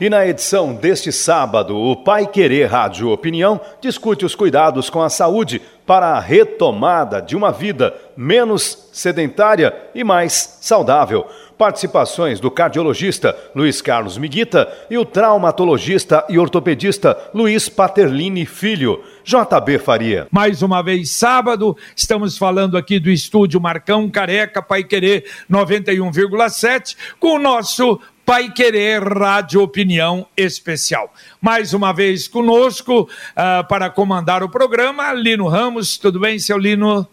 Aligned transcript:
E 0.00 0.08
na 0.08 0.26
edição 0.26 0.72
deste 0.72 1.12
sábado, 1.12 1.76
o 1.76 1.94
Pai 1.94 2.26
Querer 2.26 2.64
Rádio 2.64 3.10
Opinião 3.10 3.60
discute 3.82 4.24
os 4.24 4.34
cuidados 4.34 4.88
com 4.88 5.02
a 5.02 5.10
saúde 5.10 5.60
para 5.90 6.12
a 6.12 6.20
retomada 6.20 7.20
de 7.20 7.36
uma 7.36 7.52
vida 7.52 7.92
menos 8.16 8.88
sedentária 8.92 9.74
e 9.94 10.02
mais 10.02 10.58
saudável. 10.60 11.26
Participações 11.58 12.40
do 12.40 12.50
cardiologista 12.50 13.36
Luiz 13.54 13.82
Carlos 13.82 14.16
Miguita 14.16 14.72
e 14.88 14.96
o 14.96 15.04
traumatologista 15.04 16.24
e 16.28 16.38
ortopedista 16.38 17.18
Luiz 17.34 17.68
Paterlini 17.68 18.46
Filho. 18.46 19.02
JB 19.24 19.78
Faria. 19.78 20.26
Mais 20.30 20.62
uma 20.62 20.80
vez, 20.80 21.10
sábado, 21.10 21.76
estamos 21.94 22.38
falando 22.38 22.78
aqui 22.78 22.98
do 22.98 23.10
estúdio 23.10 23.60
Marcão 23.60 24.08
Careca 24.08 24.62
Pai 24.62 24.84
Querer 24.84 25.24
91,7 25.50 26.96
com 27.18 27.34
o 27.34 27.38
nosso 27.38 28.00
Pai 28.30 28.48
Querer 28.48 29.02
Rádio 29.02 29.60
Opinião 29.60 30.24
Especial. 30.36 31.12
Mais 31.40 31.74
uma 31.74 31.92
vez 31.92 32.28
conosco 32.28 33.00
uh, 33.02 33.66
para 33.66 33.90
comandar 33.90 34.44
o 34.44 34.48
programa, 34.48 35.12
Lino 35.12 35.48
Ramos. 35.48 35.98
Tudo 35.98 36.20
bem, 36.20 36.38
seu 36.38 36.56
Lino? 36.56 37.04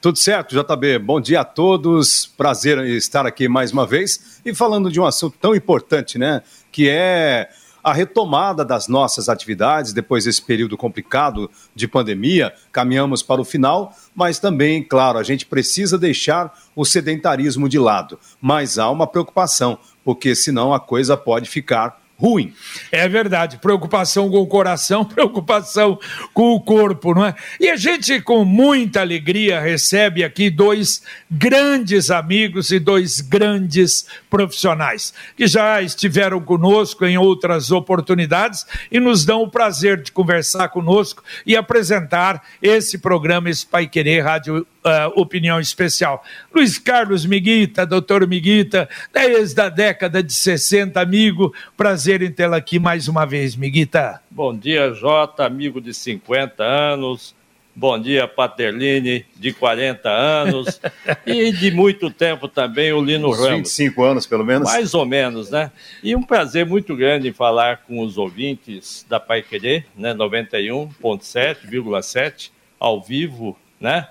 Tudo 0.00 0.16
certo, 0.16 0.56
JB. 0.58 1.00
Bom 1.00 1.20
dia 1.20 1.42
a 1.42 1.44
todos. 1.44 2.24
Prazer 2.24 2.78
estar 2.78 3.26
aqui 3.26 3.46
mais 3.46 3.72
uma 3.72 3.86
vez 3.86 4.40
e 4.42 4.54
falando 4.54 4.90
de 4.90 4.98
um 4.98 5.04
assunto 5.04 5.36
tão 5.38 5.54
importante, 5.54 6.16
né? 6.18 6.40
Que 6.72 6.88
é 6.88 7.50
a 7.82 7.92
retomada 7.92 8.64
das 8.64 8.88
nossas 8.88 9.28
atividades 9.28 9.92
depois 9.92 10.24
desse 10.24 10.42
período 10.42 10.76
complicado 10.76 11.50
de 11.74 11.88
pandemia. 11.88 12.52
Caminhamos 12.70 13.22
para 13.22 13.40
o 13.40 13.44
final, 13.44 13.94
mas 14.14 14.38
também, 14.38 14.82
claro, 14.82 15.18
a 15.18 15.22
gente 15.22 15.46
precisa 15.46 15.98
deixar 15.98 16.52
o 16.76 16.84
sedentarismo 16.84 17.68
de 17.68 17.78
lado. 17.78 18.18
Mas 18.40 18.78
há 18.78 18.90
uma 18.90 19.06
preocupação, 19.06 19.78
porque 20.04 20.34
senão 20.34 20.72
a 20.74 20.80
coisa 20.80 21.16
pode 21.16 21.48
ficar 21.48 22.01
ruim. 22.22 22.54
É 22.92 23.08
verdade. 23.08 23.58
Preocupação 23.58 24.30
com 24.30 24.38
o 24.38 24.46
coração, 24.46 25.04
preocupação 25.04 25.98
com 26.32 26.54
o 26.54 26.60
corpo, 26.60 27.12
não 27.12 27.26
é? 27.26 27.34
E 27.58 27.68
a 27.68 27.74
gente, 27.74 28.20
com 28.20 28.44
muita 28.44 29.00
alegria, 29.00 29.60
recebe 29.60 30.22
aqui 30.22 30.48
dois 30.48 31.02
grandes 31.28 32.12
amigos 32.12 32.70
e 32.70 32.78
dois 32.78 33.20
grandes 33.20 34.06
profissionais 34.30 35.12
que 35.36 35.48
já 35.48 35.82
estiveram 35.82 36.40
conosco 36.40 37.04
em 37.04 37.18
outras 37.18 37.72
oportunidades 37.72 38.64
e 38.90 39.00
nos 39.00 39.24
dão 39.24 39.42
o 39.42 39.50
prazer 39.50 40.00
de 40.00 40.12
conversar 40.12 40.68
conosco 40.68 41.24
e 41.44 41.56
apresentar 41.56 42.42
esse 42.62 42.98
programa 42.98 43.50
Spy 43.50 43.88
Querer 43.88 44.20
Rádio 44.20 44.64
uh, 44.84 45.20
opinião 45.20 45.60
especial. 45.60 46.22
Luiz 46.54 46.78
Carlos 46.78 47.24
Miguita, 47.24 47.86
doutor 47.86 48.26
Miguita, 48.26 48.88
desde 49.12 49.60
a 49.60 49.68
década 49.68 50.22
de 50.22 50.32
60, 50.32 51.00
amigo, 51.00 51.54
prazer 51.76 52.22
em 52.22 52.30
tê-lo 52.30 52.54
aqui 52.54 52.78
mais 52.78 53.08
uma 53.08 53.24
vez, 53.24 53.56
Miguita. 53.56 54.20
Bom 54.30 54.56
dia, 54.56 54.92
Jota, 54.92 55.44
amigo 55.44 55.80
de 55.80 55.94
50 55.94 56.62
anos. 56.62 57.34
Bom 57.74 57.98
dia, 57.98 58.28
Paterline, 58.28 59.24
de 59.34 59.50
40 59.54 60.10
anos. 60.10 60.78
e 61.24 61.50
de 61.52 61.70
muito 61.70 62.10
tempo 62.10 62.46
também, 62.46 62.92
o 62.92 63.02
Lino 63.02 63.30
Uns 63.30 63.38
Ramos. 63.38 63.60
25 63.60 64.04
anos, 64.04 64.26
pelo 64.26 64.44
menos. 64.44 64.70
Mais 64.70 64.92
ou 64.92 65.06
menos, 65.06 65.48
né? 65.48 65.72
E 66.02 66.14
um 66.14 66.22
prazer 66.22 66.66
muito 66.66 66.94
grande 66.94 67.28
em 67.28 67.32
falar 67.32 67.78
com 67.78 68.00
os 68.00 68.18
ouvintes 68.18 69.06
da 69.08 69.18
Pai 69.18 69.40
Querer, 69.40 69.86
né? 69.96 70.12
91.7,7, 70.12 72.50
ao 72.78 73.00
vivo, 73.00 73.56
né? 73.80 74.06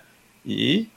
E 0.45 0.87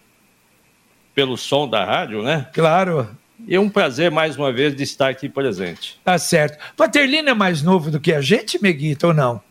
pelo 1.14 1.36
som 1.36 1.68
da 1.68 1.84
rádio, 1.84 2.22
né? 2.22 2.48
Claro. 2.52 3.08
E 3.46 3.54
é 3.54 3.60
um 3.60 3.68
prazer 3.68 4.10
mais 4.10 4.36
uma 4.36 4.52
vez 4.52 4.74
de 4.74 4.82
estar 4.82 5.08
aqui 5.08 5.28
presente. 5.28 6.00
Tá 6.04 6.18
certo. 6.18 6.58
Paterlino 6.76 7.28
é 7.28 7.34
mais 7.34 7.62
novo 7.62 7.90
do 7.90 8.00
que 8.00 8.12
a 8.12 8.20
gente, 8.20 8.60
Meguita, 8.62 9.08
ou 9.08 9.14
não? 9.14 9.42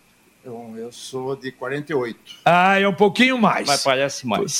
Eu, 0.43 0.73
eu 0.75 0.91
sou 0.91 1.37
de 1.37 1.53
48. 1.53 2.17
Ah, 2.43 2.77
é 2.77 2.85
um 2.85 2.93
pouquinho 2.93 3.37
mais. 3.37 3.65
Mas 3.65 3.81
parece 3.81 4.27
mais. 4.27 4.59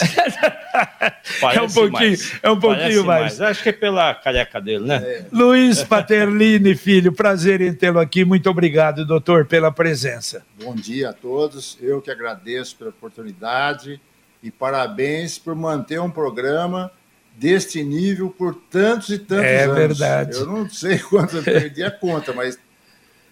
parece 1.42 1.60
é 1.60 1.62
um 1.62 1.70
pouquinho, 1.70 1.92
mais. 1.92 2.40
É 2.42 2.50
um 2.50 2.60
pouquinho 2.60 3.06
mais. 3.06 3.40
mais. 3.40 3.42
Acho 3.42 3.64
que 3.64 3.70
é 3.70 3.74
pela 3.74 4.16
careca 4.16 4.62
dele, 4.62 4.86
né? 4.86 4.96
É. 4.96 5.26
Luiz 5.30 5.84
Paterlini, 5.84 6.76
filho, 6.78 7.12
prazer 7.12 7.60
em 7.60 7.74
tê-lo 7.74 8.00
aqui. 8.00 8.24
Muito 8.24 8.50
obrigado, 8.50 9.06
doutor, 9.06 9.46
pela 9.46 9.74
presença. 9.74 10.46
Bom 10.64 10.74
dia 10.74 11.10
a 11.10 11.14
todos. 11.14 11.78
Eu 11.82 12.02
que 12.02 12.10
agradeço 12.10 12.78
pela 12.78 12.92
oportunidade 12.92 14.00
e 14.44 14.52
parabéns 14.52 15.40
por 15.40 15.56
manter 15.56 16.00
um 16.02 16.12
programa 16.12 16.92
deste 17.36 17.82
nível 17.82 18.30
por 18.30 18.54
tantos 18.54 19.10
e 19.10 19.18
tantos 19.18 19.46
é 19.46 19.64
anos. 19.64 19.78
É 19.78 19.88
verdade. 19.88 20.38
Eu 20.38 20.46
não 20.46 20.70
sei 20.70 21.00
quanto 21.10 21.38
eu 21.38 21.44
perdi 21.44 21.82
a 21.82 21.90
conta, 21.90 22.34
mas 22.34 22.60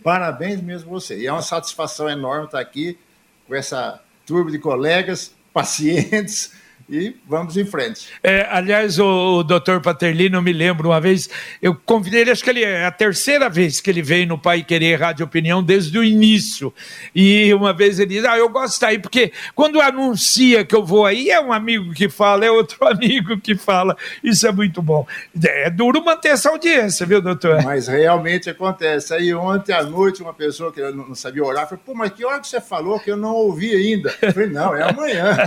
parabéns 0.01 0.61
mesmo 0.61 0.89
você. 0.89 1.19
E 1.19 1.27
é 1.27 1.31
uma 1.31 1.41
satisfação 1.41 2.09
enorme 2.09 2.45
estar 2.45 2.61
aqui 2.61 2.97
com 3.45 3.53
essa 3.53 4.01
turma 4.25 4.49
de 4.49 4.57
colegas, 4.57 5.35
pacientes, 5.53 6.53
e 6.91 7.15
vamos 7.25 7.55
em 7.55 7.63
frente. 7.63 8.09
É, 8.21 8.45
aliás, 8.51 8.99
o, 8.99 9.39
o 9.39 9.43
doutor 9.43 9.79
Paterlino, 9.79 10.41
me 10.41 10.51
lembro 10.51 10.89
uma 10.89 10.99
vez, 10.99 11.29
eu 11.61 11.73
convidei 11.73 12.21
ele, 12.21 12.31
acho 12.31 12.43
que 12.43 12.49
ele 12.49 12.63
é 12.65 12.85
a 12.85 12.91
terceira 12.91 13.49
vez 13.49 13.79
que 13.79 13.89
ele 13.89 14.01
veio 14.01 14.27
no 14.27 14.37
Pai 14.37 14.61
Querer 14.61 14.99
Rádio 14.99 15.25
Opinião 15.25 15.63
desde 15.63 15.97
o 15.97 16.03
início. 16.03 16.73
E 17.15 17.53
uma 17.53 17.71
vez 17.71 17.97
ele 17.97 18.15
disse: 18.15 18.27
Ah, 18.27 18.37
eu 18.37 18.49
gosto 18.49 18.67
de 18.67 18.73
estar 18.73 18.87
aí, 18.87 18.99
porque 18.99 19.31
quando 19.55 19.79
anuncia 19.79 20.65
que 20.65 20.75
eu 20.75 20.85
vou 20.85 21.05
aí, 21.05 21.29
é 21.29 21.39
um 21.39 21.53
amigo 21.53 21.93
que 21.93 22.09
fala, 22.09 22.45
é 22.45 22.51
outro 22.51 22.77
amigo 22.85 23.39
que 23.39 23.55
fala. 23.55 23.95
Isso 24.21 24.45
é 24.45 24.51
muito 24.51 24.81
bom. 24.81 25.07
É 25.41 25.69
duro 25.69 26.03
manter 26.03 26.29
essa 26.29 26.49
audiência, 26.49 27.05
viu, 27.05 27.21
doutor? 27.21 27.63
Mas 27.63 27.87
realmente 27.87 28.49
acontece. 28.49 29.13
Aí 29.13 29.33
ontem 29.33 29.71
à 29.71 29.81
noite, 29.81 30.21
uma 30.21 30.33
pessoa 30.33 30.73
que 30.73 30.81
não 30.91 31.15
sabia 31.15 31.45
orar 31.45 31.69
falou: 31.69 31.81
pô, 31.85 31.93
mas 31.93 32.11
que 32.11 32.25
hora 32.25 32.41
que 32.41 32.49
você 32.49 32.59
falou 32.59 32.99
que 32.99 33.09
eu 33.09 33.15
não 33.15 33.33
ouvi 33.33 33.73
ainda? 33.73 34.13
Eu 34.21 34.33
falei: 34.33 34.49
não, 34.49 34.75
é 34.75 34.83
amanhã. 34.83 35.37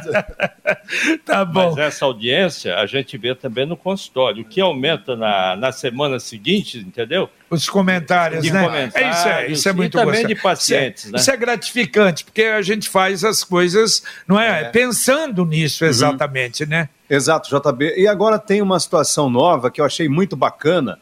tá 1.27 1.34
Tá 1.35 1.45
bom. 1.45 1.71
Mas 1.71 1.79
essa 1.79 2.05
audiência 2.05 2.77
a 2.77 2.87
gente 2.87 3.19
vê 3.19 3.35
também 3.35 3.67
no 3.67 3.77
consultório. 3.77 4.43
O 4.43 4.45
que 4.45 4.61
aumenta 4.61 5.17
na, 5.17 5.57
na 5.57 5.73
semana 5.73 6.21
seguinte, 6.21 6.79
entendeu? 6.79 7.29
Os 7.51 7.69
comentários, 7.69 8.45
de 8.45 8.53
né? 8.53 8.63
Comentários, 8.65 8.95
é 8.95 9.11
isso, 9.11 9.29
é, 9.29 9.51
isso 9.51 9.69
é 9.69 9.73
muito 9.73 9.97
e 9.97 10.01
também 10.01 10.23
gostoso. 10.23 10.35
de 10.35 10.41
pacientes, 10.41 11.05
isso 11.05 11.09
é, 11.09 11.13
né? 11.13 11.19
Isso 11.19 11.31
é 11.33 11.37
gratificante, 11.37 12.25
porque 12.25 12.43
a 12.43 12.63
gente 12.63 12.89
faz 12.89 13.25
as 13.25 13.43
coisas, 13.43 14.05
não 14.29 14.39
é? 14.39 14.63
é. 14.63 14.65
Pensando 14.71 15.45
nisso 15.45 15.85
exatamente, 15.85 16.63
uhum. 16.63 16.69
né? 16.69 16.89
Exato, 17.11 17.49
JB. 17.51 17.95
E 17.97 18.07
agora 18.07 18.39
tem 18.39 18.63
uma 18.63 18.79
situação 18.79 19.29
nova 19.29 19.73
que 19.73 19.81
eu 19.81 19.85
achei 19.85 20.09
muito 20.09 20.37
bacana. 20.37 20.99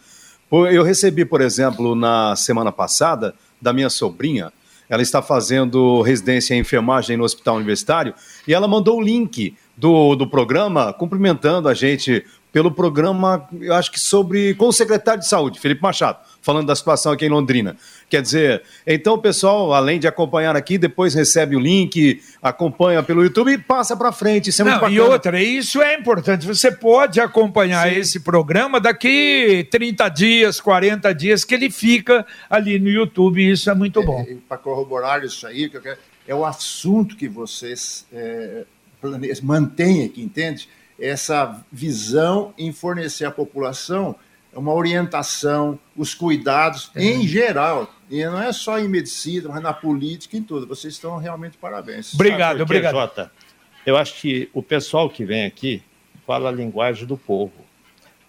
Eu 0.50 0.82
recebi, 0.82 1.26
por 1.26 1.42
exemplo, 1.42 1.94
na 1.94 2.34
semana 2.36 2.72
passada, 2.72 3.34
da 3.60 3.72
minha 3.72 3.90
sobrinha, 3.90 4.50
ela 4.92 5.00
está 5.00 5.22
fazendo 5.22 6.02
residência 6.02 6.54
em 6.54 6.58
enfermagem 6.58 7.16
no 7.16 7.24
Hospital 7.24 7.56
Universitário, 7.56 8.12
e 8.46 8.52
ela 8.52 8.68
mandou 8.68 8.98
o 8.98 9.00
link 9.00 9.56
do, 9.74 10.14
do 10.14 10.26
programa, 10.26 10.92
cumprimentando 10.92 11.66
a 11.66 11.72
gente 11.72 12.22
pelo 12.52 12.70
programa, 12.70 13.48
eu 13.60 13.74
acho 13.74 13.90
que 13.90 13.98
sobre, 13.98 14.54
com 14.54 14.66
o 14.66 14.72
secretário 14.72 15.20
de 15.20 15.26
saúde, 15.26 15.58
Felipe 15.58 15.80
Machado, 15.80 16.18
falando 16.42 16.66
da 16.66 16.76
situação 16.76 17.10
aqui 17.10 17.24
em 17.24 17.30
Londrina. 17.30 17.76
Quer 18.10 18.20
dizer, 18.20 18.62
então 18.86 19.14
o 19.14 19.18
pessoal, 19.18 19.72
além 19.72 19.98
de 19.98 20.06
acompanhar 20.06 20.54
aqui, 20.54 20.76
depois 20.76 21.14
recebe 21.14 21.56
o 21.56 21.60
link, 21.60 22.22
acompanha 22.42 23.02
pelo 23.02 23.24
YouTube 23.24 23.52
e 23.52 23.56
passa 23.56 23.96
para 23.96 24.12
frente. 24.12 24.50
Isso 24.50 24.60
é 24.60 24.64
muito 24.66 24.74
Não, 24.74 24.80
bacana. 24.82 24.96
E 24.96 25.00
outra, 25.00 25.42
isso 25.42 25.80
é 25.80 25.94
importante. 25.94 26.46
Você 26.46 26.70
pode 26.70 27.20
acompanhar 27.20 27.88
Sim. 27.88 27.98
esse 27.98 28.20
programa 28.20 28.78
daqui 28.78 29.66
30 29.70 30.08
dias, 30.10 30.60
40 30.60 31.14
dias, 31.14 31.44
que 31.44 31.54
ele 31.54 31.70
fica 31.70 32.26
ali 32.50 32.78
no 32.78 32.90
YouTube. 32.90 33.50
Isso 33.50 33.70
é 33.70 33.74
muito 33.74 34.02
bom. 34.02 34.20
É, 34.28 34.36
para 34.46 34.58
corroborar 34.58 35.24
isso 35.24 35.46
aí, 35.46 35.70
é 36.28 36.34
o 36.34 36.44
assunto 36.44 37.16
que 37.16 37.28
vocês. 37.28 38.06
É 38.12 38.64
mantém 39.42 40.04
aqui, 40.04 40.22
entende? 40.22 40.68
Essa 41.02 41.64
visão 41.70 42.54
em 42.56 42.72
fornecer 42.72 43.24
à 43.24 43.30
população 43.30 44.14
uma 44.54 44.72
orientação, 44.72 45.78
os 45.96 46.14
cuidados 46.14 46.90
é. 46.94 47.04
em 47.04 47.26
geral. 47.26 47.92
E 48.10 48.24
não 48.24 48.40
é 48.40 48.52
só 48.52 48.78
em 48.78 48.88
medicina, 48.88 49.48
mas 49.48 49.62
na 49.62 49.72
política 49.72 50.36
e 50.36 50.40
em 50.40 50.42
tudo. 50.42 50.66
Vocês 50.66 50.94
estão 50.94 51.16
realmente 51.16 51.56
parabéns. 51.56 52.12
Obrigado, 52.14 52.60
obrigado. 52.60 52.94
Jota, 52.94 53.32
eu 53.86 53.96
acho 53.96 54.20
que 54.20 54.50
o 54.52 54.62
pessoal 54.62 55.08
que 55.08 55.24
vem 55.24 55.46
aqui 55.46 55.82
fala 56.26 56.50
a 56.50 56.52
linguagem 56.52 57.06
do 57.06 57.16
povo. 57.16 57.64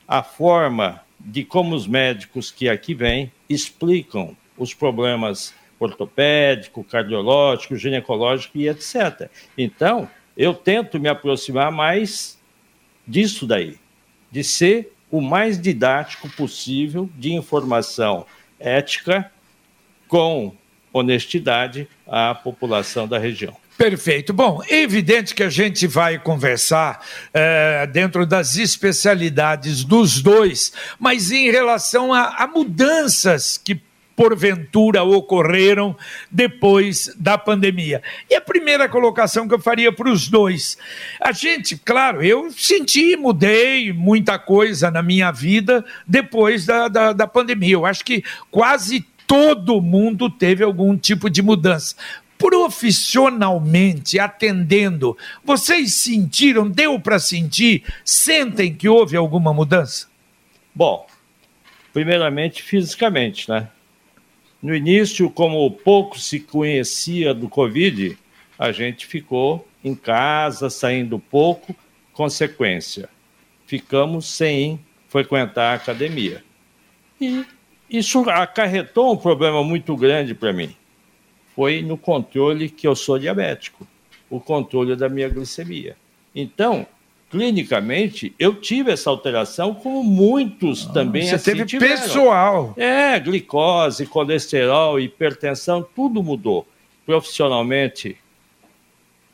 A 0.07 0.23
forma 0.23 1.01
de 1.19 1.43
como 1.43 1.75
os 1.75 1.87
médicos 1.87 2.51
que 2.51 2.69
aqui 2.69 2.93
vêm 2.93 3.31
explicam 3.49 4.35
os 4.57 4.73
problemas 4.73 5.53
ortopédico, 5.79 6.83
cardiológico, 6.83 7.75
ginecológico 7.75 8.57
e 8.57 8.69
etc. 8.69 9.29
Então, 9.57 10.09
eu 10.37 10.53
tento 10.53 10.99
me 10.99 11.09
aproximar 11.09 11.71
mais 11.71 12.37
disso 13.07 13.45
daí, 13.45 13.77
de 14.31 14.43
ser 14.43 14.93
o 15.11 15.21
mais 15.21 15.61
didático 15.61 16.29
possível 16.29 17.09
de 17.17 17.33
informação 17.33 18.25
ética 18.59 19.31
com 20.07 20.55
honestidade 20.91 21.87
à 22.07 22.33
população 22.33 23.07
da 23.07 23.17
região. 23.17 23.55
Perfeito. 23.77 24.31
Bom, 24.31 24.61
é 24.69 24.81
evidente 24.81 25.33
que 25.33 25.43
a 25.43 25.49
gente 25.49 25.87
vai 25.87 26.19
conversar 26.19 27.03
é, 27.33 27.87
dentro 27.87 28.25
das 28.25 28.55
especialidades 28.55 29.83
dos 29.83 30.21
dois, 30.21 30.71
mas 30.99 31.31
em 31.31 31.49
relação 31.49 32.13
a, 32.13 32.43
a 32.43 32.47
mudanças 32.47 33.57
que 33.57 33.81
porventura 34.15 35.03
ocorreram 35.03 35.95
depois 36.29 37.13
da 37.17 37.37
pandemia. 37.37 38.01
E 38.29 38.35
a 38.35 38.41
primeira 38.41 38.87
colocação 38.87 39.47
que 39.47 39.53
eu 39.53 39.59
faria 39.59 39.91
para 39.91 40.09
os 40.09 40.27
dois. 40.27 40.77
A 41.19 41.31
gente, 41.31 41.77
claro, 41.77 42.23
eu 42.23 42.51
senti, 42.51 43.15
mudei 43.15 43.91
muita 43.91 44.37
coisa 44.37 44.91
na 44.91 45.01
minha 45.01 45.31
vida 45.31 45.83
depois 46.07 46.65
da, 46.65 46.87
da, 46.87 47.13
da 47.13 47.27
pandemia. 47.27 47.73
Eu 47.73 47.85
acho 47.85 48.03
que 48.03 48.23
quase 48.51 49.05
todo 49.25 49.81
mundo 49.81 50.29
teve 50.29 50.63
algum 50.63 50.97
tipo 50.97 51.29
de 51.29 51.41
mudança 51.41 51.95
profissionalmente 52.37 54.19
atendendo, 54.19 55.17
vocês 55.45 55.93
sentiram, 55.95 56.69
deu 56.69 56.99
para 56.99 57.17
sentir, 57.17 57.85
sentem 58.03 58.73
que 58.73 58.89
houve 58.89 59.15
alguma 59.15 59.53
mudança? 59.53 60.07
Bom, 60.75 61.07
primeiramente 61.93 62.61
fisicamente, 62.61 63.49
né? 63.49 63.69
No 64.63 64.73
início, 64.73 65.29
como 65.29 65.69
pouco 65.69 66.17
se 66.17 66.39
conhecia 66.39 67.33
do 67.33 67.49
Covid, 67.49 68.17
a 68.57 68.71
gente 68.71 69.05
ficou 69.05 69.67
em 69.83 69.93
casa, 69.93 70.69
saindo 70.69 71.19
pouco, 71.19 71.75
consequência, 72.13 73.09
ficamos 73.67 74.25
sem 74.25 74.79
frequentar 75.09 75.73
a 75.73 75.73
academia. 75.73 76.45
E 77.19 77.45
isso 77.89 78.21
acarretou 78.29 79.11
um 79.11 79.17
problema 79.17 79.61
muito 79.65 79.97
grande 79.97 80.33
para 80.33 80.53
mim. 80.53 80.73
Foi 81.53 81.81
no 81.81 81.97
controle 81.97 82.69
que 82.69 82.87
eu 82.87 82.95
sou 82.95 83.19
diabético, 83.19 83.85
o 84.29 84.39
controle 84.39 84.95
da 84.95 85.09
minha 85.09 85.27
glicemia. 85.27 85.97
Então, 86.33 86.87
clinicamente, 87.33 88.35
eu 88.37 88.53
tive 88.53 88.91
essa 88.91 89.09
alteração, 89.09 89.73
como 89.73 90.03
muitos 90.03 90.87
ah, 90.87 90.93
também 90.93 91.25
você 91.25 91.33
assim 91.33 91.51
teve 91.51 91.65
tiveram. 91.65 91.99
pessoal. 91.99 92.73
É, 92.77 93.19
glicose, 93.19 94.05
colesterol, 94.05 94.99
hipertensão, 94.99 95.81
tudo 95.95 96.21
mudou. 96.21 96.67
Profissionalmente, 97.07 98.15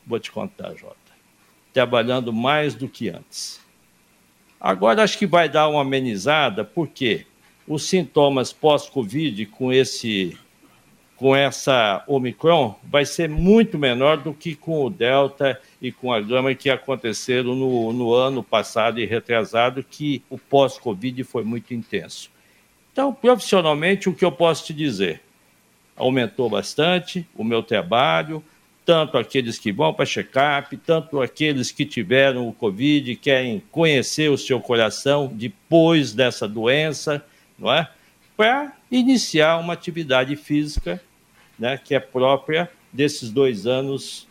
vou 0.06 0.18
te 0.18 0.32
contar, 0.32 0.74
Jota, 0.76 0.96
trabalhando 1.74 2.32
mais 2.32 2.74
do 2.74 2.88
que 2.88 3.10
antes. 3.10 3.60
Agora 4.58 5.02
acho 5.02 5.18
que 5.18 5.26
vai 5.26 5.46
dar 5.46 5.68
uma 5.68 5.82
amenizada, 5.82 6.64
porque 6.64 7.26
os 7.68 7.82
sintomas 7.82 8.50
pós-Covid 8.50 9.44
com 9.44 9.70
esse 9.70 10.38
com 11.16 11.36
essa 11.36 12.02
Omicron 12.06 12.74
vai 12.82 13.04
ser 13.04 13.28
muito 13.28 13.78
menor 13.78 14.16
do 14.16 14.32
que 14.32 14.54
com 14.54 14.86
o 14.86 14.88
Delta 14.88 15.60
e 15.80 15.90
com 15.90 16.12
a 16.12 16.20
Gama 16.20 16.54
que 16.54 16.68
aconteceram 16.68 17.54
no, 17.54 17.92
no 17.92 18.12
ano 18.12 18.42
passado 18.42 19.00
e 19.00 19.06
retrasado, 19.06 19.82
que 19.82 20.22
o 20.28 20.36
pós-Covid 20.36 21.24
foi 21.24 21.42
muito 21.42 21.72
intenso. 21.72 22.30
Então, 22.92 23.12
profissionalmente, 23.12 24.08
o 24.08 24.14
que 24.14 24.24
eu 24.24 24.32
posso 24.32 24.66
te 24.66 24.74
dizer? 24.74 25.22
Aumentou 25.96 26.50
bastante 26.50 27.26
o 27.34 27.42
meu 27.42 27.62
trabalho, 27.62 28.42
tanto 28.84 29.16
aqueles 29.16 29.58
que 29.58 29.72
vão 29.72 29.94
para 29.94 30.04
check-up, 30.04 30.76
tanto 30.78 31.20
aqueles 31.20 31.70
que 31.70 31.86
tiveram 31.86 32.48
o 32.48 32.52
Covid 32.52 33.14
querem 33.16 33.62
conhecer 33.70 34.30
o 34.30 34.38
seu 34.38 34.60
coração 34.60 35.30
depois 35.32 36.12
dessa 36.12 36.48
doença, 36.48 37.24
não 37.58 37.72
é? 37.72 37.88
Para 38.36 38.74
iniciar 38.90 39.58
uma 39.58 39.74
atividade 39.74 40.34
física 40.34 41.00
né, 41.58 41.78
que 41.78 41.94
é 41.94 42.00
própria 42.00 42.70
desses 42.92 43.30
dois 43.30 43.66
anos 43.66 44.26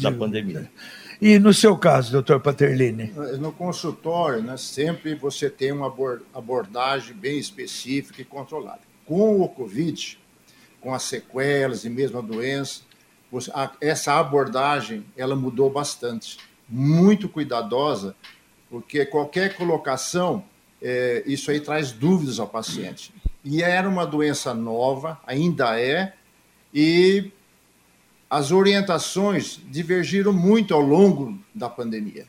da 0.00 0.10
De... 0.10 0.16
pandemia. 0.16 0.70
E 1.20 1.38
no 1.38 1.54
seu 1.54 1.76
caso, 1.76 2.12
doutor 2.12 2.40
Paterlini? 2.40 3.12
No 3.38 3.52
consultório, 3.52 4.42
né, 4.42 4.56
sempre 4.56 5.14
você 5.14 5.48
tem 5.48 5.72
uma 5.72 5.92
abordagem 6.34 7.14
bem 7.14 7.38
específica 7.38 8.20
e 8.20 8.24
controlada. 8.24 8.80
Com 9.06 9.40
o 9.40 9.48
Covid, 9.48 10.18
com 10.80 10.92
as 10.92 11.02
sequelas 11.04 11.84
e 11.84 11.90
mesmo 11.90 12.18
a 12.18 12.20
doença, 12.20 12.82
você, 13.30 13.50
a, 13.54 13.70
essa 13.80 14.18
abordagem 14.18 15.04
ela 15.16 15.34
mudou 15.34 15.70
bastante, 15.70 16.38
muito 16.68 17.28
cuidadosa, 17.28 18.14
porque 18.68 19.06
qualquer 19.06 19.56
colocação, 19.56 20.44
é, 20.82 21.22
isso 21.26 21.50
aí 21.50 21.60
traz 21.60 21.92
dúvidas 21.92 22.38
ao 22.38 22.48
paciente. 22.48 23.14
E 23.44 23.62
era 23.62 23.88
uma 23.88 24.06
doença 24.06 24.52
nova, 24.52 25.20
ainda 25.26 25.78
é, 25.78 26.12
e 26.72 27.30
as 28.28 28.50
orientações 28.50 29.60
divergiram 29.66 30.32
muito 30.32 30.74
ao 30.74 30.80
longo 30.80 31.38
da 31.54 31.68
pandemia. 31.68 32.26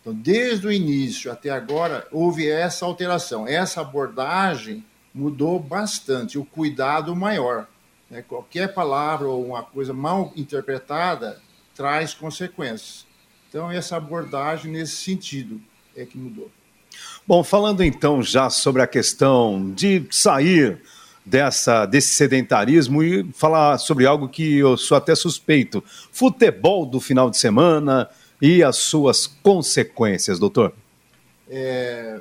Então, 0.00 0.12
desde 0.12 0.66
o 0.66 0.72
início 0.72 1.32
até 1.32 1.50
agora, 1.50 2.06
houve 2.12 2.48
essa 2.48 2.84
alteração, 2.84 3.48
essa 3.48 3.80
abordagem 3.80 4.84
mudou 5.14 5.58
bastante, 5.58 6.38
o 6.38 6.44
cuidado 6.44 7.14
maior. 7.14 7.66
Né? 8.10 8.22
Qualquer 8.22 8.74
palavra 8.74 9.28
ou 9.28 9.46
uma 9.46 9.62
coisa 9.62 9.94
mal 9.94 10.32
interpretada 10.36 11.40
traz 11.74 12.12
consequências. 12.12 13.06
Então, 13.48 13.70
essa 13.70 13.96
abordagem 13.96 14.72
nesse 14.72 14.96
sentido 14.96 15.60
é 15.96 16.04
que 16.04 16.18
mudou. 16.18 16.50
Bom, 17.26 17.42
falando 17.42 17.82
então 17.82 18.22
já 18.22 18.50
sobre 18.50 18.82
a 18.82 18.86
questão 18.86 19.72
de 19.72 20.06
sair 20.10 20.82
dessa, 21.24 21.86
desse 21.86 22.14
sedentarismo 22.14 23.02
e 23.02 23.24
falar 23.32 23.78
sobre 23.78 24.06
algo 24.06 24.28
que 24.28 24.58
eu 24.58 24.76
sou 24.76 24.96
até 24.96 25.14
suspeito: 25.14 25.82
futebol 26.12 26.84
do 26.84 27.00
final 27.00 27.30
de 27.30 27.38
semana 27.38 28.08
e 28.40 28.62
as 28.62 28.76
suas 28.76 29.26
consequências, 29.26 30.38
doutor. 30.38 30.74
É, 31.48 32.20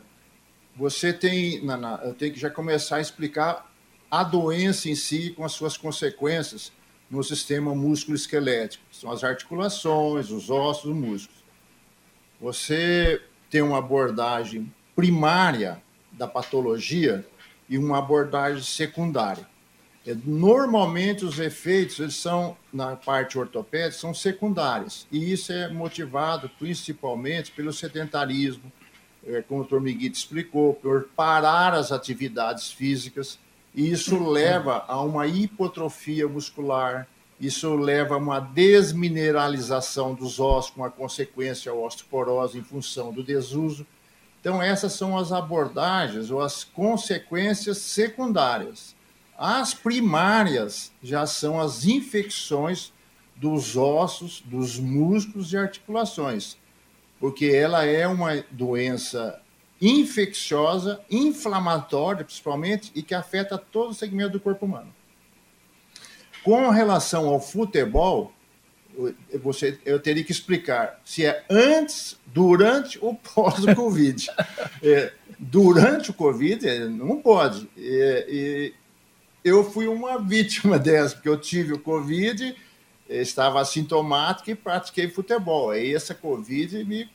você 0.75 1.11
tem, 1.11 1.63
na, 1.63 1.99
eu 2.03 2.13
tenho 2.13 2.33
que 2.33 2.39
já 2.39 2.49
começar 2.49 2.97
a 2.97 3.01
explicar 3.01 3.71
a 4.09 4.23
doença 4.23 4.89
em 4.89 4.95
si 4.95 5.31
com 5.31 5.43
as 5.43 5.51
suas 5.53 5.75
consequências 5.75 6.71
no 7.09 7.23
sistema 7.23 7.75
músculo-esquelético, 7.75 8.83
são 8.91 9.11
as 9.11 9.23
articulações, 9.23 10.31
os 10.31 10.49
ossos, 10.49 10.85
os 10.85 10.95
músculos. 10.95 11.43
Você 12.41 13.21
tem 13.49 13.61
uma 13.61 13.77
abordagem 13.77 14.71
primária 14.95 15.81
da 16.11 16.27
patologia 16.27 17.25
e 17.69 17.77
uma 17.77 17.97
abordagem 17.97 18.63
secundária. 18.63 19.47
É, 20.05 20.15
normalmente 20.25 21.23
os 21.23 21.39
efeitos 21.39 21.99
eles 21.99 22.15
são 22.15 22.57
na 22.73 22.93
parte 22.95 23.39
ortopédica 23.39 23.97
são 24.01 24.13
secundários 24.13 25.07
e 25.09 25.31
isso 25.31 25.53
é 25.53 25.69
motivado 25.69 26.49
principalmente 26.59 27.51
pelo 27.51 27.71
sedentarismo, 27.71 28.69
é, 29.25 29.41
como 29.41 29.61
o 29.61 29.63
Dr. 29.65 29.79
Miguel 29.79 30.11
explicou, 30.11 30.73
por 30.73 31.07
parar 31.15 31.73
as 31.73 31.93
atividades 31.93 32.69
físicas. 32.69 33.39
E 33.73 33.89
isso 33.89 34.21
leva 34.29 34.83
a 34.87 35.01
uma 35.01 35.25
hipotrofia 35.25 36.27
muscular, 36.27 37.07
isso 37.39 37.73
leva 37.75 38.15
a 38.15 38.17
uma 38.17 38.39
desmineralização 38.39 40.13
dos 40.13 40.39
ossos, 40.39 40.71
com 40.71 40.83
a 40.83 40.91
consequência 40.91 41.71
a 41.71 41.75
osteoporose 41.75 42.59
em 42.59 42.63
função 42.63 43.11
do 43.11 43.23
desuso. 43.23 43.87
Então, 44.43 44.61
essas 44.61 44.91
são 44.91 45.17
as 45.17 45.31
abordagens 45.31 46.29
ou 46.29 46.41
as 46.41 46.65
consequências 46.65 47.77
secundárias. 47.77 48.93
As 49.37 49.73
primárias 49.73 50.91
já 51.01 51.25
são 51.25 51.61
as 51.61 51.85
infecções 51.85 52.91
dos 53.37 53.77
ossos, 53.77 54.43
dos 54.45 54.77
músculos 54.77 55.53
e 55.53 55.57
articulações, 55.57 56.57
porque 57.21 57.45
ela 57.45 57.85
é 57.85 58.05
uma 58.05 58.43
doença 58.51 59.41
infecciosa, 59.81 60.99
inflamatória 61.09 62.25
principalmente, 62.25 62.91
e 62.93 63.01
que 63.01 63.15
afeta 63.15 63.57
todo 63.57 63.91
o 63.91 63.93
segmento 63.93 64.33
do 64.33 64.41
corpo 64.41 64.65
humano. 64.65 64.93
Com 66.43 66.69
relação 66.69 67.29
ao 67.29 67.39
futebol, 67.39 68.33
você, 69.41 69.79
eu 69.85 69.99
teria 69.99 70.23
que 70.23 70.31
explicar 70.31 70.99
se 71.03 71.25
é 71.25 71.43
antes, 71.49 72.17
durante 72.25 72.97
ou 73.01 73.15
pós 73.15 73.63
o 73.63 73.75
Covid. 73.75 74.27
é, 74.83 75.13
durante 75.39 76.11
o 76.11 76.13
Covid, 76.13 76.67
é, 76.67 76.87
não 76.87 77.21
pode. 77.21 77.69
É, 77.77 78.25
e 78.29 78.73
eu 79.43 79.69
fui 79.69 79.87
uma 79.87 80.19
vítima 80.19 80.77
dessa, 80.79 81.15
porque 81.15 81.29
eu 81.29 81.39
tive 81.39 81.73
o 81.73 81.79
Covid, 81.79 82.55
estava 83.09 83.61
assintomático 83.61 84.49
e 84.49 84.55
pratiquei 84.55 85.09
futebol. 85.09 85.71
Aí 85.71 85.93
essa 85.93 86.13
Covid 86.13 86.83
me 86.83 87.09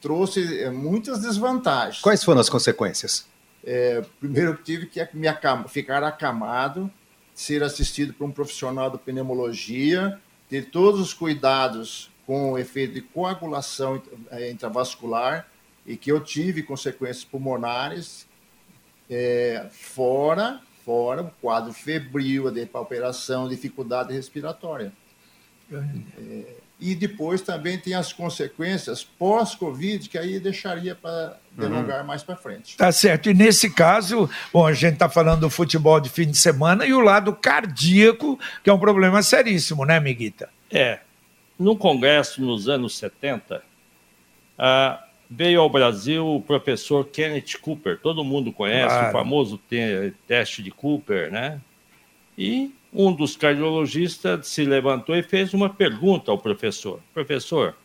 trouxe 0.00 0.60
é, 0.62 0.70
muitas 0.70 1.20
desvantagens. 1.20 2.00
Quais 2.00 2.22
foram 2.22 2.40
as 2.40 2.48
consequências? 2.48 3.26
É, 3.64 4.04
primeiro, 4.20 4.52
eu 4.52 4.56
tive 4.56 4.86
que 4.86 5.04
me 5.12 5.26
acam 5.26 5.66
ficar 5.66 6.04
acamado 6.04 6.90
ser 7.36 7.62
assistido 7.62 8.14
por 8.14 8.24
um 8.24 8.32
profissional 8.32 8.90
da 8.90 8.96
pneumologia, 8.96 10.18
ter 10.48 10.70
todos 10.70 11.00
os 11.00 11.12
cuidados 11.12 12.10
com 12.26 12.52
o 12.52 12.58
efeito 12.58 12.94
de 12.94 13.00
coagulação 13.00 14.02
eh, 14.30 14.50
intravascular 14.50 15.48
e 15.86 15.96
que 15.96 16.10
eu 16.10 16.20
tive 16.20 16.62
consequências 16.62 17.24
pulmonares, 17.24 18.26
é, 19.08 19.68
fora, 19.70 20.60
fora 20.84 21.22
o 21.22 21.30
quadro 21.40 21.72
febril, 21.72 22.48
a 22.48 22.50
depauperação, 22.50 23.48
dificuldade 23.48 24.12
respiratória. 24.12 24.92
É, 25.72 26.56
e 26.78 26.94
depois 26.94 27.40
também 27.40 27.78
tem 27.78 27.94
as 27.94 28.12
consequências 28.12 29.02
pós-Covid, 29.02 30.08
que 30.08 30.18
aí 30.18 30.38
deixaria 30.38 30.94
para 30.94 31.38
delongar 31.52 32.00
uhum. 32.00 32.06
mais 32.06 32.22
para 32.22 32.36
frente. 32.36 32.76
Tá 32.76 32.92
certo. 32.92 33.30
E 33.30 33.34
nesse 33.34 33.70
caso, 33.70 34.28
bom, 34.52 34.66
a 34.66 34.74
gente 34.74 34.94
está 34.94 35.08
falando 35.08 35.40
do 35.40 35.50
futebol 35.50 35.98
de 35.98 36.10
fim 36.10 36.30
de 36.30 36.36
semana 36.36 36.84
e 36.84 36.92
o 36.92 37.00
lado 37.00 37.32
cardíaco, 37.32 38.38
que 38.62 38.68
é 38.68 38.72
um 38.72 38.78
problema 38.78 39.22
seríssimo, 39.22 39.86
né, 39.86 39.98
Miguita? 39.98 40.50
É. 40.70 41.00
No 41.58 41.76
Congresso, 41.76 42.42
nos 42.42 42.68
anos 42.68 42.98
70, 42.98 43.62
ah, 44.58 45.02
veio 45.30 45.62
ao 45.62 45.70
Brasil 45.70 46.26
o 46.26 46.42
professor 46.42 47.06
Kenneth 47.06 47.58
Cooper. 47.60 47.98
Todo 47.98 48.22
mundo 48.22 48.52
conhece 48.52 48.94
claro. 48.94 49.08
o 49.08 49.12
famoso 49.12 49.58
te 49.68 50.12
teste 50.28 50.62
de 50.62 50.70
Cooper, 50.70 51.32
né? 51.32 51.58
E 52.36 52.74
um 52.98 53.12
dos 53.12 53.36
cardiologistas 53.36 54.48
se 54.48 54.64
levantou 54.64 55.14
e 55.14 55.22
fez 55.22 55.52
uma 55.52 55.68
pergunta 55.68 56.30
ao 56.30 56.38
professor: 56.38 56.98
Professor, 57.12 57.76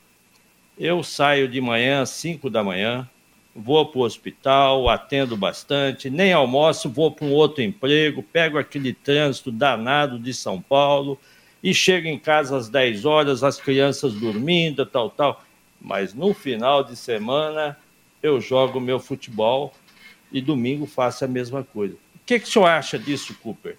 eu 0.79 1.03
saio 1.03 1.49
de 1.49 1.59
manhã 1.59 2.01
às 2.01 2.11
5 2.11 2.49
da 2.49 2.63
manhã, 2.63 3.07
vou 3.53 3.85
para 3.85 3.99
o 3.99 4.03
hospital, 4.03 4.87
atendo 4.87 5.35
bastante, 5.35 6.09
nem 6.09 6.31
almoço, 6.31 6.89
vou 6.89 7.11
para 7.11 7.25
um 7.25 7.33
outro 7.33 7.61
emprego, 7.61 8.23
pego 8.23 8.57
aquele 8.57 8.93
trânsito 8.93 9.51
danado 9.51 10.17
de 10.17 10.33
São 10.33 10.61
Paulo 10.61 11.19
e 11.61 11.73
chego 11.73 12.07
em 12.07 12.17
casa 12.17 12.55
às 12.55 12.69
10 12.69 13.03
horas, 13.03 13.43
as 13.43 13.59
crianças 13.59 14.13
dormindo, 14.13 14.85
tal, 14.85 15.09
tal. 15.09 15.43
Mas 15.79 16.13
no 16.13 16.33
final 16.33 16.85
de 16.85 16.95
semana 16.95 17.77
eu 18.23 18.39
jogo 18.39 18.79
meu 18.79 18.97
futebol 18.97 19.73
e 20.31 20.39
domingo 20.39 20.85
faço 20.85 21.25
a 21.25 21.27
mesma 21.27 21.65
coisa. 21.65 21.95
O 22.15 22.19
que, 22.25 22.39
que 22.39 22.47
o 22.47 22.49
senhor 22.49 22.67
acha 22.67 22.97
disso, 22.97 23.35
Cooper? 23.43 23.77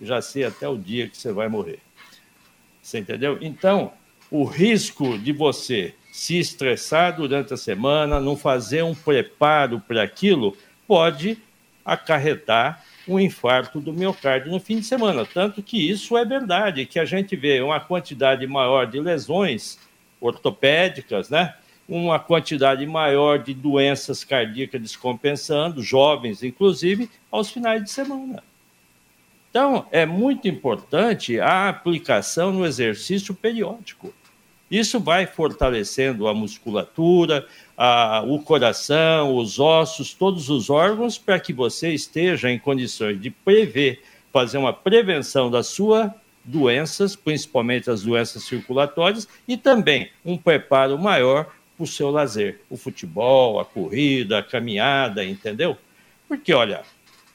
Já 0.00 0.20
sei 0.22 0.44
até 0.44 0.68
o 0.68 0.76
dia 0.76 1.08
que 1.08 1.16
você 1.16 1.32
vai 1.32 1.48
morrer. 1.48 1.80
Você 2.82 2.98
entendeu? 2.98 3.38
Então, 3.40 3.92
o 4.30 4.44
risco 4.44 5.18
de 5.18 5.32
você 5.32 5.94
se 6.10 6.38
estressar 6.38 7.16
durante 7.16 7.54
a 7.54 7.56
semana, 7.56 8.20
não 8.20 8.36
fazer 8.36 8.82
um 8.82 8.94
preparo 8.94 9.80
para 9.80 10.02
aquilo, 10.02 10.56
pode 10.86 11.38
acarretar 11.84 12.84
um 13.08 13.18
infarto 13.18 13.80
do 13.80 13.92
miocárdio 13.92 14.52
no 14.52 14.60
fim 14.60 14.78
de 14.78 14.84
semana. 14.84 15.24
Tanto 15.24 15.62
que 15.62 15.90
isso 15.90 16.16
é 16.16 16.24
verdade, 16.24 16.86
que 16.86 16.98
a 16.98 17.04
gente 17.04 17.34
vê 17.34 17.60
uma 17.60 17.80
quantidade 17.80 18.46
maior 18.46 18.86
de 18.86 19.00
lesões 19.00 19.78
ortopédicas, 20.20 21.28
né? 21.30 21.54
uma 21.88 22.18
quantidade 22.18 22.86
maior 22.86 23.38
de 23.38 23.52
doenças 23.52 24.24
cardíacas 24.24 24.80
descompensando, 24.80 25.82
jovens 25.82 26.42
inclusive, 26.42 27.10
aos 27.30 27.50
finais 27.50 27.82
de 27.82 27.90
semana. 27.90 28.42
Então, 29.52 29.84
é 29.92 30.06
muito 30.06 30.48
importante 30.48 31.38
a 31.38 31.68
aplicação 31.68 32.50
no 32.50 32.64
exercício 32.64 33.34
periódico. 33.34 34.10
Isso 34.70 34.98
vai 34.98 35.26
fortalecendo 35.26 36.26
a 36.26 36.32
musculatura, 36.32 37.46
a, 37.76 38.24
o 38.26 38.38
coração, 38.38 39.36
os 39.36 39.60
ossos, 39.60 40.14
todos 40.14 40.48
os 40.48 40.70
órgãos, 40.70 41.18
para 41.18 41.38
que 41.38 41.52
você 41.52 41.92
esteja 41.92 42.50
em 42.50 42.58
condições 42.58 43.20
de 43.20 43.28
prever, 43.28 44.02
fazer 44.32 44.56
uma 44.56 44.72
prevenção 44.72 45.50
das 45.50 45.66
suas 45.66 46.10
doenças, 46.42 47.14
principalmente 47.14 47.90
as 47.90 48.02
doenças 48.04 48.44
circulatórias, 48.44 49.28
e 49.46 49.58
também 49.58 50.10
um 50.24 50.38
preparo 50.38 50.98
maior 50.98 51.52
para 51.76 51.84
o 51.84 51.86
seu 51.86 52.10
lazer, 52.10 52.62
o 52.70 52.78
futebol, 52.78 53.60
a 53.60 53.66
corrida, 53.66 54.38
a 54.38 54.42
caminhada, 54.42 55.22
entendeu? 55.22 55.76
Porque, 56.26 56.54
olha, 56.54 56.80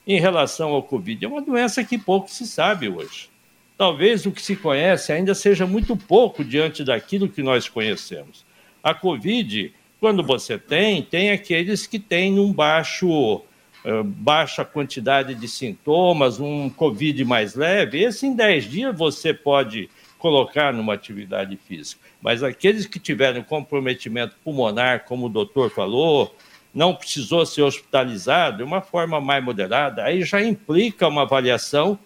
em 0.08 0.20
relação 0.20 0.70
ao 0.70 0.82
Covid. 0.82 1.26
É 1.26 1.28
uma 1.28 1.42
doença 1.42 1.84
que 1.84 1.98
pouco 1.98 2.32
se 2.32 2.48
sabe 2.48 2.88
hoje. 2.88 3.30
Talvez 3.78 4.26
o 4.26 4.32
que 4.32 4.42
se 4.42 4.56
conhece 4.56 5.12
ainda 5.12 5.36
seja 5.36 5.68
muito 5.68 5.96
pouco 5.98 6.44
diante 6.44 6.84
daquilo 6.84 7.28
que 7.28 7.44
nós 7.44 7.68
conhecemos. 7.68 8.46
A 8.82 8.94
Covid, 8.94 9.74
quando 10.00 10.24
você 10.24 10.58
tem, 10.58 11.02
tem 11.02 11.32
aqueles 11.32 11.86
que 11.86 12.00
têm 12.00 12.40
um 12.40 12.54
baixo, 12.54 13.36
uh, 13.36 14.04
baixa 14.04 14.64
quantidade 14.64 15.36
de 15.36 15.48
sintomas, 15.48 16.40
um 16.40 16.70
Covid 16.70 17.24
mais 17.26 17.54
leve. 17.54 18.02
Esse 18.02 18.26
em 18.26 18.34
10 18.34 18.64
dias 18.66 18.98
você 18.98 19.34
pode 19.34 19.90
colocar 20.18 20.74
numa 20.74 20.94
atividade 20.94 21.56
física. 21.58 22.02
Mas 22.22 22.42
aqueles 22.42 22.86
que 22.88 23.00
tiveram 23.00 23.44
comprometimento 23.44 24.36
pulmonar, 24.44 25.04
como 25.06 25.28
o 25.28 25.30
doutor 25.30 25.70
falou, 25.70 26.36
não 26.74 26.93
precisou 26.93 27.45
ser 27.45 27.63
hospitalizado, 27.63 28.57
de 28.57 28.63
uma 28.63 28.81
forma 28.81 29.19
mais 29.19 29.43
moderada, 29.43 30.03
aí 30.03 30.24
já 30.24 30.41
implica 30.41 31.07
uma 31.07 31.24
avaliação 31.24 31.97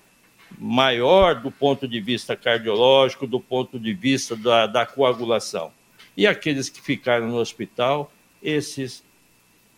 maior 0.58 1.36
do 1.36 1.52
ponto 1.52 1.88
de 1.88 2.00
vista 2.00 2.36
cardiológico, 2.36 3.26
do 3.26 3.40
ponto 3.40 3.80
de 3.80 3.94
vista 3.94 4.36
da, 4.36 4.68
da 4.68 4.86
coagulação. 4.86 5.72
E 6.16 6.28
aqueles 6.28 6.70
que 6.70 6.82
ficaram 6.82 7.28
no 7.28 7.38
hospital, 7.38 8.12
esses 8.44 9.04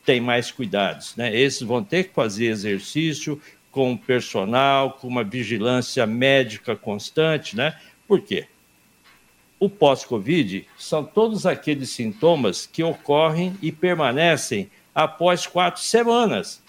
têm 0.06 0.20
mais 0.20 0.52
cuidados, 0.52 1.16
né? 1.16 1.36
Esses 1.36 1.62
vão 1.62 1.84
ter 1.84 2.06
que 2.06 2.14
fazer 2.14 2.46
exercício 2.46 3.42
com 3.72 3.96
personal, 3.96 4.92
com 4.92 5.08
uma 5.08 5.24
vigilância 5.24 6.06
médica 6.06 6.76
constante, 6.76 7.56
né? 7.56 7.80
Por 8.08 8.22
quê? 8.22 8.48
O 9.64 9.70
pós-Covid 9.70 10.68
são 10.78 11.06
todos 11.06 11.46
aqueles 11.46 11.90
sintomas 11.92 12.66
que 12.66 12.84
ocorrem 12.84 13.58
e 13.62 13.72
permanecem 13.72 14.70
após 14.94 15.48
quatro 15.48 15.82
semanas. 15.82 16.62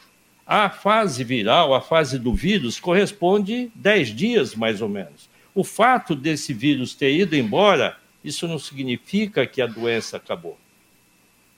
A 0.47 0.71
fase 0.71 1.25
viral, 1.25 1.75
a 1.75 1.81
fase 1.81 2.21
do 2.21 2.33
vírus, 2.33 2.79
corresponde 2.79 3.69
10 3.75 4.15
dias, 4.15 4.55
mais 4.55 4.81
ou 4.81 4.89
menos. 4.89 5.29
O 5.53 5.65
fato 5.65 6.15
desse 6.15 6.55
vírus 6.55 6.95
ter 6.95 7.13
ido 7.13 7.35
embora, 7.35 7.97
isso 8.23 8.47
não 8.47 8.61
significa 8.61 9.45
que 9.45 9.61
a 9.61 9.67
doença 9.67 10.17
acabou. 10.17 10.57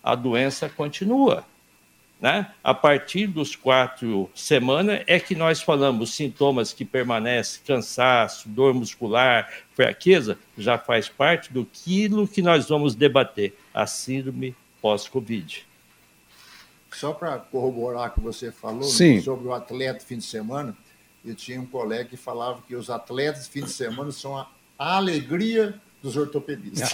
A 0.02 0.14
doença 0.14 0.70
continua. 0.70 1.44
Né? 2.20 2.50
A 2.64 2.72
partir 2.72 3.26
dos 3.26 3.54
quatro 3.54 4.30
semanas 4.34 5.02
é 5.06 5.20
que 5.20 5.34
nós 5.34 5.60
falamos 5.60 6.14
sintomas 6.14 6.72
que 6.72 6.84
permanecem, 6.84 7.60
cansaço, 7.66 8.48
dor 8.48 8.72
muscular, 8.72 9.52
fraqueza, 9.74 10.38
já 10.56 10.78
faz 10.78 11.10
parte 11.10 11.52
do 11.52 11.66
que 11.66 12.40
nós 12.40 12.68
vamos 12.68 12.94
debater, 12.94 13.54
a 13.74 13.86
síndrome 13.86 14.56
pós-Covid. 14.80 15.66
Só 16.90 17.12
para 17.12 17.36
corroborar 17.38 18.08
o 18.08 18.14
que 18.14 18.20
você 18.20 18.50
falou 18.50 18.84
Sim. 18.84 19.20
sobre 19.20 19.48
o 19.48 19.52
atleta 19.52 20.00
fim 20.00 20.16
de 20.16 20.24
semana, 20.24 20.74
eu 21.22 21.34
tinha 21.34 21.60
um 21.60 21.66
colega 21.66 22.06
que 22.06 22.16
falava 22.16 22.62
que 22.66 22.74
os 22.74 22.88
atletas 22.88 23.44
de 23.44 23.50
fim 23.50 23.64
de 23.64 23.70
semana 23.70 24.10
são 24.10 24.38
a 24.38 24.48
alegria 24.78 25.78
dos 26.02 26.16
ortopedistas. 26.16 26.92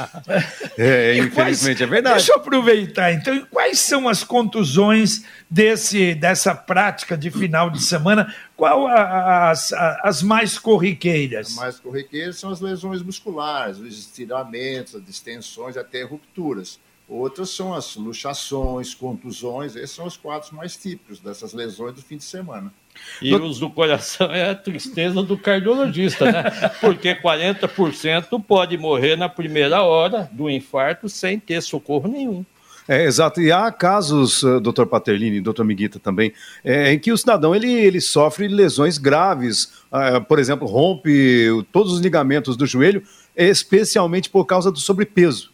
é, 0.78 1.16
infelizmente 1.16 1.78
quais, 1.78 1.80
é 1.80 1.86
verdade. 1.86 2.16
Deixa 2.16 2.32
eu 2.32 2.36
aproveitar, 2.36 3.12
então, 3.12 3.46
quais 3.50 3.78
são 3.80 4.08
as 4.08 4.24
contusões 4.24 5.24
desse, 5.50 6.14
dessa 6.14 6.54
prática 6.54 7.16
de 7.16 7.30
final 7.30 7.70
de 7.70 7.82
semana? 7.82 8.34
Qual 8.56 8.86
as, 8.86 9.72
as 10.02 10.22
mais 10.22 10.58
corriqueiras? 10.58 11.48
As 11.48 11.54
mais 11.54 11.80
corriqueiras 11.80 12.38
são 12.38 12.50
as 12.50 12.60
lesões 12.60 13.02
musculares, 13.02 13.78
os 13.78 13.98
estiramentos, 13.98 14.94
as 14.94 15.04
distensões, 15.04 15.76
até 15.76 16.02
rupturas. 16.02 16.78
Outras 17.08 17.50
são 17.50 17.74
as 17.74 17.96
luxações, 17.96 18.94
contusões, 18.94 19.76
esses 19.76 19.90
são 19.90 20.06
os 20.06 20.16
quadros 20.16 20.50
mais 20.50 20.76
típicos 20.76 21.20
dessas 21.20 21.52
lesões 21.52 21.94
do 21.94 22.00
fim 22.00 22.16
de 22.16 22.24
semana. 22.24 22.72
E 23.20 23.34
os 23.34 23.58
do 23.58 23.70
coração 23.70 24.32
é 24.32 24.50
a 24.50 24.54
tristeza 24.54 25.22
do 25.22 25.38
cardiologista, 25.38 26.30
né? 26.30 26.42
Porque 26.80 27.14
40% 27.14 28.42
pode 28.42 28.76
morrer 28.76 29.16
na 29.16 29.28
primeira 29.28 29.82
hora 29.82 30.28
do 30.32 30.50
infarto 30.50 31.08
sem 31.08 31.38
ter 31.38 31.62
socorro 31.62 32.08
nenhum. 32.08 32.44
É, 32.88 33.04
exato. 33.04 33.40
E 33.40 33.52
há 33.52 33.70
casos, 33.70 34.42
eh, 34.42 34.58
doutor 34.58 34.86
Paterlini, 34.86 35.40
doutor 35.40 35.64
Miguita 35.64 36.00
também, 36.00 36.32
é, 36.64 36.92
em 36.92 36.98
que 36.98 37.12
o 37.12 37.16
cidadão 37.16 37.54
ele, 37.54 37.70
ele 37.70 38.00
sofre 38.00 38.48
lesões 38.48 38.98
graves, 38.98 39.72
uh, 39.92 40.22
por 40.26 40.38
exemplo, 40.40 40.66
rompe 40.66 41.48
todos 41.70 41.92
os 41.92 42.00
ligamentos 42.00 42.56
do 42.56 42.66
joelho, 42.66 43.02
especialmente 43.36 44.28
por 44.28 44.44
causa 44.46 44.70
do 44.72 44.80
sobrepeso. 44.80 45.51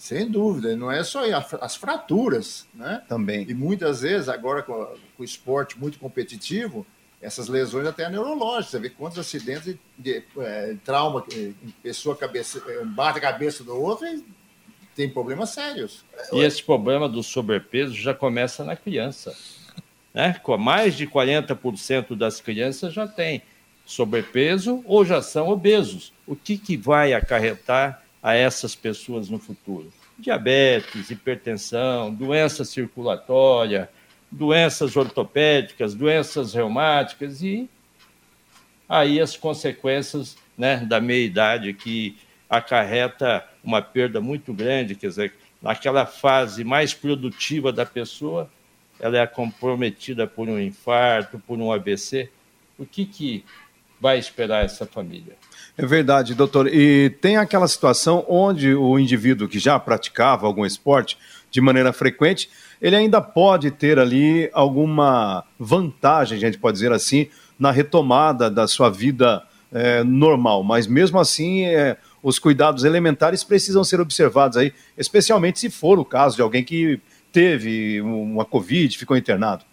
Sem 0.00 0.30
dúvida, 0.30 0.74
não 0.74 0.90
é 0.90 1.04
só 1.04 1.20
as 1.60 1.76
fraturas, 1.76 2.66
né? 2.72 3.02
Também. 3.06 3.44
E 3.46 3.52
muitas 3.52 4.00
vezes, 4.00 4.30
agora 4.30 4.62
com, 4.62 4.96
o 5.18 5.22
esporte 5.22 5.78
muito 5.78 5.98
competitivo, 5.98 6.86
essas 7.20 7.48
lesões 7.48 7.86
até 7.86 8.08
neurológicas. 8.08 8.70
Você 8.70 8.78
vê 8.78 8.88
quantos 8.88 9.18
acidentes 9.18 9.66
de, 9.66 9.78
de 9.98 10.24
é, 10.38 10.74
trauma, 10.82 11.22
pessoa 11.82 12.16
cabeça, 12.16 12.62
é, 12.66 12.82
bate 12.82 13.18
a 13.18 13.20
cabeça 13.20 13.62
do 13.62 13.76
outro 13.76 14.06
e 14.06 14.24
tem 14.96 15.06
problemas 15.06 15.50
sérios. 15.50 16.02
E 16.32 16.40
esse 16.40 16.62
problema 16.62 17.06
do 17.06 17.22
sobrepeso 17.22 17.92
já 17.92 18.14
começa 18.14 18.64
na 18.64 18.76
criança. 18.76 19.36
Né? 20.14 20.32
Com 20.42 20.56
mais 20.56 20.96
de 20.96 21.06
40% 21.06 22.16
das 22.16 22.40
crianças 22.40 22.94
já 22.94 23.06
tem 23.06 23.42
sobrepeso 23.84 24.82
ou 24.86 25.04
já 25.04 25.20
são 25.20 25.50
obesos. 25.50 26.10
O 26.26 26.34
que, 26.34 26.56
que 26.56 26.74
vai 26.74 27.12
acarretar 27.12 27.99
a 28.22 28.34
essas 28.34 28.74
pessoas 28.74 29.28
no 29.28 29.38
futuro? 29.38 29.92
Diabetes, 30.18 31.10
hipertensão, 31.10 32.12
doença 32.12 32.64
circulatória, 32.64 33.90
doenças 34.30 34.96
ortopédicas, 34.96 35.94
doenças 35.94 36.54
reumáticas 36.54 37.42
e 37.42 37.68
aí 38.88 39.20
as 39.20 39.36
consequências 39.36 40.36
né, 40.56 40.78
da 40.78 41.00
meia-idade 41.00 41.72
que 41.72 42.18
acarreta 42.48 43.46
uma 43.62 43.80
perda 43.80 44.20
muito 44.20 44.52
grande, 44.52 44.94
quer 44.94 45.08
dizer, 45.08 45.34
naquela 45.62 46.04
fase 46.04 46.64
mais 46.64 46.92
produtiva 46.92 47.72
da 47.72 47.86
pessoa, 47.86 48.50
ela 48.98 49.18
é 49.18 49.26
comprometida 49.26 50.26
por 50.26 50.48
um 50.48 50.58
infarto, 50.58 51.38
por 51.38 51.58
um 51.58 51.72
AVC. 51.72 52.30
O 52.78 52.84
que, 52.84 53.06
que 53.06 53.44
vai 54.00 54.18
esperar 54.18 54.64
essa 54.64 54.86
família? 54.86 55.36
É 55.76 55.86
verdade, 55.86 56.34
doutor. 56.34 56.66
E 56.66 57.10
tem 57.20 57.36
aquela 57.36 57.68
situação 57.68 58.24
onde 58.28 58.74
o 58.74 58.98
indivíduo 58.98 59.48
que 59.48 59.58
já 59.58 59.78
praticava 59.78 60.46
algum 60.46 60.64
esporte 60.64 61.16
de 61.50 61.60
maneira 61.60 61.92
frequente, 61.92 62.48
ele 62.80 62.96
ainda 62.96 63.20
pode 63.20 63.70
ter 63.70 63.98
ali 63.98 64.48
alguma 64.52 65.44
vantagem, 65.58 66.38
a 66.38 66.40
gente 66.40 66.58
pode 66.58 66.74
dizer 66.74 66.92
assim, 66.92 67.28
na 67.58 67.70
retomada 67.70 68.50
da 68.50 68.66
sua 68.66 68.88
vida 68.88 69.42
é, 69.72 70.02
normal. 70.02 70.62
Mas 70.62 70.86
mesmo 70.86 71.18
assim, 71.18 71.64
é, 71.64 71.96
os 72.22 72.38
cuidados 72.38 72.84
elementares 72.84 73.44
precisam 73.44 73.84
ser 73.84 74.00
observados 74.00 74.56
aí, 74.56 74.72
especialmente 74.96 75.58
se 75.58 75.70
for 75.70 75.98
o 75.98 76.04
caso 76.04 76.36
de 76.36 76.42
alguém 76.42 76.64
que 76.64 77.00
teve 77.32 78.00
uma 78.00 78.44
Covid, 78.44 78.96
ficou 78.96 79.16
internado. 79.16 79.64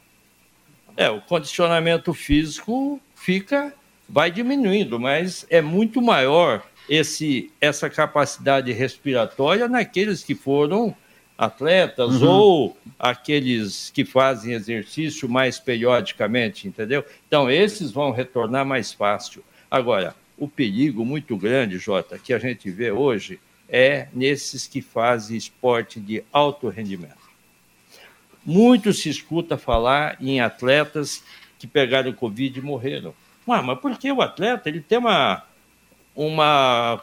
É, 0.96 1.10
o 1.10 1.22
condicionamento 1.22 2.14
físico 2.14 3.00
fica, 3.16 3.74
vai 4.08 4.32
diminuindo, 4.32 5.00
mas 5.00 5.46
é 5.50 5.62
muito 5.62 6.02
maior 6.02 6.64
esse, 6.90 7.52
essa 7.60 7.90
capacidade 7.90 8.72
respiratória 8.72 9.68
naqueles 9.68 10.24
que 10.24 10.34
foram 10.34 10.96
atletas 11.38 12.22
uhum. 12.22 12.30
ou 12.30 12.78
aqueles 12.98 13.92
que 13.92 14.04
fazem 14.04 14.54
exercício 14.54 15.30
mais 15.30 15.60
periodicamente, 15.60 16.68
entendeu? 16.68 17.06
Então, 17.28 17.50
esses 17.52 17.92
vão 17.92 18.12
retornar 18.12 18.66
mais 18.66 18.92
fácil. 18.92 19.44
Agora, 19.70 20.16
o 20.38 20.48
perigo 20.48 21.06
muito 21.06 21.38
grande, 21.38 21.78
Jota, 21.78 22.18
que 22.18 22.34
a 22.34 22.40
gente 22.40 22.70
vê 22.72 22.92
hoje 22.92 23.40
é 23.70 24.08
nesses 24.14 24.66
que 24.66 24.82
fazem 24.82 25.38
esporte 25.38 26.00
de 26.00 26.24
alto 26.32 26.70
rendimento. 26.70 27.28
Muito 28.46 28.94
se 28.94 29.10
escuta 29.10 29.58
falar 29.58 30.18
em 30.22 30.40
atletas 30.40 31.22
que 31.60 31.68
pegaram 31.68 32.14
Covid 32.14 32.58
e 32.58 32.62
morreram. 32.62 33.14
Ah, 33.48 33.62
mas 33.62 33.80
por 33.80 33.98
que 33.98 34.12
o 34.12 34.22
atleta 34.22 34.70
ele 34.70 34.82
tem 34.82 34.98
uma 34.98 35.44
uma 36.16 37.02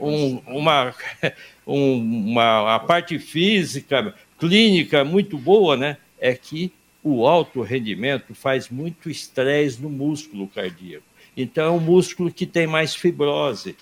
um, 0.00 0.42
uma 0.46 0.94
um, 1.66 2.30
uma 2.30 2.74
a 2.74 2.78
parte 2.78 3.18
física 3.18 4.14
clínica 4.38 5.04
muito 5.04 5.38
boa, 5.38 5.76
né? 5.76 5.96
É 6.18 6.34
que 6.34 6.72
o 7.02 7.26
alto 7.26 7.62
rendimento 7.62 8.34
faz 8.34 8.68
muito 8.68 9.08
estresse 9.08 9.80
no 9.80 9.88
músculo 9.88 10.48
cardíaco. 10.48 11.04
Então, 11.36 11.66
é 11.66 11.70
um 11.70 11.78
músculo 11.78 12.32
que 12.32 12.46
tem 12.46 12.66
mais 12.66 12.94
fibrose. 12.94 13.76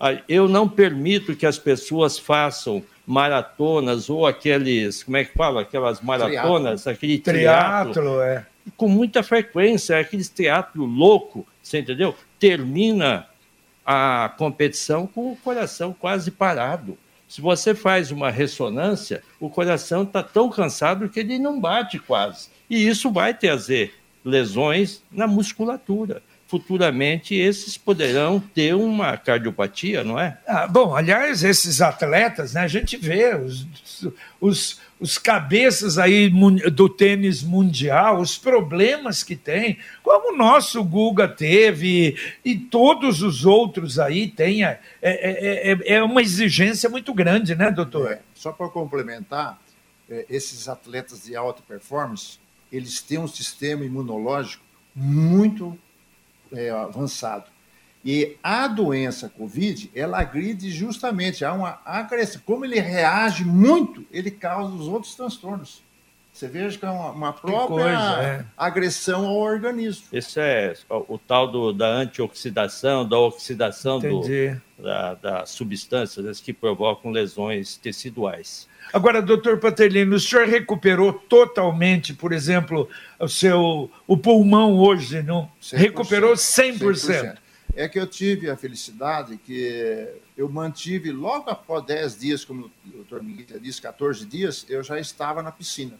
Ah, 0.00 0.18
eu 0.28 0.48
não 0.48 0.68
permito 0.68 1.36
que 1.36 1.46
as 1.46 1.58
pessoas 1.58 2.18
façam 2.18 2.82
maratonas 3.06 4.10
ou 4.10 4.26
aqueles, 4.26 5.04
como 5.04 5.16
é 5.16 5.24
que 5.24 5.32
fala? 5.34 5.60
Aquelas 5.60 6.00
maratonas, 6.00 6.82
triatlo. 6.82 6.92
aquele 6.92 7.18
triatlo, 7.18 7.92
triatlo 7.92 8.20
é. 8.22 8.46
Com 8.76 8.88
muita 8.88 9.22
frequência, 9.22 9.98
aquele 9.98 10.24
teatro 10.24 10.84
louco, 10.84 11.46
você 11.62 11.78
entendeu? 11.78 12.14
Termina 12.38 13.26
a 13.84 14.32
competição 14.38 15.06
com 15.06 15.32
o 15.32 15.36
coração 15.36 15.92
quase 15.92 16.30
parado. 16.30 16.96
Se 17.28 17.40
você 17.40 17.74
faz 17.74 18.10
uma 18.10 18.30
ressonância, 18.30 19.22
o 19.40 19.50
coração 19.50 20.02
está 20.02 20.22
tão 20.22 20.48
cansado 20.50 21.08
que 21.08 21.20
ele 21.20 21.38
não 21.38 21.60
bate 21.60 21.98
quase. 21.98 22.48
E 22.68 22.86
isso 22.86 23.10
vai 23.10 23.34
trazer 23.34 23.94
lesões 24.24 25.02
na 25.10 25.26
musculatura 25.26 26.22
futuramente 26.46 27.34
esses 27.34 27.76
poderão 27.76 28.38
ter 28.38 28.74
uma 28.74 29.16
cardiopatia, 29.16 30.04
não 30.04 30.18
é? 30.18 30.38
Ah, 30.46 30.66
bom, 30.66 30.94
aliás, 30.94 31.42
esses 31.42 31.80
atletas, 31.80 32.54
né, 32.54 32.60
a 32.60 32.68
gente 32.68 32.96
vê 32.96 33.34
os, 33.34 33.66
os, 34.40 34.80
os 35.00 35.18
cabeças 35.18 35.98
aí 35.98 36.30
do 36.70 36.88
tênis 36.88 37.42
mundial, 37.42 38.20
os 38.20 38.38
problemas 38.38 39.22
que 39.22 39.36
tem, 39.36 39.78
como 40.02 40.32
o 40.32 40.36
nosso 40.36 40.82
Guga 40.84 41.28
teve 41.28 42.16
e 42.44 42.56
todos 42.56 43.22
os 43.22 43.44
outros 43.44 43.98
aí 43.98 44.28
têm, 44.28 44.64
é, 44.64 44.80
é, 45.02 45.72
é, 45.72 45.94
é 45.96 46.02
uma 46.02 46.22
exigência 46.22 46.88
muito 46.88 47.12
grande, 47.12 47.54
né, 47.54 47.70
doutor? 47.70 48.12
É, 48.12 48.20
só 48.34 48.52
para 48.52 48.68
complementar, 48.68 49.60
é, 50.08 50.26
esses 50.28 50.68
atletas 50.68 51.24
de 51.24 51.34
alta 51.34 51.62
performance, 51.66 52.38
eles 52.70 53.00
têm 53.00 53.18
um 53.18 53.28
sistema 53.28 53.84
imunológico 53.84 54.64
muito 54.94 55.78
é, 56.52 56.70
avançado. 56.70 57.53
E 58.04 58.36
a 58.42 58.68
doença 58.68 59.30
Covid, 59.30 59.90
ela 59.94 60.20
agride 60.20 60.70
justamente, 60.70 61.44
há 61.44 61.54
uma 61.54 61.80
agressão. 61.86 62.42
Como 62.44 62.64
ele 62.64 62.78
reage 62.78 63.44
muito, 63.44 64.04
ele 64.12 64.30
causa 64.30 64.74
os 64.74 64.86
outros 64.86 65.14
transtornos. 65.14 65.82
Você 66.34 66.48
veja 66.48 66.76
que 66.76 66.84
é 66.84 66.90
uma, 66.90 67.12
uma 67.12 67.32
própria 67.32 67.66
coisa, 67.68 68.22
é. 68.22 68.44
agressão 68.58 69.24
ao 69.24 69.36
organismo. 69.36 70.06
Esse 70.12 70.40
é 70.40 70.74
o, 70.90 71.14
o 71.14 71.18
tal 71.18 71.48
do, 71.48 71.72
da 71.72 71.86
antioxidação, 71.86 73.08
da 73.08 73.16
oxidação 73.16 74.00
do, 74.00 74.20
da, 74.76 75.14
da 75.14 75.46
substâncias 75.46 76.26
né, 76.26 76.32
que 76.44 76.52
provocam 76.52 77.12
lesões 77.12 77.76
teciduais. 77.76 78.68
Agora, 78.92 79.22
doutor 79.22 79.60
Paterlino, 79.60 80.16
o 80.16 80.20
senhor 80.20 80.48
recuperou 80.48 81.12
totalmente, 81.12 82.12
por 82.12 82.32
exemplo, 82.32 82.88
o 83.18 83.28
seu 83.28 83.88
o 84.04 84.16
pulmão 84.16 84.74
hoje, 84.74 85.22
não? 85.22 85.48
100%, 85.62 85.76
recuperou 85.76 86.34
100%. 86.34 86.78
100%. 86.78 87.43
É 87.76 87.88
que 87.88 87.98
eu 87.98 88.06
tive 88.06 88.48
a 88.48 88.56
felicidade 88.56 89.36
que 89.36 90.20
eu 90.36 90.48
mantive 90.48 91.10
logo 91.10 91.50
após 91.50 91.84
10 91.84 92.18
dias, 92.18 92.44
como 92.44 92.70
o 92.86 92.88
doutor 92.88 93.22
Miguel 93.22 93.58
disse, 93.58 93.82
14 93.82 94.24
dias, 94.26 94.64
eu 94.68 94.82
já 94.82 94.98
estava 94.98 95.42
na 95.42 95.50
piscina. 95.50 95.98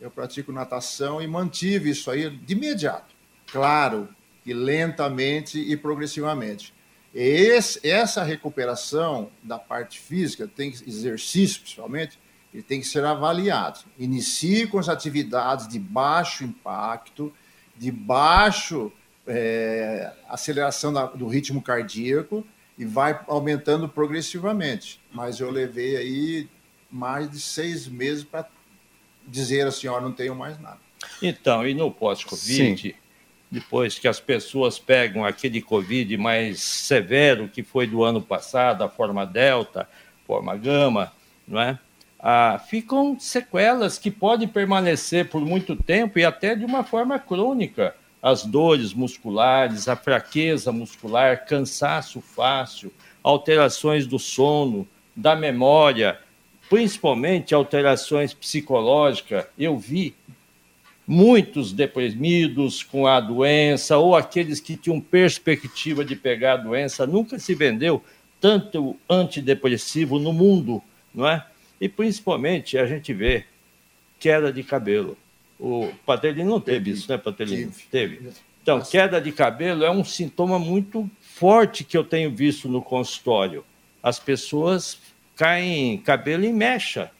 Eu 0.00 0.10
pratico 0.10 0.52
natação 0.52 1.20
e 1.20 1.26
mantive 1.26 1.90
isso 1.90 2.10
aí 2.10 2.28
de 2.30 2.52
imediato. 2.52 3.14
Claro 3.46 4.08
que 4.44 4.52
lentamente 4.52 5.58
e 5.58 5.76
progressivamente. 5.76 6.74
Esse, 7.14 7.86
essa 7.86 8.22
recuperação 8.22 9.30
da 9.42 9.58
parte 9.58 9.98
física, 9.98 10.46
tem 10.46 10.70
exercício 10.86 11.62
principalmente, 11.62 12.18
ele 12.52 12.62
tem 12.62 12.80
que 12.80 12.86
ser 12.86 13.04
avaliado. 13.04 13.80
Inicie 13.98 14.66
com 14.66 14.78
as 14.78 14.88
atividades 14.88 15.66
de 15.68 15.78
baixo 15.78 16.44
impacto, 16.44 17.32
de 17.76 17.90
baixo 17.90 18.92
é, 19.28 20.10
aceleração 20.28 20.92
da, 20.92 21.06
do 21.06 21.28
ritmo 21.28 21.62
cardíaco 21.62 22.44
e 22.78 22.84
vai 22.84 23.20
aumentando 23.26 23.88
progressivamente. 23.88 25.00
Mas 25.12 25.40
eu 25.40 25.50
levei 25.50 25.96
aí 25.96 26.48
mais 26.90 27.30
de 27.30 27.38
seis 27.38 27.86
meses 27.86 28.24
para 28.24 28.48
dizer 29.26 29.66
assim, 29.66 29.86
ó, 29.88 30.00
não 30.00 30.12
tenho 30.12 30.34
mais 30.34 30.58
nada. 30.58 30.78
Então, 31.22 31.66
e 31.66 31.74
no 31.74 31.90
pós-Covid, 31.90 32.96
depois 33.50 33.98
que 33.98 34.08
as 34.08 34.18
pessoas 34.18 34.78
pegam 34.78 35.24
aquele 35.24 35.60
Covid 35.60 36.16
mais 36.16 36.60
severo 36.60 37.48
que 37.48 37.62
foi 37.62 37.86
do 37.86 38.02
ano 38.02 38.22
passado, 38.22 38.82
a 38.82 38.88
forma 38.88 39.26
Delta, 39.26 39.88
forma 40.26 40.56
Gama, 40.56 41.12
não 41.46 41.60
é? 41.60 41.78
Ah, 42.18 42.60
ficam 42.68 43.18
sequelas 43.18 43.96
que 43.96 44.10
podem 44.10 44.48
permanecer 44.48 45.28
por 45.28 45.40
muito 45.40 45.76
tempo 45.76 46.18
e 46.18 46.24
até 46.24 46.54
de 46.54 46.64
uma 46.64 46.82
forma 46.82 47.18
crônica. 47.18 47.94
As 48.22 48.44
dores 48.44 48.92
musculares, 48.92 49.88
a 49.88 49.96
fraqueza 49.96 50.72
muscular, 50.72 51.46
cansaço 51.46 52.20
fácil, 52.20 52.92
alterações 53.22 54.06
do 54.06 54.18
sono, 54.18 54.86
da 55.14 55.36
memória, 55.36 56.18
principalmente 56.68 57.54
alterações 57.54 58.34
psicológicas. 58.34 59.46
Eu 59.58 59.78
vi 59.78 60.14
muitos 61.06 61.72
deprimidos 61.72 62.82
com 62.82 63.06
a 63.06 63.18
doença 63.18 63.96
ou 63.96 64.14
aqueles 64.14 64.60
que 64.60 64.76
tinham 64.76 65.00
perspectiva 65.00 66.04
de 66.04 66.14
pegar 66.14 66.52
a 66.54 66.58
doença, 66.58 67.06
nunca 67.06 67.38
se 67.38 67.54
vendeu 67.54 68.04
tanto 68.38 68.96
antidepressivo 69.08 70.18
no 70.18 70.32
mundo, 70.32 70.82
não 71.14 71.26
é? 71.26 71.44
E 71.80 71.88
principalmente 71.88 72.76
a 72.76 72.86
gente 72.86 73.12
vê 73.12 73.46
queda 74.18 74.52
de 74.52 74.62
cabelo. 74.62 75.16
O 75.58 75.90
Patelino 76.06 76.50
não 76.50 76.60
teve 76.60 76.90
isso, 76.92 77.10
né, 77.10 77.18
Patelino? 77.18 77.72
Teve. 77.90 78.30
Então, 78.62 78.80
queda 78.80 79.20
de 79.20 79.32
cabelo 79.32 79.82
é 79.84 79.90
um 79.90 80.04
sintoma 80.04 80.58
muito 80.58 81.10
forte 81.20 81.84
que 81.84 81.96
eu 81.96 82.04
tenho 82.04 82.30
visto 82.30 82.68
no 82.68 82.82
consultório. 82.82 83.64
As 84.02 84.18
pessoas 84.18 84.98
caem 85.34 85.98
cabelo 85.98 86.44
em 86.44 86.52
mecha, 86.52 87.10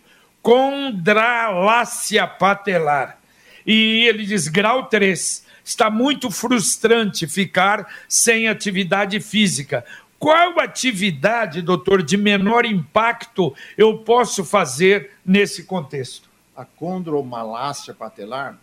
condralácia 0.49 2.27
patelar. 2.27 3.21
E 3.67 4.07
ele 4.09 4.25
diz 4.25 4.49
grau 4.49 4.87
3. 4.87 5.45
Está 5.63 5.91
muito 5.91 6.31
frustrante 6.31 7.27
ficar 7.27 7.87
sem 8.09 8.49
atividade 8.49 9.21
física. 9.21 9.85
Qual 10.19 10.59
atividade, 10.59 11.61
doutor, 11.61 12.03
de 12.03 12.17
menor 12.17 12.65
impacto 12.65 13.55
eu 13.77 13.99
posso 13.99 14.43
fazer 14.43 15.11
nesse 15.23 15.65
contexto? 15.65 16.31
A 16.57 16.65
condromalácia 16.65 17.93
patelar, 17.93 18.59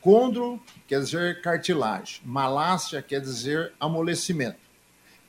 condro 0.00 0.62
quer 0.86 1.00
dizer 1.00 1.42
cartilagem, 1.42 2.20
malácia 2.24 3.02
quer 3.02 3.20
dizer 3.20 3.72
amolecimento. 3.80 4.60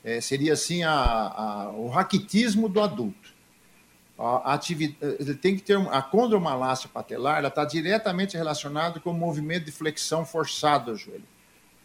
É, 0.04 0.20
seria 0.20 0.52
assim 0.52 0.84
a, 0.84 0.92
a, 0.92 1.70
o 1.70 1.88
raquitismo 1.88 2.68
do 2.68 2.80
adulto 2.80 3.35
a 4.18 4.54
atividade, 4.54 5.34
tem 5.36 5.56
que 5.56 5.62
ter 5.62 5.76
a 5.90 6.00
condromalácia 6.00 6.88
patelar, 6.88 7.38
ela 7.38 7.48
está 7.48 7.64
diretamente 7.64 8.36
relacionada 8.36 8.98
com 8.98 9.10
o 9.10 9.14
movimento 9.14 9.64
de 9.64 9.72
flexão 9.72 10.24
forçado 10.24 10.92
do 10.92 10.96
joelho. 10.96 11.24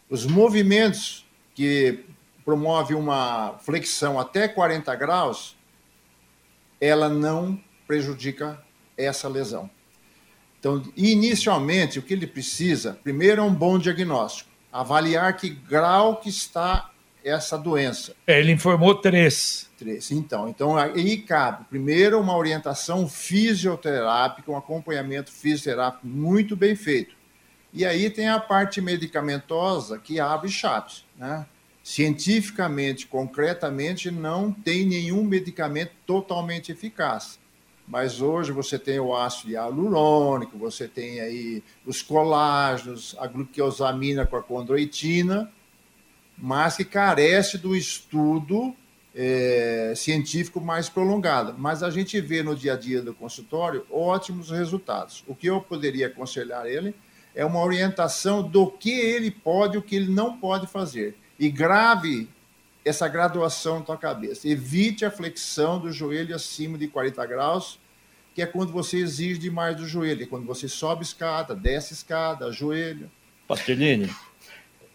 Os 0.08 0.24
movimentos 0.24 1.26
que 1.54 2.04
promovem 2.44 2.96
uma 2.96 3.58
flexão 3.58 4.18
até 4.18 4.48
40 4.48 4.94
graus, 4.96 5.56
ela 6.80 7.08
não 7.08 7.60
prejudica 7.86 8.62
essa 8.96 9.28
lesão. 9.28 9.70
Então, 10.58 10.82
inicialmente, 10.96 11.98
o 11.98 12.02
que 12.02 12.14
ele 12.14 12.26
precisa, 12.26 12.98
primeiro 13.02 13.42
é 13.42 13.44
um 13.44 13.54
bom 13.54 13.78
diagnóstico, 13.78 14.50
avaliar 14.72 15.36
que 15.36 15.50
grau 15.50 16.16
que 16.16 16.28
está 16.28 16.91
essa 17.24 17.56
doença. 17.58 18.14
É, 18.26 18.38
ele 18.38 18.52
informou 18.52 18.94
três. 18.94 19.70
Três, 19.78 20.10
então. 20.10 20.48
Então, 20.48 20.76
aí 20.76 21.18
cabe, 21.18 21.64
primeiro, 21.68 22.20
uma 22.20 22.36
orientação 22.36 23.08
fisioterápica, 23.08 24.50
um 24.50 24.56
acompanhamento 24.56 25.32
fisioterápico 25.32 26.06
muito 26.06 26.54
bem 26.54 26.76
feito. 26.76 27.14
E 27.72 27.84
aí 27.84 28.10
tem 28.10 28.28
a 28.28 28.38
parte 28.38 28.80
medicamentosa 28.80 29.98
que 29.98 30.20
abre 30.20 30.50
chaves, 30.50 31.04
né? 31.16 31.46
Cientificamente, 31.82 33.06
concretamente, 33.06 34.10
não 34.10 34.52
tem 34.52 34.86
nenhum 34.86 35.24
medicamento 35.24 35.92
totalmente 36.06 36.70
eficaz. 36.70 37.40
Mas 37.88 38.20
hoje 38.20 38.52
você 38.52 38.78
tem 38.78 39.00
o 39.00 39.16
ácido 39.16 39.50
hialurônico, 39.50 40.56
você 40.56 40.86
tem 40.86 41.20
aí 41.20 41.62
os 41.84 42.00
colágenos, 42.00 43.16
a 43.18 43.26
glucosamina 43.26 44.24
com 44.24 44.36
a 44.36 44.42
condroitina, 44.42 45.50
mas 46.36 46.76
que 46.76 46.84
carece 46.84 47.58
do 47.58 47.76
estudo 47.76 48.74
é, 49.14 49.92
científico 49.96 50.60
mais 50.60 50.88
prolongado. 50.88 51.54
Mas 51.58 51.82
a 51.82 51.90
gente 51.90 52.20
vê 52.20 52.42
no 52.42 52.56
dia 52.56 52.74
a 52.74 52.76
dia 52.76 53.02
do 53.02 53.14
consultório 53.14 53.86
ótimos 53.90 54.50
resultados. 54.50 55.22
O 55.26 55.34
que 55.34 55.46
eu 55.46 55.60
poderia 55.60 56.06
aconselhar 56.06 56.66
ele 56.66 56.94
é 57.34 57.44
uma 57.44 57.60
orientação 57.60 58.42
do 58.42 58.70
que 58.70 58.90
ele 58.90 59.30
pode 59.30 59.76
e 59.76 59.78
o 59.78 59.82
que 59.82 59.96
ele 59.96 60.10
não 60.10 60.36
pode 60.36 60.66
fazer. 60.66 61.16
E 61.38 61.50
grave 61.50 62.28
essa 62.84 63.06
graduação 63.08 63.78
na 63.78 63.84
tua 63.84 63.96
cabeça. 63.96 64.48
Evite 64.48 65.04
a 65.04 65.10
flexão 65.10 65.78
do 65.78 65.92
joelho 65.92 66.34
acima 66.34 66.76
de 66.76 66.88
40 66.88 67.24
graus, 67.26 67.78
que 68.34 68.42
é 68.42 68.46
quando 68.46 68.72
você 68.72 68.98
exige 68.98 69.38
demais 69.38 69.76
do 69.76 69.86
joelho, 69.86 70.22
é 70.22 70.26
quando 70.26 70.46
você 70.46 70.68
sobe 70.68 71.04
escada, 71.04 71.54
desce 71.54 71.92
escada, 71.92 72.50
joelho. 72.50 73.10
Pastelini, 73.46 74.10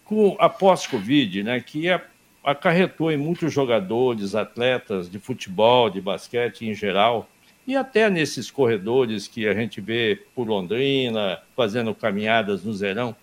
com 0.08 0.38
a 0.40 0.48
pós-Covid, 0.48 1.44
né, 1.44 1.60
que 1.60 1.90
é, 1.90 2.02
acarretou 2.44 3.12
em 3.12 3.18
muitos 3.18 3.52
jogadores, 3.52 4.36
atletas 4.36 5.10
de 5.10 5.20
futebol, 5.20 5.90
de 5.90 6.00
basquete 6.00 6.66
em 6.66 6.74
geral, 6.74 7.30
e 7.68 7.76
até 7.76 8.10
nesses 8.10 8.50
corredores 8.50 9.28
que 9.28 9.46
a 9.46 9.54
gente 9.54 9.82
vê 9.82 10.24
por 10.34 10.48
Londrina, 10.48 11.42
fazendo 11.54 11.94
caminhadas 11.94 12.64
no 12.64 12.74
Zerão, 12.74 13.14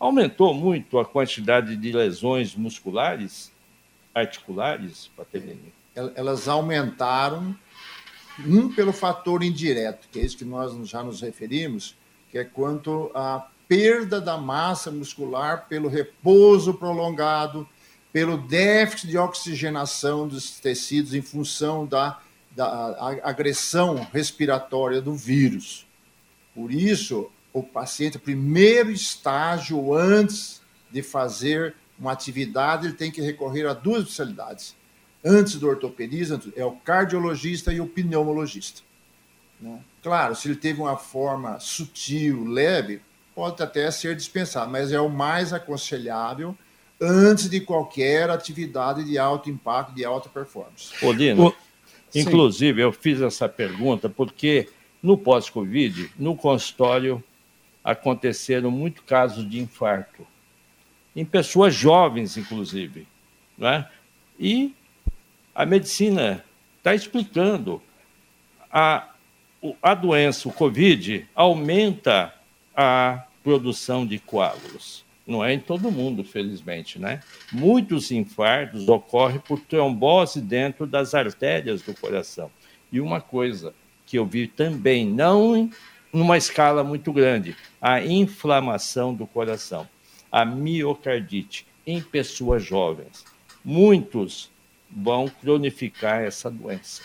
aumentou 0.00 0.54
muito 0.54 0.98
a 0.98 1.04
quantidade 1.04 1.76
de 1.76 1.92
lesões 1.92 2.54
musculares, 2.54 3.52
articulares, 4.14 5.10
Paternini? 5.14 5.74
Elas 5.94 6.48
aumentaram, 6.48 7.54
um 8.46 8.72
pelo 8.74 8.92
fator 8.92 9.42
indireto, 9.42 10.08
que 10.10 10.18
é 10.18 10.22
isso 10.22 10.38
que 10.38 10.44
nós 10.44 10.72
já 10.88 11.02
nos 11.02 11.20
referimos, 11.20 11.94
que 12.36 12.40
é 12.40 12.44
quanto 12.44 13.10
a 13.14 13.48
perda 13.66 14.20
da 14.20 14.36
massa 14.36 14.90
muscular 14.90 15.66
pelo 15.68 15.88
repouso 15.88 16.74
prolongado, 16.74 17.66
pelo 18.12 18.36
déficit 18.36 19.08
de 19.08 19.16
oxigenação 19.16 20.28
dos 20.28 20.60
tecidos 20.60 21.14
em 21.14 21.22
função 21.22 21.86
da, 21.86 22.20
da 22.54 23.18
agressão 23.22 24.06
respiratória 24.12 25.00
do 25.00 25.14
vírus. 25.14 25.86
Por 26.54 26.70
isso, 26.70 27.30
o 27.54 27.62
paciente, 27.62 28.18
primeiro 28.18 28.90
estágio 28.90 29.94
antes 29.94 30.60
de 30.90 31.02
fazer 31.02 31.74
uma 31.98 32.12
atividade, 32.12 32.88
ele 32.88 32.94
tem 32.94 33.10
que 33.10 33.22
recorrer 33.22 33.66
a 33.66 33.72
duas 33.72 34.02
especialidades. 34.02 34.76
Antes 35.24 35.56
do 35.56 35.68
ortopedista, 35.68 36.38
é 36.54 36.64
o 36.64 36.72
cardiologista 36.72 37.72
e 37.72 37.80
o 37.80 37.86
pneumologista. 37.86 38.82
Né? 39.58 39.80
Claro, 40.06 40.36
se 40.36 40.46
ele 40.46 40.54
teve 40.54 40.80
uma 40.80 40.96
forma 40.96 41.58
sutil, 41.58 42.44
leve, 42.44 43.00
pode 43.34 43.60
até 43.60 43.90
ser 43.90 44.14
dispensado, 44.14 44.70
mas 44.70 44.92
é 44.92 45.00
o 45.00 45.08
mais 45.08 45.52
aconselhável 45.52 46.56
antes 47.00 47.50
de 47.50 47.60
qualquer 47.60 48.30
atividade 48.30 49.02
de 49.02 49.18
alto 49.18 49.50
impacto, 49.50 49.92
de 49.92 50.04
alta 50.04 50.28
performance. 50.28 50.92
Odino, 51.04 51.52
inclusive 52.14 52.80
eu 52.80 52.92
fiz 52.92 53.20
essa 53.20 53.48
pergunta 53.48 54.08
porque 54.08 54.68
no 55.02 55.18
pós-Covid, 55.18 56.12
no 56.16 56.36
consultório, 56.36 57.20
aconteceram 57.82 58.70
muitos 58.70 59.02
casos 59.04 59.50
de 59.50 59.58
infarto, 59.58 60.24
em 61.16 61.24
pessoas 61.24 61.74
jovens, 61.74 62.36
inclusive. 62.36 63.08
Né? 63.58 63.90
E 64.38 64.72
a 65.52 65.66
medicina 65.66 66.44
está 66.78 66.94
explicando. 66.94 67.82
A, 68.70 69.15
a 69.82 69.94
doença, 69.94 70.48
o 70.48 70.52
Covid, 70.52 71.26
aumenta 71.34 72.34
a 72.74 73.24
produção 73.42 74.06
de 74.06 74.18
coágulos. 74.18 75.04
Não 75.26 75.44
é 75.44 75.52
em 75.52 75.58
todo 75.58 75.90
mundo, 75.90 76.22
felizmente, 76.22 76.98
né? 76.98 77.20
Muitos 77.50 78.12
infartos 78.12 78.88
ocorrem 78.88 79.40
por 79.40 79.58
trombose 79.58 80.40
dentro 80.40 80.86
das 80.86 81.14
artérias 81.14 81.82
do 81.82 81.94
coração. 81.94 82.50
E 82.92 83.00
uma 83.00 83.20
coisa 83.20 83.74
que 84.06 84.16
eu 84.16 84.24
vi 84.24 84.46
também, 84.46 85.04
não 85.04 85.68
numa 86.12 86.36
escala 86.36 86.84
muito 86.84 87.12
grande, 87.12 87.56
a 87.80 88.00
inflamação 88.00 89.12
do 89.12 89.26
coração, 89.26 89.88
a 90.30 90.44
miocardite 90.44 91.66
em 91.86 92.00
pessoas 92.00 92.64
jovens. 92.64 93.24
Muitos 93.64 94.50
vão 94.90 95.28
cronificar 95.28 96.22
essa 96.22 96.50
doença. 96.50 97.02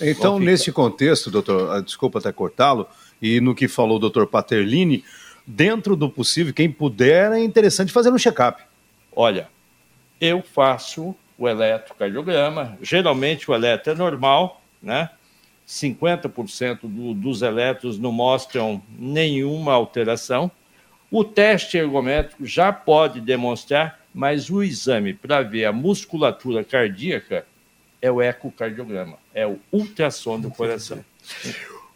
Então, 0.00 0.38
nesse 0.38 0.72
contexto, 0.72 1.30
doutor, 1.30 1.70
ah, 1.70 1.80
desculpa 1.80 2.18
até 2.18 2.32
cortá-lo, 2.32 2.86
e 3.20 3.40
no 3.40 3.54
que 3.54 3.68
falou 3.68 3.96
o 3.96 4.00
doutor 4.00 4.26
Paterlini, 4.26 5.04
dentro 5.46 5.94
do 5.96 6.08
possível, 6.08 6.52
quem 6.52 6.70
puder, 6.70 7.32
é 7.32 7.42
interessante 7.42 7.92
fazer 7.92 8.10
um 8.10 8.18
check-up. 8.18 8.62
Olha, 9.14 9.48
eu 10.20 10.42
faço 10.42 11.14
o 11.38 11.48
eletrocardiograma, 11.48 12.76
geralmente 12.82 13.50
o 13.50 13.54
eletro 13.54 13.92
é 13.92 13.94
normal, 13.94 14.62
né? 14.82 15.10
50% 15.66 16.80
do, 16.82 17.14
dos 17.14 17.40
eletros 17.42 17.98
não 17.98 18.12
mostram 18.12 18.82
nenhuma 18.98 19.72
alteração. 19.72 20.50
O 21.10 21.24
teste 21.24 21.78
ergométrico 21.78 22.44
já 22.44 22.72
pode 22.72 23.20
demonstrar, 23.20 24.00
mas 24.12 24.50
o 24.50 24.62
exame 24.62 25.14
para 25.14 25.42
ver 25.42 25.64
a 25.64 25.72
musculatura 25.72 26.62
cardíaca 26.62 27.46
é 28.04 28.10
o 28.10 28.20
ecocardiograma, 28.20 29.16
é 29.34 29.46
o 29.46 29.58
ultrassom 29.72 30.38
do 30.38 30.50
coração. 30.50 31.02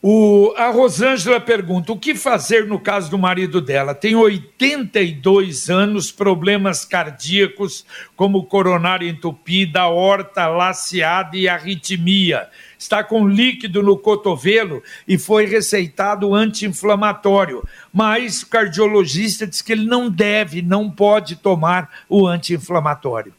O, 0.00 0.54
a 0.56 0.70
Rosângela 0.70 1.38
pergunta: 1.38 1.92
o 1.92 1.98
que 1.98 2.14
fazer 2.14 2.66
no 2.66 2.80
caso 2.80 3.10
do 3.10 3.18
marido 3.18 3.60
dela? 3.60 3.94
Tem 3.94 4.14
82 4.14 5.68
anos, 5.68 6.10
problemas 6.10 6.82
cardíacos, 6.86 7.84
como 8.16 8.46
coronária 8.46 9.06
entupida, 9.06 9.82
aorta 9.82 10.48
laceada 10.48 11.36
e 11.36 11.46
arritmia. 11.46 12.48
Está 12.78 13.04
com 13.04 13.28
líquido 13.28 13.82
no 13.82 13.98
cotovelo 13.98 14.82
e 15.06 15.18
foi 15.18 15.44
receitado 15.44 16.34
anti-inflamatório. 16.34 17.62
Mas 17.92 18.40
o 18.40 18.46
cardiologista 18.48 19.46
diz 19.46 19.60
que 19.60 19.72
ele 19.72 19.84
não 19.84 20.08
deve, 20.08 20.62
não 20.62 20.90
pode 20.90 21.36
tomar 21.36 22.06
o 22.08 22.26
anti-inflamatório. 22.26 23.34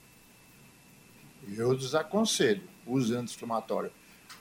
Eu 1.59 1.75
desaconselho 1.75 2.63
o 2.85 2.93
uso 2.93 3.17
anti-inflamatório 3.17 3.91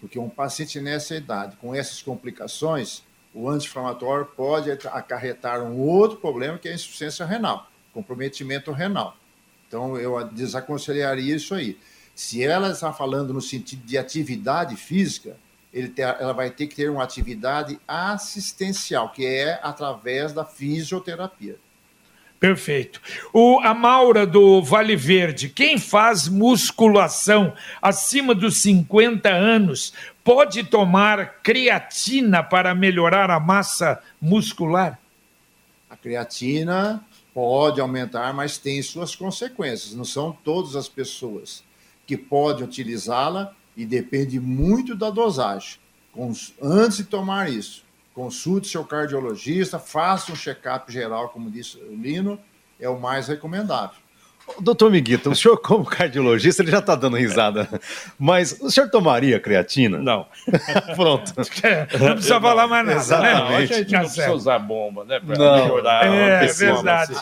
porque 0.00 0.18
um 0.18 0.28
paciente 0.28 0.80
nessa 0.80 1.14
idade, 1.14 1.56
com 1.56 1.74
essas 1.74 2.02
complicações, 2.02 3.02
o 3.34 3.48
anti-inflamatório 3.48 4.26
pode 4.26 4.70
acarretar 4.70 5.62
um 5.62 5.78
outro 5.78 6.18
problema, 6.18 6.58
que 6.58 6.68
é 6.68 6.72
a 6.72 6.74
insuficiência 6.74 7.26
renal, 7.26 7.68
comprometimento 7.92 8.72
renal. 8.72 9.16
Então, 9.66 9.96
eu 9.96 10.22
desaconselharia 10.28 11.34
isso 11.34 11.54
aí. 11.54 11.78
Se 12.14 12.42
ela 12.42 12.70
está 12.70 12.92
falando 12.92 13.34
no 13.34 13.40
sentido 13.40 13.84
de 13.84 13.98
atividade 13.98 14.76
física, 14.76 15.36
ter, 15.94 16.02
ela 16.02 16.32
vai 16.32 16.50
ter 16.50 16.66
que 16.66 16.74
ter 16.74 16.90
uma 16.90 17.04
atividade 17.04 17.78
assistencial, 17.86 19.12
que 19.12 19.26
é 19.26 19.60
através 19.62 20.32
da 20.32 20.44
fisioterapia. 20.44 21.56
Perfeito. 22.40 23.00
O, 23.32 23.58
a 23.60 23.74
Maura 23.74 24.24
do 24.24 24.62
Vale 24.62 24.94
Verde, 24.94 25.48
quem 25.48 25.76
faz 25.76 26.28
musculação 26.28 27.52
acima 27.82 28.32
dos 28.32 28.58
50 28.58 29.28
anos 29.28 29.92
pode 30.22 30.62
tomar 30.62 31.40
creatina 31.42 32.42
para 32.42 32.74
melhorar 32.76 33.28
a 33.30 33.40
massa 33.40 34.00
muscular? 34.20 34.98
A 35.90 35.96
creatina 35.96 37.04
pode 37.34 37.80
aumentar, 37.80 38.32
mas 38.32 38.56
tem 38.56 38.80
suas 38.82 39.16
consequências. 39.16 39.94
Não 39.94 40.04
são 40.04 40.30
todas 40.30 40.76
as 40.76 40.88
pessoas 40.88 41.64
que 42.06 42.16
podem 42.16 42.64
utilizá-la 42.64 43.52
e 43.76 43.84
depende 43.84 44.38
muito 44.38 44.94
da 44.94 45.10
dosagem. 45.10 45.78
Antes 46.60 46.98
de 46.98 47.04
tomar 47.04 47.50
isso, 47.50 47.84
consulte 48.18 48.66
seu 48.66 48.84
cardiologista, 48.84 49.78
faça 49.78 50.32
um 50.32 50.34
check-up 50.34 50.92
geral, 50.92 51.28
como 51.28 51.48
disse 51.48 51.78
o 51.78 51.94
Lino, 51.94 52.36
é 52.80 52.88
o 52.88 52.98
mais 52.98 53.28
recomendável. 53.28 53.96
Doutor 54.58 54.90
Miguita, 54.90 55.30
o 55.30 55.36
senhor, 55.36 55.56
como 55.58 55.84
cardiologista, 55.84 56.62
ele 56.62 56.72
já 56.72 56.80
está 56.80 56.96
dando 56.96 57.16
risada, 57.16 57.68
mas 58.18 58.58
o 58.60 58.72
senhor 58.72 58.90
tomaria 58.90 59.38
creatina? 59.38 59.98
Não. 59.98 60.26
Pronto. 60.96 61.32
Não 61.36 62.14
precisa 62.14 62.40
falar 62.40 62.66
mais 62.66 62.86
nada, 62.86 62.98
Exatamente. 62.98 63.50
né? 63.50 63.56
a 63.56 63.66
gente 63.66 63.92
não 63.92 64.00
precisa 64.00 64.32
usar 64.32 64.58
bomba, 64.58 65.04
né? 65.04 65.20
Para 65.20 65.38
melhorar. 65.38 66.06
É, 66.06 66.44
é 66.44 66.52
verdade. 66.52 67.12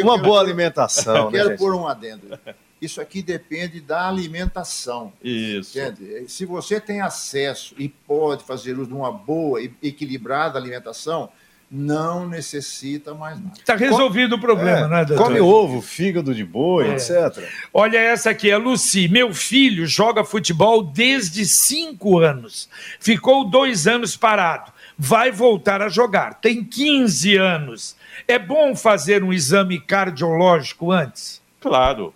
Uma 0.00 0.16
boa 0.16 0.40
alimentação. 0.40 1.26
Eu 1.26 1.30
quero 1.30 1.48
né, 1.50 1.56
pôr 1.56 1.74
um 1.74 1.86
adendo. 1.86 2.38
Isso 2.80 3.00
aqui 3.00 3.22
depende 3.22 3.80
da 3.80 4.06
alimentação. 4.08 5.12
Isso. 5.22 5.78
Entende? 5.78 6.28
Se 6.28 6.44
você 6.44 6.80
tem 6.80 7.00
acesso 7.00 7.74
e 7.78 7.88
pode 7.88 8.44
fazer 8.44 8.74
uso 8.78 8.88
de 8.88 8.94
uma 8.94 9.10
boa 9.10 9.62
e 9.62 9.72
equilibrada 9.82 10.58
alimentação, 10.58 11.30
não 11.70 12.28
necessita 12.28 13.12
mais 13.14 13.40
nada. 13.40 13.58
Está 13.58 13.74
resolvido 13.74 14.36
o 14.36 14.40
problema, 14.40 14.86
é, 14.86 14.88
né, 14.88 15.04
doutor? 15.04 15.24
Come 15.24 15.40
ovo, 15.40 15.82
fígado 15.82 16.34
de 16.34 16.44
boi, 16.44 16.88
é. 16.88 16.94
etc. 16.94 17.44
Olha 17.74 17.98
essa 17.98 18.30
aqui, 18.30 18.52
a 18.52 18.58
Luci. 18.58 19.08
Meu 19.08 19.34
filho 19.34 19.86
joga 19.86 20.24
futebol 20.24 20.82
desde 20.82 21.44
cinco 21.44 22.18
anos. 22.18 22.68
Ficou 23.00 23.48
dois 23.48 23.86
anos 23.86 24.16
parado. 24.16 24.72
Vai 24.96 25.30
voltar 25.30 25.82
a 25.82 25.88
jogar. 25.88 26.34
Tem 26.34 26.64
15 26.64 27.36
anos. 27.36 27.96
É 28.26 28.38
bom 28.38 28.74
fazer 28.74 29.22
um 29.22 29.32
exame 29.32 29.80
cardiológico 29.80 30.92
antes? 30.92 31.42
Claro. 31.60 32.14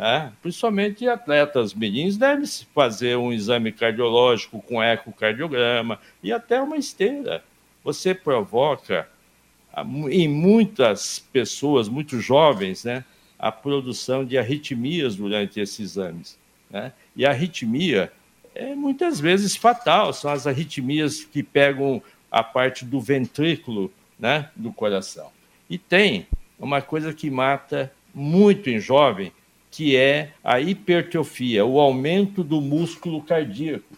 Né? 0.00 0.32
Principalmente 0.40 1.06
atletas 1.06 1.74
menins 1.74 2.16
devem 2.16 2.46
fazer 2.74 3.18
um 3.18 3.30
exame 3.30 3.70
cardiológico 3.70 4.62
com 4.62 4.82
ecocardiograma 4.82 6.00
e 6.22 6.32
até 6.32 6.58
uma 6.58 6.78
esteira. 6.78 7.44
Você 7.84 8.14
provoca 8.14 9.06
em 10.10 10.26
muitas 10.26 11.18
pessoas, 11.18 11.86
muitos 11.86 12.24
jovens, 12.24 12.82
né, 12.82 13.04
a 13.38 13.52
produção 13.52 14.24
de 14.24 14.38
arritmias 14.38 15.16
durante 15.16 15.60
esses 15.60 15.78
exames. 15.78 16.38
Né? 16.70 16.94
E 17.14 17.26
a 17.26 17.30
arritmia 17.30 18.10
é 18.54 18.74
muitas 18.74 19.20
vezes 19.20 19.54
fatal, 19.54 20.14
são 20.14 20.32
as 20.32 20.46
arritmias 20.46 21.24
que 21.24 21.42
pegam 21.42 22.02
a 22.30 22.42
parte 22.42 22.86
do 22.86 23.02
ventrículo 23.02 23.92
né, 24.18 24.48
do 24.56 24.72
coração. 24.72 25.30
E 25.68 25.76
tem 25.76 26.26
uma 26.58 26.80
coisa 26.80 27.12
que 27.12 27.30
mata 27.30 27.92
muito 28.14 28.70
em 28.70 28.80
jovem, 28.80 29.30
que 29.70 29.96
é 29.96 30.32
a 30.42 30.60
hipertrofia, 30.60 31.64
o 31.64 31.78
aumento 31.78 32.42
do 32.42 32.60
músculo 32.60 33.22
cardíaco. 33.22 33.96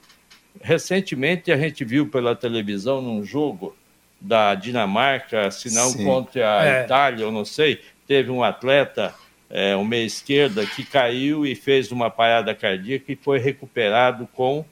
Recentemente 0.60 1.50
a 1.50 1.56
gente 1.56 1.84
viu 1.84 2.08
pela 2.08 2.36
televisão 2.36 3.00
num 3.00 3.24
jogo 3.24 3.74
da 4.20 4.54
Dinamarca, 4.54 5.50
se 5.50 5.74
não 5.74 5.90
Sim. 5.90 6.04
contra 6.04 6.60
a 6.60 6.66
é. 6.66 6.84
Itália, 6.84 7.24
eu 7.24 7.32
não 7.32 7.44
sei, 7.44 7.80
teve 8.06 8.30
um 8.30 8.44
atleta, 8.44 9.14
é, 9.50 9.76
meia 9.82 10.04
esquerda, 10.04 10.64
que 10.64 10.84
caiu 10.84 11.44
e 11.46 11.54
fez 11.54 11.90
uma 11.90 12.10
parada 12.10 12.54
cardíaca 12.54 13.10
e 13.10 13.16
foi 13.16 13.38
recuperado 13.38 14.28
com 14.34 14.64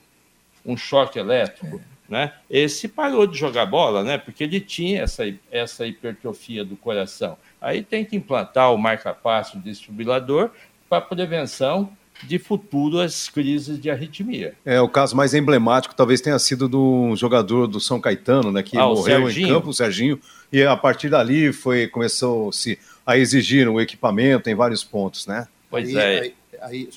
um 0.65 0.77
choque 0.77 1.19
elétrico. 1.19 1.81
É. 1.85 1.91
Né? 2.11 2.33
Esse 2.51 2.89
parou 2.89 3.25
de 3.25 3.39
jogar 3.39 3.67
bola, 3.67 4.03
né? 4.03 4.19
Porque 4.19 4.43
ele 4.43 4.61
tinha 4.61 5.03
essa, 5.03 5.23
essa 5.51 5.87
hipertrofia 5.87 6.65
do 6.65 6.77
coração. 6.77 7.39
Aí 7.61 7.85
tem 7.85 8.05
que 8.05 8.17
implantar 8.17 8.75
o 8.75 8.77
marca-passo 8.77 9.59
desfibrilador 9.59 10.51
para 10.91 11.01
prevenção 11.01 11.97
de 12.25 12.39
futuras 12.39 13.29
crises 13.29 13.81
de 13.81 13.89
arritmia. 13.89 14.55
É, 14.65 14.81
o 14.81 14.89
caso 14.89 15.17
mais 15.17 15.33
emblemático 15.33 15.95
talvez 15.95 16.21
tenha 16.21 16.39
sido 16.39 16.69
do 16.69 17.15
jogador 17.17 17.67
do 17.67 17.81
São 17.81 18.01
Caetano, 18.01 18.51
né, 18.51 18.63
que 18.63 18.77
ah, 18.77 18.87
morreu 18.87 19.31
em 19.31 19.49
campo, 19.49 19.71
o 19.71 19.73
Serginho, 19.73 20.21
e 20.53 20.63
a 20.63 20.77
partir 20.77 21.09
dali 21.09 21.53
foi 21.53 21.87
começou-se 21.87 22.79
a 23.07 23.17
exigir 23.17 23.69
o 23.69 23.75
um 23.75 23.81
equipamento 23.81 24.51
em 24.51 24.55
vários 24.55 24.85
pontos, 24.85 25.27
né? 25.27 25.47
Pois 25.71 25.97
aí, 25.97 25.97
é. 25.97 26.33
Aí, 26.61 26.91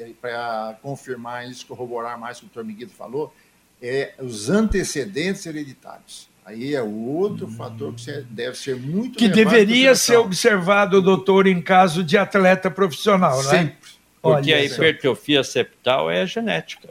aí 0.00 0.14
para 0.20 0.78
confirmar 0.82 1.48
isso, 1.48 1.66
corroborar 1.66 2.18
mais 2.18 2.38
o 2.38 2.40
que 2.40 2.46
o 2.46 2.48
doutor 2.48 2.64
Miguel 2.64 2.88
falou, 2.88 3.32
é 3.80 4.14
os 4.18 4.48
antecedentes 4.48 5.44
hereditários. 5.46 6.31
Aí 6.44 6.74
é 6.74 6.82
outro 6.82 7.46
hum. 7.46 7.50
fator 7.50 7.94
que 7.94 8.10
deve 8.30 8.56
ser 8.56 8.76
muito 8.76 9.18
Que 9.18 9.28
deveria 9.28 9.94
ser 9.94 10.16
observado, 10.16 11.00
doutor, 11.00 11.46
em 11.46 11.62
caso 11.62 12.02
de 12.02 12.18
atleta 12.18 12.70
profissional, 12.70 13.36
né? 13.44 13.50
Sempre. 13.50 13.92
Porque 14.20 14.52
Olha 14.52 14.56
a 14.56 14.64
hipertrofia 14.64 15.42
septal 15.42 16.10
é 16.10 16.24
genética. 16.26 16.90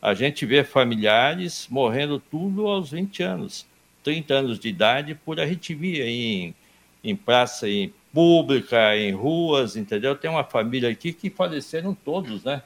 A 0.00 0.14
gente 0.14 0.46
vê 0.46 0.64
familiares 0.64 1.66
morrendo 1.68 2.18
tudo 2.18 2.66
aos 2.66 2.90
20 2.90 3.22
anos, 3.22 3.66
30 4.02 4.34
anos 4.34 4.58
de 4.58 4.68
idade 4.68 5.14
por 5.14 5.38
arritmia 5.40 6.06
em, 6.06 6.54
em 7.02 7.14
praça 7.14 7.68
em 7.68 7.92
pública, 8.12 8.96
em 8.96 9.12
ruas, 9.12 9.76
entendeu? 9.76 10.16
Tem 10.16 10.30
uma 10.30 10.44
família 10.44 10.88
aqui 10.88 11.12
que 11.12 11.28
faleceram 11.28 11.94
todos, 11.94 12.44
né? 12.44 12.62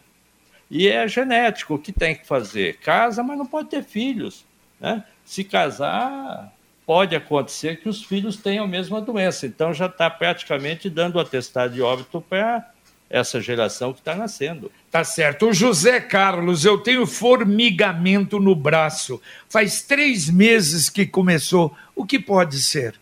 E 0.71 0.89
é 0.89 1.07
genético, 1.07 1.75
o 1.75 1.79
que 1.79 1.93
tem 1.93 2.15
que 2.15 2.27
fazer? 2.27 2.79
Casa, 2.79 3.23
mas 3.23 3.37
não 3.37 3.47
pode 3.47 3.69
ter 3.69 3.83
filhos, 3.83 4.45
né? 4.81 5.05
Se 5.25 5.43
casar, 5.43 6.53
pode 6.87 7.17
acontecer 7.17 7.81
que 7.81 7.89
os 7.89 8.03
filhos 8.03 8.37
tenham 8.37 8.65
a 8.65 8.69
mesma 8.69 9.01
doença. 9.01 9.47
Então 9.47 9.73
já 9.73 9.87
está 9.87 10.11
praticamente 10.11 10.91
dando 10.91 11.17
o 11.17 11.21
atestado 11.21 11.75
de 11.75 11.83
óbito 11.83 12.21
para 12.21 12.71
essa 13.09 13.41
geração 13.41 13.93
que 13.93 14.01
está 14.01 14.15
nascendo. 14.15 14.71
Tá 14.91 15.05
certo. 15.05 15.47
O 15.47 15.53
José 15.53 16.01
Carlos, 16.01 16.65
eu 16.65 16.79
tenho 16.79 17.07
formigamento 17.07 18.41
no 18.41 18.55
braço. 18.55 19.21
Faz 19.49 19.83
três 19.83 20.29
meses 20.29 20.89
que 20.89 21.07
começou. 21.07 21.75
O 21.95 22.05
que 22.05 22.19
pode 22.19 22.63
ser? 22.63 22.99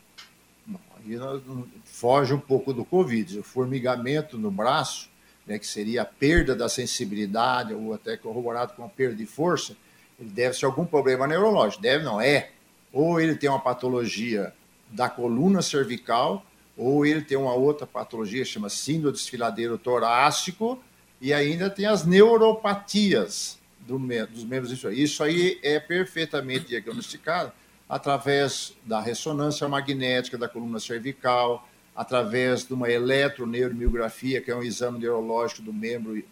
Foge 1.85 2.35
um 2.35 2.39
pouco 2.39 2.73
do 2.73 2.85
Covid. 2.85 3.39
O 3.39 3.43
formigamento 3.43 4.37
no 4.37 4.51
braço, 4.51 5.09
né, 5.47 5.59
que 5.59 5.67
seria 5.67 6.03
a 6.03 6.05
perda 6.05 6.55
da 6.55 6.69
sensibilidade 6.69 7.75
ou 7.75 7.95
até 7.95 8.17
corroborado 8.17 8.75
com 8.75 8.85
a 8.85 8.89
perda 8.89 9.17
de 9.17 9.27
força, 9.27 9.77
ele 10.23 10.31
deve 10.31 10.57
ser 10.57 10.65
algum 10.67 10.87
problema 10.87 11.27
neurológico. 11.27 11.83
Deve, 11.83 12.05
não 12.05 12.21
é. 12.21 12.51
Ou 12.93 13.21
ele 13.21 13.35
tem 13.35 13.51
uma 13.51 13.61
patologia 13.61 14.53
da 14.91 15.09
coluna 15.09 15.61
cervical, 15.61 16.45
ou 16.77 17.05
ele 17.05 17.23
tem 17.23 17.37
uma 17.37 17.55
outra 17.55 17.87
patologia, 17.87 18.45
chama 18.45 18.69
síndrome 18.69 19.17
desfiladeiro 19.17 19.77
torácico, 19.77 20.83
e 21.21 21.33
ainda 21.33 21.69
tem 21.69 21.87
as 21.87 22.05
neuropatias 22.05 23.59
do, 23.81 23.99
dos 23.99 24.45
membros 24.45 24.73
inferiores. 24.73 25.11
Isso 25.11 25.25
aí 25.25 25.59
é 25.63 25.81
perfeitamente 25.81 26.67
diagnosticado 26.67 27.53
através 27.89 28.75
da 28.85 29.01
ressonância 29.01 29.69
magnética 29.69 30.39
da 30.39 30.49
coluna 30.49 30.79
cervical, 30.79 31.69
através 31.95 32.65
de 32.65 32.73
uma 32.73 32.91
eletroneuromiografia, 32.91 34.41
que 34.41 34.51
é 34.51 34.57
um 34.57 34.63
exame 34.63 34.99
neurológico 34.99 35.63
do 35.63 35.73
membro, 35.73 36.23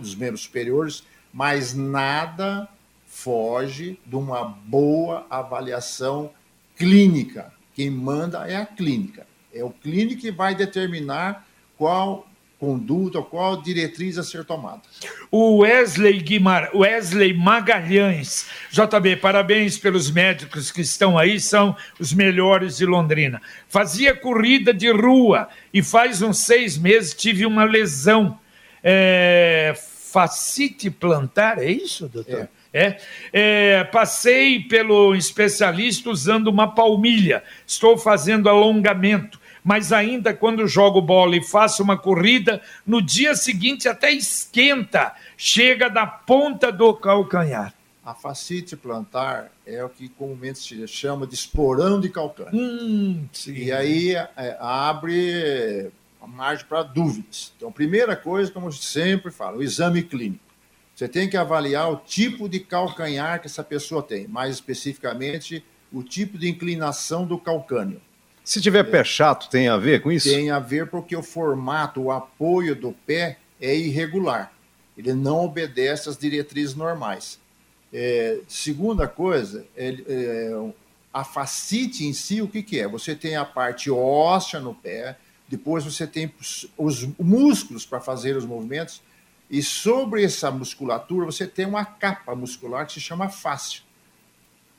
dos 0.00 0.14
membros 0.14 0.42
superiores, 0.42 1.04
mas 1.32 1.74
nada 1.74 2.68
foge 3.14 3.96
de 4.04 4.16
uma 4.16 4.44
boa 4.44 5.24
avaliação 5.30 6.32
clínica. 6.76 7.52
Quem 7.72 7.88
manda 7.88 8.46
é 8.46 8.56
a 8.56 8.66
clínica. 8.66 9.24
É 9.54 9.62
o 9.62 9.70
clínico 9.70 10.20
que 10.20 10.32
vai 10.32 10.54
determinar 10.54 11.46
qual 11.78 12.26
conduta, 12.58 13.22
qual 13.22 13.62
diretriz 13.62 14.18
a 14.18 14.24
ser 14.24 14.44
tomada. 14.44 14.82
O 15.30 15.58
Wesley, 15.58 16.20
Guimar... 16.20 16.74
Wesley 16.74 17.32
Magalhães, 17.32 18.46
JB, 18.70 19.16
parabéns 19.16 19.78
pelos 19.78 20.10
médicos 20.10 20.72
que 20.72 20.80
estão 20.80 21.16
aí, 21.16 21.38
são 21.38 21.76
os 22.00 22.12
melhores 22.12 22.76
de 22.78 22.84
Londrina. 22.84 23.40
Fazia 23.68 24.14
corrida 24.14 24.74
de 24.74 24.90
rua 24.90 25.48
e 25.72 25.82
faz 25.82 26.20
uns 26.20 26.38
seis 26.38 26.76
meses 26.76 27.14
tive 27.14 27.46
uma 27.46 27.64
lesão. 27.64 28.38
É... 28.82 29.72
Facite 29.76 30.90
plantar, 30.90 31.58
é 31.58 31.70
isso, 31.70 32.08
doutor? 32.08 32.42
É. 32.42 32.63
É, 32.74 32.96
é, 33.32 33.84
passei 33.84 34.58
pelo 34.58 35.14
especialista 35.14 36.10
usando 36.10 36.48
uma 36.48 36.74
palmilha. 36.74 37.44
Estou 37.64 37.96
fazendo 37.96 38.48
alongamento 38.48 39.38
mas 39.64 39.92
ainda 39.92 40.34
quando 40.34 40.68
jogo 40.68 41.00
bola 41.00 41.36
e 41.36 41.42
faço 41.42 41.82
uma 41.82 41.96
corrida, 41.96 42.60
no 42.86 43.00
dia 43.00 43.34
seguinte 43.34 43.88
até 43.88 44.12
esquenta, 44.12 45.14
chega 45.38 45.88
da 45.88 46.06
ponta 46.06 46.70
do 46.70 46.92
calcanhar. 46.92 47.72
A 48.04 48.12
facite 48.14 48.76
plantar 48.76 49.50
é 49.66 49.82
o 49.82 49.88
que 49.88 50.10
comumente 50.10 50.58
se 50.58 50.86
chama 50.86 51.26
de 51.26 51.34
esporão 51.34 51.98
de 51.98 52.10
calcânio. 52.10 52.52
Hum, 52.52 53.26
e 53.46 53.72
aí 53.72 54.14
é, 54.14 54.58
abre 54.60 55.90
a 56.20 56.26
margem 56.26 56.66
para 56.66 56.82
dúvidas. 56.82 57.54
Então, 57.56 57.72
primeira 57.72 58.14
coisa, 58.14 58.52
como 58.52 58.66
eu 58.66 58.72
sempre 58.72 59.32
falo, 59.32 59.58
o 59.58 59.62
exame 59.62 60.02
clínico. 60.02 60.43
Você 60.94 61.08
tem 61.08 61.28
que 61.28 61.36
avaliar 61.36 61.90
o 61.90 61.96
tipo 61.96 62.48
de 62.48 62.60
calcanhar 62.60 63.40
que 63.40 63.46
essa 63.46 63.64
pessoa 63.64 64.02
tem, 64.02 64.28
mais 64.28 64.54
especificamente 64.54 65.64
o 65.92 66.02
tipo 66.02 66.38
de 66.38 66.48
inclinação 66.48 67.26
do 67.26 67.38
calcânio. 67.38 68.00
Se 68.44 68.60
tiver 68.60 68.80
é, 68.80 68.84
pé 68.84 69.02
chato, 69.02 69.48
tem 69.48 69.68
a 69.68 69.76
ver 69.76 70.02
com 70.02 70.12
isso? 70.12 70.28
Tem 70.28 70.50
a 70.50 70.58
ver 70.58 70.88
porque 70.88 71.16
o 71.16 71.22
formato, 71.22 72.02
o 72.02 72.10
apoio 72.12 72.76
do 72.76 72.92
pé 72.92 73.38
é 73.60 73.74
irregular. 73.74 74.52
Ele 74.96 75.14
não 75.14 75.44
obedece 75.44 76.08
às 76.08 76.16
diretrizes 76.16 76.74
normais. 76.74 77.40
É, 77.92 78.40
segunda 78.46 79.08
coisa, 79.08 79.66
é, 79.76 79.96
é, 80.06 80.70
a 81.12 81.24
facite 81.24 82.04
em 82.04 82.12
si, 82.12 82.42
o 82.42 82.48
que, 82.48 82.62
que 82.62 82.80
é? 82.80 82.86
Você 82.88 83.14
tem 83.14 83.36
a 83.36 83.44
parte 83.44 83.90
óssea 83.90 84.60
no 84.60 84.74
pé, 84.74 85.16
depois 85.48 85.84
você 85.84 86.06
tem 86.06 86.32
os 86.76 87.08
músculos 87.18 87.86
para 87.86 88.00
fazer 88.00 88.36
os 88.36 88.44
movimentos, 88.44 89.00
e 89.50 89.62
sobre 89.62 90.24
essa 90.24 90.50
musculatura 90.50 91.26
você 91.26 91.46
tem 91.46 91.66
uma 91.66 91.84
capa 91.84 92.34
muscular 92.34 92.86
que 92.86 92.94
se 92.94 93.00
chama 93.00 93.28
fáscia. 93.28 93.82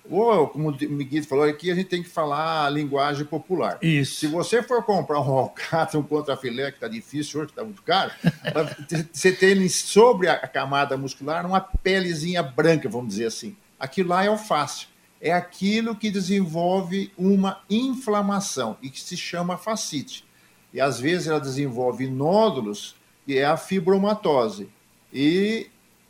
Ou, 0.10 0.48
como 0.48 0.70
o 0.70 0.90
Miguel 0.90 1.24
falou 1.24 1.46
aqui, 1.46 1.72
a 1.72 1.76
gente 1.76 1.88
tem 1.88 2.04
que 2.04 2.10
falar 2.10 2.66
a 2.66 2.70
linguagem 2.70 3.26
popular. 3.26 3.80
Isso. 3.82 4.20
Se 4.20 4.28
você 4.28 4.62
for 4.62 4.84
comprar 4.84 5.20
um 5.20 5.32
alcatra, 5.32 6.00
um 6.00 6.04
contrafilé, 6.04 6.72
que 6.72 6.78
está 6.78 6.88
difícil 6.88 7.40
hoje, 7.40 7.48
que 7.48 7.54
está 7.54 7.64
muito 7.64 7.82
caro, 7.82 8.12
você 9.12 9.32
tem 9.32 9.68
sobre 9.68 10.28
a 10.28 10.48
camada 10.48 10.96
muscular 10.96 11.46
uma 11.46 11.60
pelezinha 11.60 12.44
branca, 12.44 12.88
vamos 12.88 13.10
dizer 13.10 13.28
assim. 13.28 13.56
Aquilo 13.80 14.10
lá 14.10 14.24
é 14.24 14.30
o 14.30 14.38
fácil. 14.38 14.88
É 15.20 15.34
aquilo 15.34 15.96
que 15.96 16.12
desenvolve 16.12 17.12
uma 17.18 17.62
inflamação 17.70 18.78
e 18.82 18.90
que 18.90 19.02
se 19.02 19.18
chama 19.18 19.58
fascite. 19.58 20.24
E 20.72 20.80
às 20.80 21.00
vezes 21.00 21.28
ela 21.28 21.40
desenvolve 21.40 22.08
nódulos, 22.08 22.96
que 23.26 23.38
é 23.38 23.46
a 23.46 23.58
fibromatose. 23.58 24.70
E 25.14 25.68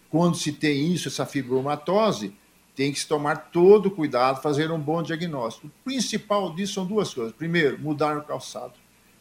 quando 0.10 0.36
se 0.36 0.52
tem 0.52 0.94
isso, 0.94 1.08
essa 1.08 1.26
fibromatose, 1.26 2.34
tem 2.76 2.92
que 2.92 3.00
se 3.00 3.08
tomar 3.08 3.50
todo 3.52 3.90
cuidado, 3.90 4.42
fazer 4.42 4.70
um 4.70 4.80
bom 4.80 5.02
diagnóstico. 5.02 5.68
O 5.68 5.72
principal 5.84 6.54
disso 6.54 6.74
são 6.74 6.86
duas 6.86 7.14
coisas. 7.14 7.34
Primeiro, 7.34 7.80
mudar 7.80 8.18
o 8.18 8.24
calçado. 8.24 8.74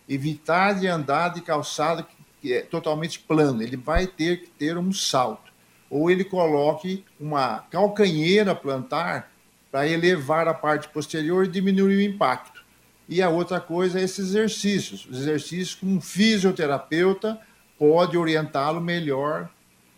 Evitar 0.09 0.75
de 0.75 0.89
andar 0.89 1.29
de 1.33 1.41
calçado 1.41 2.05
que 2.41 2.53
é 2.53 2.61
totalmente 2.63 3.21
plano. 3.21 3.63
Ele 3.63 3.77
vai 3.77 4.07
ter 4.07 4.41
que 4.41 4.51
ter 4.51 4.77
um 4.77 4.93
salto. 4.93 5.53
Ou 5.89 6.11
ele 6.11 6.25
coloque 6.25 7.05
uma 7.19 7.61
calcanheira 7.71 8.55
plantar 8.55 9.33
para 9.71 9.87
elevar 9.87 10.49
a 10.49 10.55
parte 10.55 10.89
posterior 10.89 11.45
e 11.45 11.49
diminuir 11.49 11.97
o 11.97 12.03
impacto. 12.03 12.65
E 13.09 13.23
a 13.23 13.29
outra 13.29 13.61
coisa 13.61 14.01
é 14.01 14.03
esses 14.03 14.29
exercícios. 14.29 15.07
Os 15.07 15.19
exercícios 15.19 15.75
que 15.75 15.87
um 15.87 16.01
fisioterapeuta 16.01 17.41
pode 17.79 18.17
orientá-lo 18.17 18.81
melhor 18.81 19.49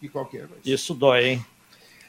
que 0.01 0.09
qualquer 0.09 0.47
coisa. 0.47 0.63
Isso 0.65 0.95
dói, 0.95 1.29
hein? 1.29 1.47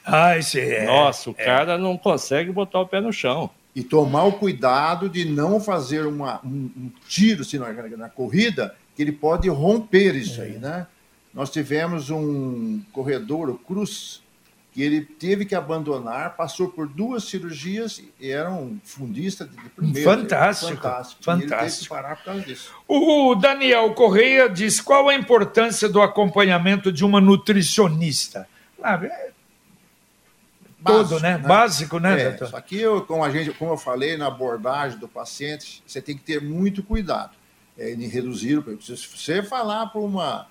Ah, 0.05 0.37
esse 0.37 0.59
é. 0.59 0.85
Nossa, 0.85 1.29
o 1.29 1.35
é. 1.37 1.43
cara 1.43 1.77
não 1.77 1.97
consegue 1.97 2.51
botar 2.51 2.79
o 2.79 2.87
pé 2.87 3.01
no 3.01 3.11
chão. 3.11 3.49
E 3.75 3.83
tomar 3.83 4.23
o 4.23 4.33
cuidado 4.33 5.09
de 5.09 5.25
não 5.25 5.59
fazer 5.59 6.05
uma, 6.05 6.39
um, 6.43 6.71
um 6.75 6.91
tiro 7.07 7.41
assim, 7.41 7.57
na, 7.57 7.71
na, 7.71 8.09
corrida, 8.09 8.75
que 8.95 9.01
ele 9.01 9.11
pode 9.11 9.49
romper 9.49 10.15
isso 10.15 10.41
é. 10.41 10.45
aí, 10.45 10.57
né? 10.57 10.87
Nós 11.33 11.51
tivemos 11.51 12.09
um 12.09 12.81
corredor, 12.91 13.49
o 13.49 13.57
Cruz, 13.57 14.23
que 14.77 14.83
ele 14.83 15.01
teve 15.01 15.43
que 15.43 15.55
abandonar, 15.55 16.35
passou 16.35 16.69
por 16.69 16.87
duas 16.87 17.23
cirurgias 17.23 17.99
e 18.19 18.29
era 18.29 18.51
um 18.51 18.79
fundista 18.83 19.43
de 19.43 19.57
primeira. 19.69 20.07
Fantástico. 20.07 20.75
Fantástico. 20.75 21.23
Fantástico. 21.23 21.55
ele 21.55 21.61
teve 21.63 21.79
que 21.79 21.89
parar 21.89 22.15
por 22.17 22.25
causa 22.25 22.41
disso. 22.41 22.71
O 22.87 23.33
Daniel 23.33 23.91
Correia 23.95 24.47
diz 24.47 24.79
qual 24.79 25.09
a 25.09 25.15
importância 25.15 25.89
do 25.89 25.99
acompanhamento 25.99 26.91
de 26.91 27.03
uma 27.03 27.19
nutricionista. 27.19 28.47
Ah, 28.83 29.01
todo, 30.85 31.19
né? 31.21 31.39
né? 31.39 31.47
Básico, 31.47 31.97
né, 31.97 32.21
é, 32.21 32.29
doutor? 32.29 32.49
Só 32.49 32.61
que, 32.61 32.79
eu, 32.79 33.01
como, 33.01 33.23
a 33.23 33.31
gente, 33.31 33.49
como 33.57 33.71
eu 33.71 33.77
falei 33.77 34.15
na 34.15 34.27
abordagem 34.27 34.99
do 34.99 35.07
paciente, 35.07 35.81
você 35.87 35.99
tem 35.99 36.15
que 36.15 36.23
ter 36.23 36.39
muito 36.39 36.83
cuidado 36.83 37.31
é, 37.75 37.93
em 37.93 38.07
reduzir. 38.07 38.63
Se 38.79 38.95
você 38.95 39.41
falar 39.41 39.87
para 39.87 40.01
uma 40.01 40.45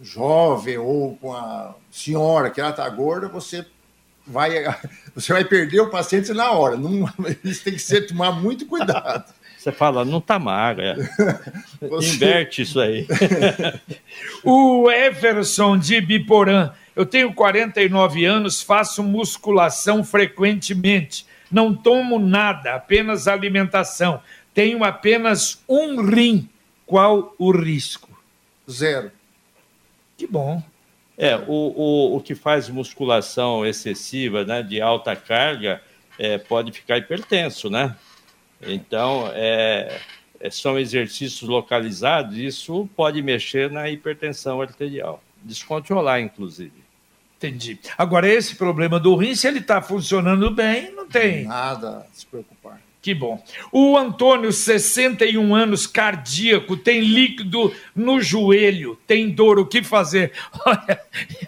jovem 0.00 0.78
ou 0.78 1.16
com 1.16 1.34
a 1.34 1.74
senhora 1.90 2.50
que 2.50 2.60
ela 2.60 2.70
está 2.70 2.88
gorda, 2.88 3.28
você 3.28 3.64
vai, 4.26 4.64
você 5.14 5.32
vai 5.32 5.44
perder 5.44 5.80
o 5.80 5.90
paciente 5.90 6.32
na 6.32 6.50
hora. 6.52 6.76
Não, 6.76 7.08
isso 7.44 7.64
tem 7.64 7.74
que 7.74 7.78
ser 7.78 8.06
tomar 8.06 8.32
muito 8.32 8.66
cuidado. 8.66 9.32
Você 9.60 9.70
fala, 9.70 10.06
não 10.06 10.16
está 10.16 10.38
magra. 10.38 10.96
Você... 11.82 12.14
Inverte 12.14 12.62
isso 12.62 12.80
aí. 12.80 13.06
o 14.42 14.90
Everson 14.90 15.76
de 15.76 16.00
Biporã 16.00 16.72
eu 17.00 17.06
tenho 17.06 17.32
49 17.32 18.24
anos, 18.26 18.60
faço 18.60 19.02
musculação 19.02 20.04
frequentemente. 20.04 21.24
Não 21.50 21.74
tomo 21.74 22.18
nada, 22.18 22.74
apenas 22.74 23.26
alimentação. 23.26 24.20
Tenho 24.52 24.84
apenas 24.84 25.62
um 25.68 26.02
rim. 26.02 26.46
Qual 26.84 27.34
o 27.38 27.52
risco? 27.52 28.10
Zero. 28.68 29.10
Que 30.20 30.26
bom. 30.26 30.62
É, 31.16 31.34
o, 31.34 31.48
o, 31.48 32.16
o 32.16 32.20
que 32.20 32.34
faz 32.34 32.68
musculação 32.68 33.64
excessiva, 33.64 34.44
né, 34.44 34.62
de 34.62 34.78
alta 34.78 35.16
carga, 35.16 35.80
é, 36.18 36.36
pode 36.36 36.72
ficar 36.72 36.98
hipertenso, 36.98 37.70
né? 37.70 37.96
Então, 38.60 39.30
é, 39.32 39.98
é 40.38 40.50
são 40.50 40.78
exercícios 40.78 41.48
localizados, 41.48 42.36
isso 42.36 42.86
pode 42.94 43.22
mexer 43.22 43.70
na 43.70 43.88
hipertensão 43.88 44.60
arterial 44.60 45.22
descontrolar, 45.42 46.20
inclusive. 46.20 46.84
Entendi. 47.38 47.80
Agora, 47.96 48.28
esse 48.28 48.56
problema 48.56 49.00
do 49.00 49.16
rim, 49.16 49.34
se 49.34 49.48
ele 49.48 49.60
está 49.60 49.80
funcionando 49.80 50.50
bem, 50.50 50.94
não 50.94 51.08
tem. 51.08 51.46
Nada 51.46 52.06
a 52.10 52.14
se 52.14 52.26
preocupar. 52.26 52.78
Que 53.02 53.14
bom. 53.14 53.42
O 53.72 53.96
Antônio, 53.96 54.52
61 54.52 55.54
anos, 55.54 55.86
cardíaco, 55.86 56.76
tem 56.76 57.00
líquido 57.00 57.72
no 57.96 58.20
joelho, 58.20 58.98
tem 59.06 59.30
dor, 59.30 59.58
o 59.58 59.64
que 59.64 59.82
fazer? 59.82 60.32
Olha, 60.66 61.00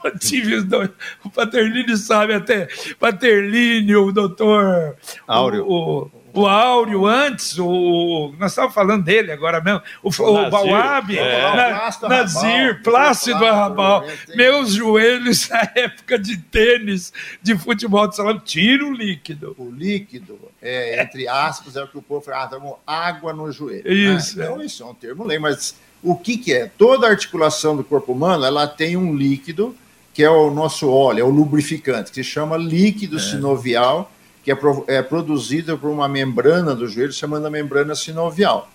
eu 0.03 0.19
tive 0.19 0.55
os 0.55 0.65
dois. 0.65 0.88
O 1.23 1.29
Paterlini 1.29 1.95
sabe 1.99 2.33
até. 2.33 2.69
Paterlini, 2.99 3.95
o 3.95 4.11
doutor. 4.11 4.97
Áureo. 5.27 5.67
O, 5.67 6.05
o, 6.05 6.11
o 6.35 6.47
Áureo 6.47 7.07
antes, 7.07 7.59
o, 7.59 8.33
nós 8.38 8.52
estávamos 8.52 8.75
falando 8.75 9.04
dele 9.04 9.33
agora 9.33 9.61
mesmo, 9.61 9.83
o, 10.02 10.09
o, 10.09 10.46
o 10.46 10.50
Bauab, 10.50 11.17
é. 11.17 11.54
na, 11.54 12.09
Nazir, 12.09 12.83
Plácido 12.83 13.44
Arrabal, 13.44 14.04
meus 14.35 14.73
joelhos 14.73 15.48
na 15.50 15.71
época 15.75 16.19
de 16.19 16.38
tênis, 16.38 17.13
de 17.42 17.57
futebol 17.57 18.07
de 18.09 18.17
salão, 18.17 18.38
tiro 18.38 18.92
líquido. 18.92 19.54
O 19.59 19.71
líquido, 19.71 20.38
é, 20.61 21.02
entre 21.02 21.29
aspas, 21.29 21.77
é 21.77 21.83
o 21.83 21.88
que 21.88 21.98
o 21.98 22.02
povo 22.02 22.25
fala, 22.25 22.48
ah, 22.87 23.09
água 23.09 23.33
no 23.33 23.50
joelho. 23.52 23.90
Isso. 23.92 24.38
Né? 24.38 24.44
Então, 24.44 24.63
isso 24.63 24.83
é 24.83 24.87
um 24.87 24.94
termo 24.94 25.25
lei, 25.25 25.38
mas 25.38 25.77
o 26.02 26.17
que, 26.17 26.38
que 26.38 26.52
é? 26.52 26.71
Toda 26.79 27.09
articulação 27.09 27.77
do 27.77 27.85
corpo 27.85 28.13
humano, 28.13 28.44
ela 28.44 28.67
tem 28.67 28.96
um 28.96 29.15
líquido, 29.15 29.77
que 30.15 30.23
é 30.23 30.31
o 30.31 30.50
nosso 30.50 30.90
óleo, 30.90 31.21
é 31.21 31.25
o 31.25 31.31
lubrificante, 31.31 32.11
que 32.11 32.23
se 32.23 32.25
chama 32.25 32.57
líquido 32.57 33.17
é. 33.17 33.21
sinovial, 33.21 34.11
que 34.43 34.51
é, 34.51 34.57
é 34.88 35.03
produzida 35.03 35.77
por 35.77 35.90
uma 35.90 36.09
membrana 36.09 36.75
do 36.75 36.88
joelho, 36.88 37.13
chamada 37.13 37.49
membrana 37.49 37.95
sinovial. 37.95 38.69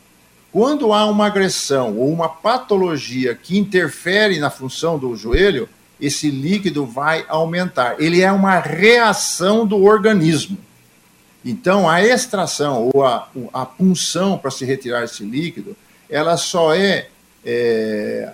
Quando 0.52 0.94
há 0.94 1.06
uma 1.06 1.28
agressão 1.28 1.98
ou 1.98 2.12
uma 2.12 2.30
patologia 2.30 3.36
que 3.36 3.58
interfere 3.58 4.40
na 4.40 4.50
função 4.50 4.98
do 4.98 5.16
joelho, 5.16 5.68
esse 6.00 6.30
líquido 6.30 6.86
vai 6.86 7.26
aumentar. 7.28 7.96
Ele 8.00 8.22
é 8.22 8.32
uma 8.32 8.60
reação 8.60 9.66
do 9.66 9.84
organismo. 9.84 10.58
Então, 11.44 11.90
a 11.90 12.04
extração 12.04 12.90
ou 12.94 13.04
a, 13.04 13.28
a 13.54 13.66
punção 13.66 14.38
para 14.38 14.52
se 14.52 14.66
retirar 14.66 15.04
esse 15.04 15.24
líquido, 15.24 15.76
ela 16.10 16.38
só 16.38 16.74
é, 16.74 17.10
é 17.46 18.34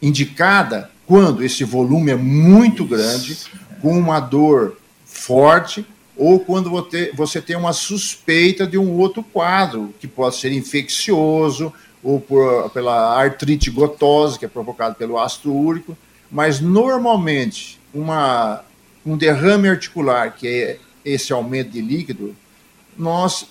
indicada 0.00 0.90
quando 1.06 1.42
esse 1.42 1.64
volume 1.64 2.10
é 2.10 2.16
muito 2.16 2.84
grande, 2.84 3.38
com 3.80 3.96
uma 3.96 4.18
dor 4.18 4.76
forte, 5.04 5.86
ou 6.16 6.40
quando 6.40 6.70
você 7.14 7.42
tem 7.42 7.56
uma 7.56 7.72
suspeita 7.72 8.66
de 8.66 8.78
um 8.78 8.96
outro 8.98 9.22
quadro, 9.22 9.94
que 10.00 10.06
pode 10.06 10.36
ser 10.36 10.52
infeccioso, 10.52 11.72
ou 12.02 12.20
por, 12.20 12.70
pela 12.70 13.18
artrite 13.18 13.70
gotosa, 13.70 14.38
que 14.38 14.44
é 14.44 14.48
provocada 14.48 14.94
pelo 14.94 15.18
ácido 15.18 15.52
úrico, 15.52 15.96
mas 16.30 16.60
normalmente 16.60 17.80
uma, 17.92 18.62
um 19.04 19.16
derrame 19.16 19.68
articular, 19.68 20.34
que 20.34 20.46
é 20.46 20.78
esse 21.04 21.32
aumento 21.32 21.70
de 21.70 21.80
líquido, 21.80 22.34
nós 22.96 23.46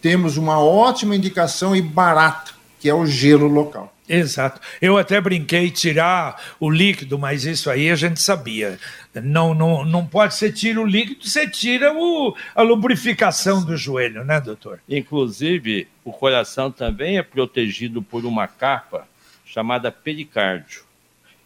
temos 0.00 0.36
uma 0.36 0.58
ótima 0.58 1.14
indicação 1.14 1.76
e 1.76 1.82
barata, 1.82 2.52
que 2.78 2.88
é 2.88 2.94
o 2.94 3.06
gelo 3.06 3.46
local. 3.46 3.92
Exato. 4.12 4.60
Eu 4.82 4.98
até 4.98 5.20
brinquei 5.20 5.70
tirar 5.70 6.56
o 6.58 6.68
líquido, 6.68 7.16
mas 7.16 7.44
isso 7.44 7.70
aí 7.70 7.88
a 7.88 7.94
gente 7.94 8.20
sabia. 8.20 8.76
Não, 9.14 9.54
não, 9.54 9.84
não 9.84 10.04
pode 10.04 10.34
ser 10.34 10.52
tira 10.52 10.80
o 10.80 10.84
líquido, 10.84 11.28
você 11.28 11.48
tira 11.48 11.92
o, 11.94 12.36
a 12.52 12.62
lubrificação 12.62 13.64
do 13.64 13.76
joelho, 13.76 14.24
né, 14.24 14.40
doutor? 14.40 14.80
Inclusive, 14.88 15.86
o 16.04 16.12
coração 16.12 16.72
também 16.72 17.18
é 17.18 17.22
protegido 17.22 18.02
por 18.02 18.24
uma 18.24 18.48
capa 18.48 19.06
chamada 19.44 19.92
pericárdio. 19.92 20.82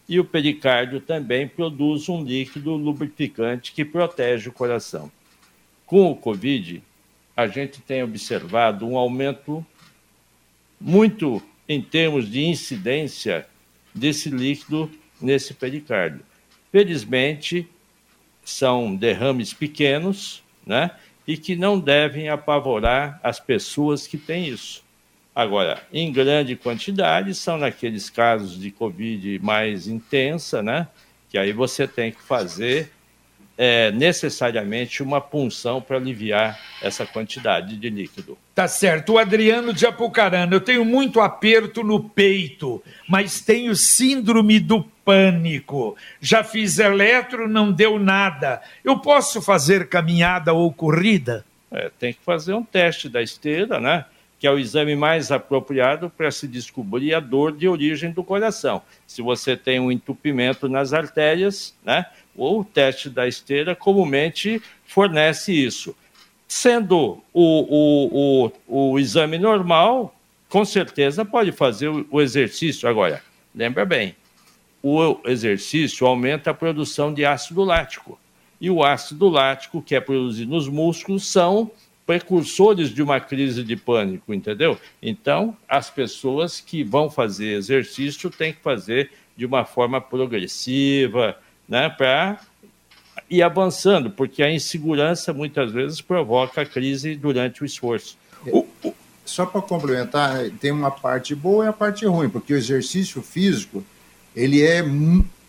E 0.08 0.18
o 0.18 0.24
pericárdio 0.24 1.02
também 1.02 1.46
produz 1.46 2.08
um 2.08 2.24
líquido 2.24 2.74
lubrificante 2.76 3.72
que 3.72 3.84
protege 3.84 4.48
o 4.48 4.52
coração. 4.52 5.12
Com 5.84 6.10
o 6.10 6.16
Covid, 6.16 6.82
a 7.36 7.46
gente 7.46 7.82
tem 7.82 8.02
observado 8.02 8.88
um 8.88 8.96
aumento 8.96 9.64
muito 10.80 11.42
em 11.68 11.80
termos 11.80 12.30
de 12.30 12.44
incidência 12.44 13.46
desse 13.94 14.28
líquido 14.28 14.90
nesse 15.20 15.54
pericárdio. 15.54 16.20
Felizmente, 16.70 17.68
são 18.44 18.94
derrames 18.94 19.52
pequenos, 19.54 20.42
né? 20.66 20.90
E 21.26 21.36
que 21.36 21.56
não 21.56 21.80
devem 21.80 22.28
apavorar 22.28 23.18
as 23.22 23.40
pessoas 23.40 24.06
que 24.06 24.18
têm 24.18 24.48
isso. 24.48 24.84
Agora, 25.34 25.82
em 25.92 26.12
grande 26.12 26.54
quantidade, 26.54 27.34
são 27.34 27.56
naqueles 27.56 28.10
casos 28.10 28.60
de 28.60 28.70
Covid 28.70 29.38
mais 29.40 29.88
intensa, 29.88 30.62
né? 30.62 30.86
Que 31.30 31.38
aí 31.38 31.52
você 31.52 31.88
tem 31.88 32.12
que 32.12 32.22
fazer 32.22 32.90
é, 33.56 33.90
necessariamente 33.92 35.02
uma 35.02 35.20
punção 35.20 35.80
para 35.80 35.96
aliviar 35.96 36.58
essa 36.82 37.06
quantidade 37.06 37.76
de 37.76 37.90
líquido. 37.90 38.36
Tá 38.54 38.66
certo. 38.68 39.14
O 39.14 39.18
Adriano 39.18 39.72
de 39.72 39.86
Apucarana, 39.86 40.54
eu 40.54 40.60
tenho 40.60 40.84
muito 40.84 41.20
aperto 41.20 41.82
no 41.82 42.02
peito, 42.02 42.82
mas 43.08 43.40
tenho 43.40 43.74
síndrome 43.74 44.60
do 44.60 44.82
pânico. 45.04 45.96
Já 46.20 46.42
fiz 46.42 46.78
eletro, 46.78 47.48
não 47.48 47.70
deu 47.70 47.98
nada. 47.98 48.60
Eu 48.84 48.98
posso 48.98 49.40
fazer 49.40 49.88
caminhada 49.88 50.52
ou 50.52 50.72
corrida? 50.72 51.44
É, 51.70 51.90
tem 51.98 52.12
que 52.12 52.20
fazer 52.24 52.54
um 52.54 52.62
teste 52.62 53.08
da 53.08 53.20
esteira, 53.22 53.80
né? 53.80 54.04
Que 54.44 54.48
é 54.48 54.50
o 54.50 54.58
exame 54.58 54.94
mais 54.94 55.32
apropriado 55.32 56.10
para 56.10 56.30
se 56.30 56.46
descobrir 56.46 57.14
a 57.14 57.18
dor 57.18 57.50
de 57.50 57.66
origem 57.66 58.10
do 58.12 58.22
coração. 58.22 58.82
Se 59.06 59.22
você 59.22 59.56
tem 59.56 59.80
um 59.80 59.90
entupimento 59.90 60.68
nas 60.68 60.92
artérias, 60.92 61.74
né? 61.82 62.04
o 62.36 62.62
teste 62.62 63.08
da 63.08 63.26
esteira 63.26 63.74
comumente 63.74 64.60
fornece 64.86 65.50
isso. 65.50 65.96
Sendo 66.46 67.22
o, 67.32 68.50
o, 68.52 68.52
o, 68.68 68.92
o 68.92 68.98
exame 68.98 69.38
normal, 69.38 70.14
com 70.50 70.62
certeza 70.62 71.24
pode 71.24 71.50
fazer 71.50 71.88
o, 71.88 72.06
o 72.10 72.20
exercício. 72.20 72.86
Agora, 72.86 73.22
lembra 73.54 73.86
bem, 73.86 74.14
o 74.82 75.20
exercício 75.24 76.06
aumenta 76.06 76.50
a 76.50 76.54
produção 76.54 77.14
de 77.14 77.24
ácido 77.24 77.64
lático. 77.64 78.20
E 78.60 78.68
o 78.70 78.84
ácido 78.84 79.26
lático 79.30 79.80
que 79.80 79.94
é 79.94 80.00
produzido 80.02 80.50
nos 80.50 80.68
músculos 80.68 81.26
são 81.26 81.70
precursores 82.06 82.90
de 82.90 83.02
uma 83.02 83.18
crise 83.18 83.62
de 83.62 83.76
pânico, 83.76 84.34
entendeu? 84.34 84.78
Então, 85.02 85.56
as 85.68 85.90
pessoas 85.90 86.60
que 86.60 86.82
vão 86.82 87.10
fazer 87.10 87.56
exercício 87.56 88.30
têm 88.30 88.52
que 88.52 88.60
fazer 88.60 89.10
de 89.36 89.46
uma 89.46 89.64
forma 89.64 90.00
progressiva, 90.00 91.36
né, 91.68 91.88
para 91.88 92.40
ir 93.28 93.42
avançando, 93.42 94.10
porque 94.10 94.42
a 94.42 94.52
insegurança 94.52 95.32
muitas 95.32 95.72
vezes 95.72 96.00
provoca 96.00 96.60
a 96.60 96.66
crise 96.66 97.14
durante 97.14 97.62
o 97.62 97.66
esforço. 97.66 98.16
O, 98.46 98.66
o... 98.82 98.94
Só 99.24 99.46
para 99.46 99.62
complementar, 99.62 100.50
tem 100.60 100.70
uma 100.70 100.90
parte 100.90 101.34
boa 101.34 101.64
e 101.64 101.68
a 101.68 101.72
parte 101.72 102.04
ruim, 102.04 102.28
porque 102.28 102.52
o 102.52 102.56
exercício 102.56 103.22
físico 103.22 103.82
ele 104.36 104.62
é 104.62 104.82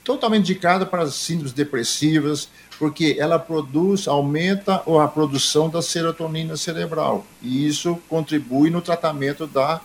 totalmente 0.05 0.51
indicado 0.51 0.85
para 0.85 1.01
as 1.01 1.15
síndromes 1.15 1.51
depressivas, 1.51 2.47
porque 2.77 3.17
ela 3.19 3.39
produz, 3.39 4.07
aumenta 4.07 4.75
a 4.75 5.07
produção 5.07 5.67
da 5.67 5.81
serotonina 5.81 6.55
cerebral, 6.55 7.25
e 7.41 7.67
isso 7.67 7.99
contribui 8.07 8.69
no 8.69 8.81
tratamento 8.81 9.47
da, 9.47 9.81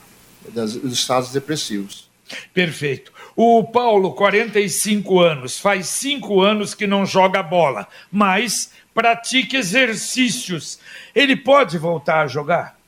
das, 0.51 0.75
dos 0.75 0.93
estados 0.93 1.33
depressivos. 1.33 2.09
Perfeito. 2.53 3.13
O 3.35 3.65
Paulo, 3.65 4.13
45 4.13 5.21
anos, 5.21 5.59
faz 5.59 5.89
cinco 5.89 6.41
anos 6.43 6.75
que 6.75 6.87
não 6.87 7.07
joga 7.07 7.43
bola, 7.43 7.89
mas 8.13 8.71
pratica 8.95 9.57
exercícios. 9.57 10.79
Ele 11.15 11.35
pode 11.35 11.79
voltar 11.79 12.23
a 12.23 12.29
jogar? 12.29 12.79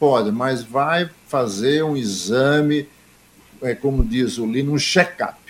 Pode, 0.00 0.32
mas 0.32 0.62
vai 0.62 1.10
fazer 1.26 1.84
um 1.84 1.96
exame, 1.96 2.88
é, 3.60 3.74
como 3.74 4.04
diz 4.04 4.38
o 4.38 4.46
Lino, 4.46 4.72
um 4.72 4.78
check-up. 4.78 5.47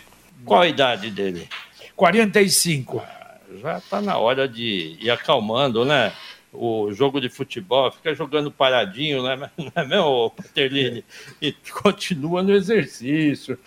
Qual 0.48 0.62
a 0.62 0.68
idade 0.68 1.10
dele? 1.10 1.48
45. 1.94 2.98
Ah, 2.98 3.36
já 3.60 3.78
está 3.78 4.00
na 4.00 4.18
hora 4.18 4.48
de 4.48 4.96
ir 5.00 5.10
acalmando, 5.10 5.84
né? 5.84 6.12
o 6.52 6.92
jogo 6.92 7.20
de 7.20 7.28
futebol, 7.28 7.92
fica 7.92 8.14
jogando 8.14 8.50
paradinho, 8.50 9.22
né? 9.22 9.36
não 9.56 9.72
é 9.74 9.84
mesmo, 9.84 10.30
Paterlini? 10.30 11.04
E 11.40 11.52
continua 11.82 12.42
no 12.42 12.52
exercício. 12.52 13.58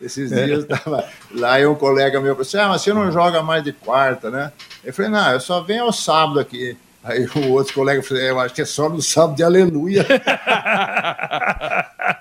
Esses 0.00 0.32
é. 0.32 0.46
dias 0.46 0.64
tava 0.64 1.06
lá 1.30 1.60
e 1.60 1.66
um 1.66 1.74
colega 1.74 2.20
meu 2.20 2.34
falou 2.34 2.42
assim: 2.42 2.58
Ah, 2.58 2.68
mas 2.68 2.82
você 2.82 2.92
não 2.92 3.12
joga 3.12 3.42
mais 3.42 3.62
de 3.62 3.72
quarta, 3.72 4.30
né? 4.30 4.52
Eu 4.82 4.94
falei: 4.94 5.10
Não, 5.10 5.32
eu 5.32 5.40
só 5.40 5.62
venho 5.62 5.84
ao 5.84 5.92
sábado 5.92 6.40
aqui. 6.40 6.76
Aí 7.04 7.26
o 7.36 7.52
outro 7.52 7.74
colega 7.74 8.02
falou: 8.02 8.22
Eu 8.22 8.40
acho 8.40 8.54
que 8.54 8.62
é 8.62 8.66
só 8.66 8.88
no 8.88 9.02
sábado 9.02 9.36
de 9.36 9.42
aleluia. 9.42 10.06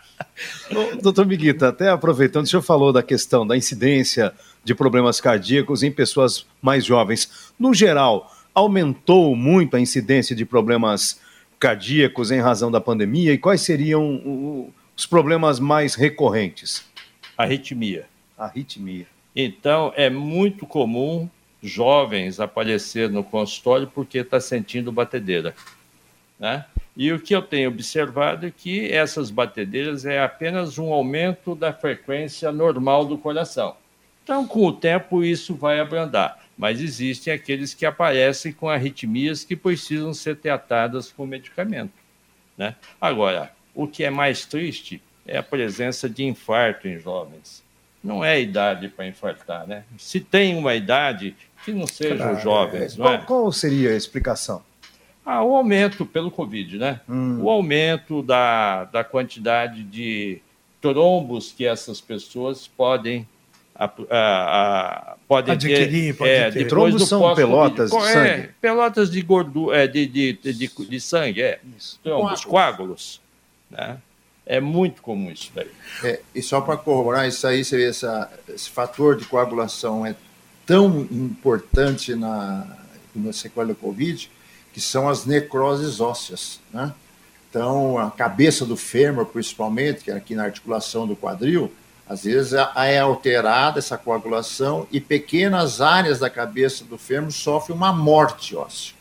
Doutor 1.01 1.25
Miguita, 1.25 1.69
até 1.69 1.89
aproveitando, 1.89 2.45
o 2.45 2.47
senhor 2.47 2.61
falou 2.61 2.91
da 2.93 3.03
questão 3.03 3.45
da 3.45 3.57
incidência 3.57 4.33
de 4.63 4.75
problemas 4.75 5.19
cardíacos 5.19 5.83
em 5.83 5.91
pessoas 5.91 6.45
mais 6.61 6.85
jovens. 6.85 7.51
No 7.57 7.73
geral, 7.73 8.31
aumentou 8.53 9.35
muito 9.35 9.75
a 9.75 9.79
incidência 9.79 10.35
de 10.35 10.45
problemas 10.45 11.19
cardíacos 11.59 12.31
em 12.31 12.39
razão 12.39 12.71
da 12.71 12.79
pandemia 12.79 13.33
e 13.33 13.37
quais 13.37 13.61
seriam 13.61 14.71
os 14.95 15.05
problemas 15.05 15.59
mais 15.59 15.95
recorrentes? 15.95 16.85
Arritmia. 17.37 18.05
Arritmia. 18.37 19.07
Então, 19.35 19.93
é 19.95 20.09
muito 20.09 20.65
comum 20.65 21.29
jovens 21.61 22.39
aparecer 22.39 23.09
no 23.09 23.23
consultório 23.23 23.87
porque 23.87 24.19
está 24.19 24.39
sentindo 24.39 24.91
batedeira. 24.91 25.53
Né? 26.39 26.65
E 26.99 27.11
o 27.11 27.19
que 27.19 27.35
eu 27.35 27.41
tenho 27.41 27.69
observado 27.69 28.45
é 28.45 28.51
que 28.51 28.91
essas 28.91 29.31
batedeiras 29.31 30.05
é 30.05 30.21
apenas 30.21 30.77
um 30.77 30.93
aumento 30.93 31.55
da 31.55 31.73
frequência 31.73 32.51
normal 32.51 33.05
do 33.05 33.17
coração. 33.17 33.75
Então, 34.23 34.45
com 34.45 34.67
o 34.67 34.73
tempo, 34.73 35.23
isso 35.23 35.55
vai 35.55 35.79
abrandar 35.79 36.37
mas 36.59 36.81
existem 36.81 37.31
aqueles 37.31 37.73
que 37.73 37.85
aparecem 37.85 38.51
com 38.51 38.67
arritmias 38.67 39.45
que 39.45 39.55
precisam 39.55 40.13
ser 40.13 40.35
tratadas 40.35 41.09
com 41.09 41.25
medicamento. 41.25 41.93
Né? 42.57 42.75
Agora, 42.99 43.49
o 43.73 43.87
que 43.87 44.03
é 44.03 44.09
mais 44.09 44.45
triste 44.45 45.01
é 45.25 45.37
a 45.37 45.43
presença 45.43 46.09
de 46.09 46.25
infarto 46.25 46.85
em 46.85 46.99
jovens. 46.99 47.63
Não 48.03 48.25
é 48.25 48.41
idade 48.41 48.89
para 48.89 49.07
infartar, 49.07 49.65
né? 49.65 49.85
Se 49.97 50.19
tem 50.19 50.57
uma 50.57 50.75
idade, 50.75 51.33
que 51.63 51.71
não 51.71 51.87
sejam 51.87 52.17
claro, 52.17 52.41
jovens, 52.41 52.97
não 52.97 53.07
é? 53.07 53.17
Qual 53.19 53.49
seria 53.53 53.91
a 53.91 53.95
explicação? 53.95 54.61
Ah, 55.31 55.43
o 55.43 55.55
aumento 55.55 56.07
pelo 56.07 56.31
Covid, 56.31 56.79
né? 56.79 57.01
Hum. 57.07 57.39
O 57.43 57.51
aumento 57.51 58.23
da, 58.23 58.85
da 58.85 59.03
quantidade 59.03 59.83
de 59.83 60.41
trombos 60.81 61.51
que 61.51 61.67
essas 61.67 62.01
pessoas 62.01 62.65
podem 62.65 63.27
a, 63.75 63.85
a, 63.85 65.11
a, 65.11 65.15
pode 65.27 65.51
adquirir, 65.51 66.13
ter, 66.13 66.17
pode 66.17 66.31
é, 66.31 66.49
ter. 66.49 66.67
Trombos 66.67 67.07
são 67.07 67.35
pelotas 67.35 67.91
de, 67.91 67.97
de 67.97 68.03
sangue? 68.07 68.27
É, 68.27 68.49
pelotas 68.59 69.11
de 69.11 69.21
gordura, 69.21 69.77
é, 69.77 69.85
de, 69.85 70.07
de, 70.07 70.33
de, 70.33 70.67
de, 70.67 70.99
sangue, 70.99 71.43
é. 71.43 71.59
Isso. 71.77 71.99
Trombos, 72.03 72.43
coágulos. 72.43 73.21
Né? 73.69 73.99
É 74.47 74.59
muito 74.59 74.99
comum 75.03 75.29
isso 75.29 75.51
daí. 75.53 75.69
É, 76.03 76.21
e 76.33 76.41
só 76.41 76.59
para 76.59 76.75
corroborar, 76.75 77.27
isso 77.27 77.45
aí, 77.45 77.61
essa, 77.61 78.31
esse 78.47 78.67
fator 78.67 79.15
de 79.15 79.25
coagulação 79.25 80.03
é 80.03 80.15
tão 80.65 81.01
importante 81.11 82.15
na, 82.15 82.65
na 83.13 83.31
sequela 83.31 83.67
da 83.67 83.75
Covid, 83.75 84.31
que 84.79 84.85
são 84.85 85.09
as 85.09 85.25
necroses 85.25 85.99
ósseas. 85.99 86.61
Né? 86.73 86.93
Então, 87.49 87.97
a 87.97 88.09
cabeça 88.09 88.65
do 88.65 88.77
fêmur, 88.77 89.25
principalmente, 89.25 90.05
que 90.05 90.09
é 90.09 90.15
aqui 90.15 90.33
na 90.33 90.45
articulação 90.45 91.05
do 91.05 91.17
quadril, 91.17 91.69
às 92.07 92.23
vezes 92.23 92.53
é 92.53 92.97
alterada 92.97 93.77
essa 93.77 93.97
coagulação 93.97 94.87
e 94.89 95.01
pequenas 95.01 95.81
áreas 95.81 96.17
da 96.17 96.29
cabeça 96.29 96.85
do 96.85 96.97
fêmur 96.97 97.29
sofrem 97.29 97.75
uma 97.75 97.91
morte 97.91 98.55
óssea, 98.55 98.95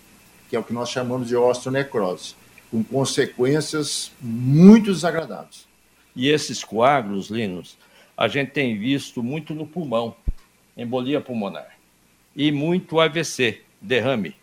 que 0.50 0.56
é 0.56 0.58
o 0.58 0.64
que 0.64 0.72
nós 0.72 0.90
chamamos 0.90 1.28
de 1.28 1.36
osteonecrose, 1.36 2.34
com 2.72 2.82
consequências 2.82 4.10
muito 4.20 4.92
desagradáveis. 4.92 5.64
E 6.16 6.28
esses 6.28 6.64
coágulos, 6.64 7.30
Linus, 7.30 7.78
a 8.16 8.26
gente 8.26 8.50
tem 8.50 8.76
visto 8.76 9.22
muito 9.22 9.54
no 9.54 9.64
pulmão, 9.64 10.16
embolia 10.76 11.20
pulmonar, 11.20 11.68
e 12.34 12.50
muito 12.50 12.98
AVC, 12.98 13.62
derrame. 13.80 14.34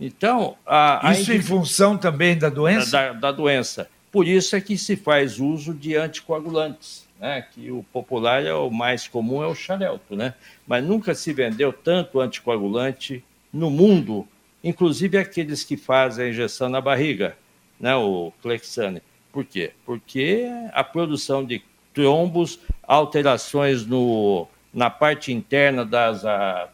Então, 0.00 0.56
a, 0.66 1.12
isso 1.12 1.30
a 1.30 1.34
em 1.34 1.42
função 1.42 1.98
também 1.98 2.36
da 2.36 2.48
doença? 2.48 2.90
Da, 2.90 3.12
da, 3.12 3.32
doença. 3.32 3.88
Por 4.10 4.26
isso 4.26 4.56
é 4.56 4.60
que 4.60 4.78
se 4.78 4.96
faz 4.96 5.38
uso 5.38 5.74
de 5.74 5.94
anticoagulantes, 5.94 7.06
né? 7.20 7.44
Que 7.52 7.70
o 7.70 7.84
popular 7.92 8.44
é 8.44 8.54
o 8.54 8.70
mais 8.70 9.06
comum 9.06 9.42
é 9.42 9.46
o 9.46 9.54
xarelto, 9.54 10.16
né? 10.16 10.32
Mas 10.66 10.82
nunca 10.82 11.14
se 11.14 11.34
vendeu 11.34 11.70
tanto 11.70 12.18
anticoagulante 12.18 13.22
no 13.52 13.70
mundo, 13.70 14.26
inclusive 14.64 15.18
aqueles 15.18 15.62
que 15.62 15.76
fazem 15.76 16.24
a 16.24 16.28
injeção 16.30 16.70
na 16.70 16.80
barriga, 16.80 17.36
né? 17.78 17.94
O 17.94 18.32
Clexane. 18.40 19.02
Por 19.30 19.44
quê? 19.44 19.72
Porque 19.84 20.46
a 20.72 20.82
produção 20.82 21.44
de 21.44 21.62
trombos, 21.92 22.58
alterações 22.82 23.84
no, 23.84 24.48
na 24.72 24.88
parte 24.88 25.30
interna 25.32 25.84
das, 25.84 26.24
a, 26.24 26.68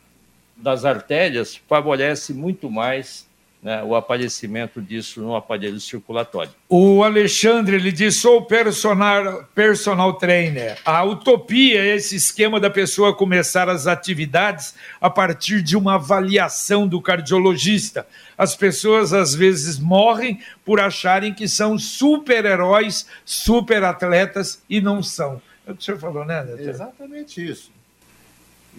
das 0.57 0.85
artérias 0.85 1.61
favorece 1.69 2.33
muito 2.33 2.71
mais 2.71 3.27
né, 3.67 3.83
o 3.83 3.97
aparecimento 3.97 4.81
disso 4.81 5.21
no 5.21 5.35
aparelho 5.35 5.81
circulatório. 5.81 6.53
O 6.69 7.03
Alexandre 7.03 7.75
ele 7.75 7.91
diz: 7.91 8.17
sou 8.17 8.43
personal, 8.43 9.45
personal 9.55 10.15
trainer. 10.15 10.79
A 10.85 11.03
utopia 11.03 11.81
é 11.81 11.97
esse 11.97 12.15
esquema 12.15 12.61
da 12.61 12.71
pessoa 12.71 13.13
começar 13.17 13.69
as 13.69 13.89
atividades 13.89 14.75
a 15.01 15.11
partir 15.11 15.63
de 15.63 15.77
uma 15.77 15.95
avaliação 15.97 16.87
do 16.87 17.01
cardiologista. 17.01 18.07
As 18.39 18.55
pessoas 18.55 19.13
às 19.13 19.35
vezes 19.35 19.81
morrem 19.81 20.41
por 20.65 20.79
acharem 20.79 21.35
que 21.35 21.49
são 21.49 21.77
super-heróis, 21.77 23.07
super-atletas 23.25 24.63
e 24.71 24.81
não 24.81 25.03
são. 25.03 25.43
É 25.67 25.73
o 25.73 25.75
que 25.75 25.83
o 25.83 25.85
senhor 25.85 25.99
falou, 25.99 26.25
né, 26.25 26.45
doutor? 26.45 26.69
Exatamente 26.69 27.45
isso 27.45 27.76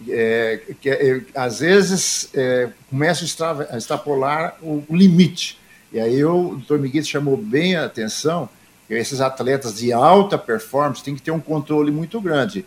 é, 0.08 0.60
que 0.80 0.90
é, 0.90 1.20
às 1.34 1.60
vezes 1.60 2.30
é, 2.34 2.68
a 3.70 3.76
extrapolar 3.76 4.56
o, 4.62 4.84
limite. 4.90 5.58
E 5.92 5.98
aí 5.98 6.24
o 6.24 6.50
doutor 6.50 6.78
Miguel 6.78 7.02
chamou 7.04 7.36
bem 7.36 7.76
a 7.76 7.86
atenção 7.86 8.48
que 8.86 8.94
esses 8.94 9.20
atletas 9.20 9.78
de 9.78 9.92
alta 9.92 10.38
performance 10.38 11.02
têm 11.02 11.14
que 11.14 11.22
ter 11.22 11.30
um 11.30 11.40
controle 11.40 11.90
muito 11.90 12.20
grande, 12.20 12.64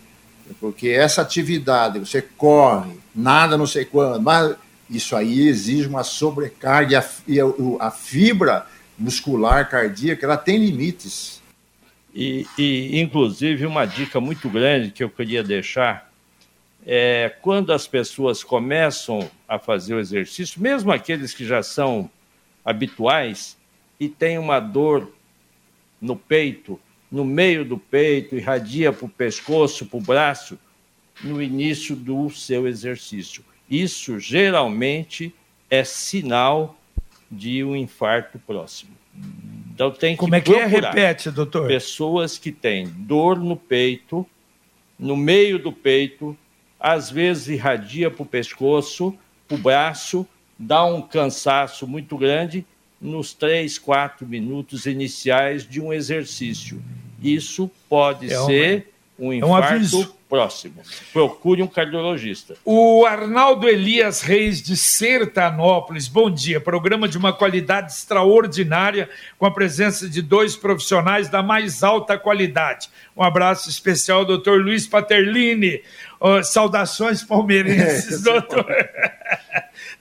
porque 0.60 0.88
essa 0.88 1.22
atividade, 1.22 1.98
você 1.98 2.20
corre, 2.20 2.92
nada 3.14 3.56
não 3.56 3.66
sei 3.66 3.84
quando, 3.84 4.20
mas 4.20 4.54
isso 4.90 5.16
aí 5.16 5.48
exige 5.48 5.88
uma 5.88 6.04
sobrecarga 6.04 6.92
e 6.92 6.96
a, 6.96 7.04
e 7.26 7.40
a, 7.40 7.86
a 7.86 7.90
fibra 7.90 8.66
muscular 8.98 9.68
cardíaca 9.68 10.26
ela 10.26 10.36
tem 10.36 10.58
limites. 10.58 11.40
E, 12.14 12.46
e, 12.58 13.00
inclusive, 13.00 13.64
uma 13.64 13.86
dica 13.86 14.20
muito 14.20 14.48
grande 14.50 14.90
que 14.90 15.02
eu 15.02 15.08
queria 15.08 15.42
deixar 15.42 16.11
é, 16.84 17.34
quando 17.40 17.72
as 17.72 17.86
pessoas 17.86 18.42
começam 18.42 19.30
a 19.46 19.58
fazer 19.58 19.94
o 19.94 20.00
exercício, 20.00 20.60
mesmo 20.60 20.90
aqueles 20.92 21.32
que 21.32 21.44
já 21.44 21.62
são 21.62 22.10
habituais 22.64 23.56
e 23.98 24.08
têm 24.08 24.38
uma 24.38 24.58
dor 24.58 25.12
no 26.00 26.16
peito, 26.16 26.80
no 27.10 27.24
meio 27.24 27.64
do 27.64 27.78
peito, 27.78 28.34
irradia 28.34 28.92
para 28.92 29.06
o 29.06 29.08
pescoço, 29.08 29.86
para 29.86 29.98
o 29.98 30.02
braço, 30.02 30.58
no 31.22 31.42
início 31.42 31.94
do 31.94 32.30
seu 32.30 32.66
exercício. 32.66 33.44
Isso 33.70 34.18
geralmente 34.18 35.32
é 35.70 35.84
sinal 35.84 36.76
de 37.30 37.62
um 37.62 37.76
infarto 37.76 38.38
próximo. 38.38 38.90
Então 39.74 39.90
tem 39.90 40.14
que 40.14 40.20
Como 40.20 40.34
é 40.34 40.40
que 40.40 40.54
é? 40.54 40.66
Repete, 40.66 41.30
doutor. 41.30 41.68
Pessoas 41.68 42.38
que 42.38 42.50
têm 42.50 42.86
dor 42.86 43.38
no 43.38 43.56
peito, 43.56 44.26
no 44.98 45.16
meio 45.16 45.58
do 45.58 45.72
peito, 45.72 46.36
às 46.82 47.08
vezes 47.08 47.46
irradia 47.46 48.10
para 48.10 48.24
o 48.24 48.26
pescoço, 48.26 49.16
para 49.46 49.54
o 49.54 49.58
braço, 49.58 50.26
dá 50.58 50.84
um 50.84 51.00
cansaço 51.00 51.86
muito 51.86 52.18
grande 52.18 52.66
nos 53.00 53.32
três, 53.32 53.78
quatro 53.78 54.26
minutos 54.26 54.84
iniciais 54.84 55.66
de 55.66 55.80
um 55.80 55.92
exercício. 55.92 56.82
Isso 57.22 57.70
pode 57.88 58.32
é 58.32 58.36
ser 58.44 58.92
um 59.16 59.32
infarto 59.32 59.96
é 59.96 59.98
um 59.98 60.08
próximo. 60.28 60.76
Procure 61.12 61.62
um 61.62 61.66
cardiologista. 61.66 62.56
O 62.64 63.04
Arnaldo 63.04 63.68
Elias 63.68 64.22
Reis 64.22 64.62
de 64.62 64.76
Sertanópolis, 64.76 66.08
bom 66.08 66.30
dia. 66.30 66.58
Programa 66.58 67.06
de 67.06 67.18
uma 67.18 67.32
qualidade 67.32 67.92
extraordinária, 67.92 69.10
com 69.38 69.44
a 69.44 69.50
presença 69.50 70.08
de 70.08 70.22
dois 70.22 70.56
profissionais 70.56 71.28
da 71.28 71.42
mais 71.42 71.82
alta 71.84 72.18
qualidade. 72.18 72.88
Um 73.14 73.22
abraço 73.22 73.68
especial 73.68 74.24
doutor 74.24 74.58
Luiz 74.60 74.86
Paterlini. 74.86 75.82
Oh, 76.24 76.40
saudações 76.40 77.24
palmeirenses, 77.24 78.24
é, 78.24 78.30
doutor. 78.30 78.64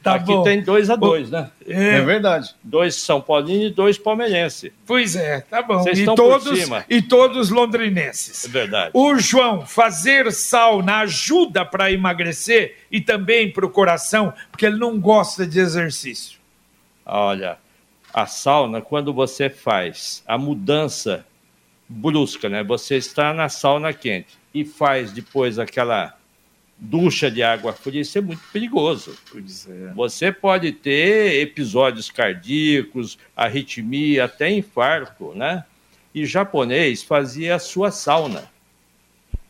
Tá 0.03 0.15
Aqui 0.15 0.33
bom. 0.33 0.41
tem 0.41 0.63
dois 0.63 0.89
a 0.89 0.95
dois, 0.95 1.29
né? 1.29 1.51
É, 1.67 1.97
é 1.97 2.01
verdade. 2.01 2.55
Dois 2.63 2.95
São 2.95 3.21
Paulino 3.21 3.65
e 3.65 3.69
dois 3.69 3.99
palmeirenses. 3.99 4.71
Pois 4.85 5.15
é, 5.15 5.41
tá 5.41 5.61
bom. 5.61 5.77
Vocês 5.77 5.99
e 5.99 6.05
todos, 6.05 6.69
e 6.89 7.01
todos 7.03 7.49
londrinenses. 7.51 8.45
É 8.45 8.47
verdade. 8.47 8.91
O 8.95 9.15
João, 9.17 9.63
fazer 9.65 10.31
sauna 10.31 11.01
ajuda 11.01 11.63
para 11.63 11.91
emagrecer 11.91 12.79
e 12.91 12.99
também 12.99 13.51
para 13.51 13.65
o 13.65 13.69
coração, 13.69 14.33
porque 14.51 14.65
ele 14.65 14.77
não 14.77 14.99
gosta 14.99 15.45
de 15.45 15.59
exercício. 15.59 16.39
Olha, 17.05 17.57
a 18.11 18.25
sauna, 18.25 18.81
quando 18.81 19.13
você 19.13 19.51
faz 19.51 20.23
a 20.27 20.35
mudança 20.35 21.23
brusca, 21.87 22.49
né? 22.49 22.63
Você 22.63 22.95
está 22.95 23.33
na 23.33 23.49
sauna 23.49 23.93
quente 23.93 24.40
e 24.53 24.65
faz 24.65 25.11
depois 25.11 25.57
aquela 25.57 26.17
ducha 26.77 27.29
de 27.29 27.43
água 27.43 27.73
fria, 27.73 28.01
isso 28.01 28.17
é 28.17 28.21
muito 28.21 28.41
perigoso. 28.51 29.15
É. 29.35 29.93
Você 29.93 30.31
pode 30.31 30.71
ter 30.71 31.39
episódios 31.39 32.09
cardíacos, 32.09 33.19
arritmia, 33.35 34.25
até 34.25 34.49
infarto, 34.49 35.33
né? 35.35 35.63
E 36.13 36.25
japonês 36.25 37.03
fazia 37.03 37.55
a 37.55 37.59
sua 37.59 37.91
sauna. 37.91 38.49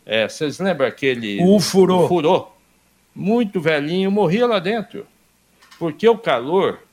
É, 0.05 0.27
vocês 0.27 0.59
lembram 0.59 0.87
aquele... 0.87 1.41
O 1.43 1.59
furô. 1.59 2.05
O 2.05 2.07
furô. 2.07 2.51
Muito 3.15 3.61
velhinho, 3.61 4.11
morria 4.11 4.45
lá 4.45 4.59
dentro. 4.59 5.07
Porque 5.79 6.07
o 6.07 6.17
calor, 6.17 6.83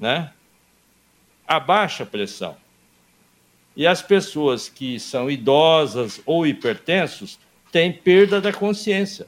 né? 0.00 0.32
Abaixa 1.46 2.02
a 2.02 2.06
pressão. 2.06 2.56
E 3.76 3.86
as 3.86 4.00
pessoas 4.00 4.68
que 4.68 4.98
são 4.98 5.30
idosas 5.30 6.20
ou 6.24 6.46
hipertensos 6.46 7.38
têm 7.70 7.92
perda 7.92 8.40
da 8.40 8.52
consciência 8.52 9.26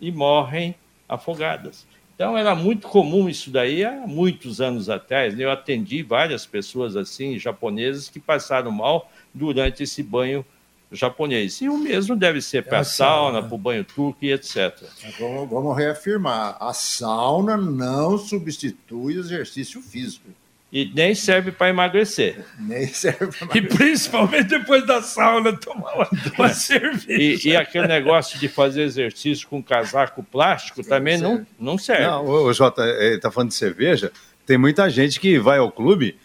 e 0.00 0.10
morrem 0.10 0.74
afogadas. 1.08 1.86
Então 2.14 2.36
era 2.36 2.54
muito 2.54 2.88
comum 2.88 3.28
isso 3.28 3.50
daí 3.50 3.84
há 3.84 4.06
muitos 4.06 4.60
anos 4.60 4.90
atrás. 4.90 5.38
Eu 5.38 5.50
atendi 5.50 6.02
várias 6.02 6.44
pessoas 6.44 6.96
assim, 6.96 7.38
japonesas, 7.38 8.08
que 8.08 8.18
passaram 8.18 8.70
mal 8.70 9.10
durante 9.32 9.82
esse 9.84 10.02
banho 10.02 10.44
japonês. 10.90 11.60
E 11.60 11.68
o 11.68 11.78
mesmo 11.78 12.14
deve 12.14 12.40
ser 12.42 12.64
para 12.64 12.80
a 12.80 12.84
sauna, 12.84 13.42
para 13.42 13.54
o 13.54 13.58
banho 13.58 13.84
turco 13.84 14.18
e 14.24 14.32
etc. 14.32 14.82
Vamos, 15.18 15.48
vamos 15.48 15.76
reafirmar: 15.76 16.56
a 16.60 16.72
sauna 16.72 17.56
não 17.56 18.18
substitui 18.18 19.16
o 19.16 19.20
exercício 19.20 19.80
físico. 19.80 20.28
E 20.72 20.90
nem 20.94 21.14
serve 21.14 21.52
para 21.52 21.68
emagrecer. 21.68 22.42
Nem 22.58 22.86
serve 22.86 23.26
para 23.26 23.44
emagrecer. 23.44 23.62
E 23.62 23.76
principalmente 23.76 24.44
depois 24.44 24.86
da 24.86 25.02
sauna, 25.02 25.54
tomar 25.54 25.94
uma, 25.94 26.08
uma 26.38 26.48
cerveja. 26.48 27.48
E, 27.48 27.50
e, 27.50 27.56
aquele 27.56 27.86
negócio 27.86 28.38
de 28.38 28.48
fazer 28.48 28.82
exercício 28.82 29.46
com 29.48 29.62
casaco 29.62 30.22
plástico 30.22 30.82
também 30.82 31.18
não, 31.18 31.46
não 31.60 31.76
serve. 31.76 32.06
Não, 32.06 32.24
o 32.26 32.52
Jota, 32.54 32.82
está 33.14 33.30
falando 33.30 33.50
de 33.50 33.54
cerveja. 33.54 34.10
Tem 34.46 34.56
muita 34.56 34.88
gente 34.88 35.20
que 35.20 35.38
vai 35.38 35.58
ao 35.58 35.70
clube, 35.70 36.16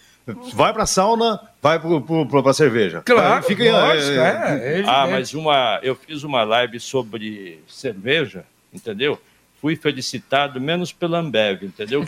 vai 0.53 0.71
para 0.71 0.83
a 0.83 0.87
sauna, 0.87 1.41
vai 1.61 1.77
para 1.77 2.49
a 2.49 2.53
cerveja. 2.53 3.01
Claro, 3.05 3.43
fica, 3.43 3.63
lógico, 3.69 4.11
é, 4.17 4.79
é, 4.79 4.83
Ah, 4.87 5.07
mas 5.11 5.33
uma, 5.33 5.79
eu 5.83 5.93
fiz 5.93 6.23
uma 6.23 6.45
live 6.45 6.79
sobre 6.79 7.61
cerveja, 7.67 8.45
entendeu? 8.73 9.19
Fui 9.59 9.75
felicitado 9.75 10.61
menos 10.61 10.91
pela 10.91 11.19
Ambev, 11.19 11.63
entendeu? 11.63 12.05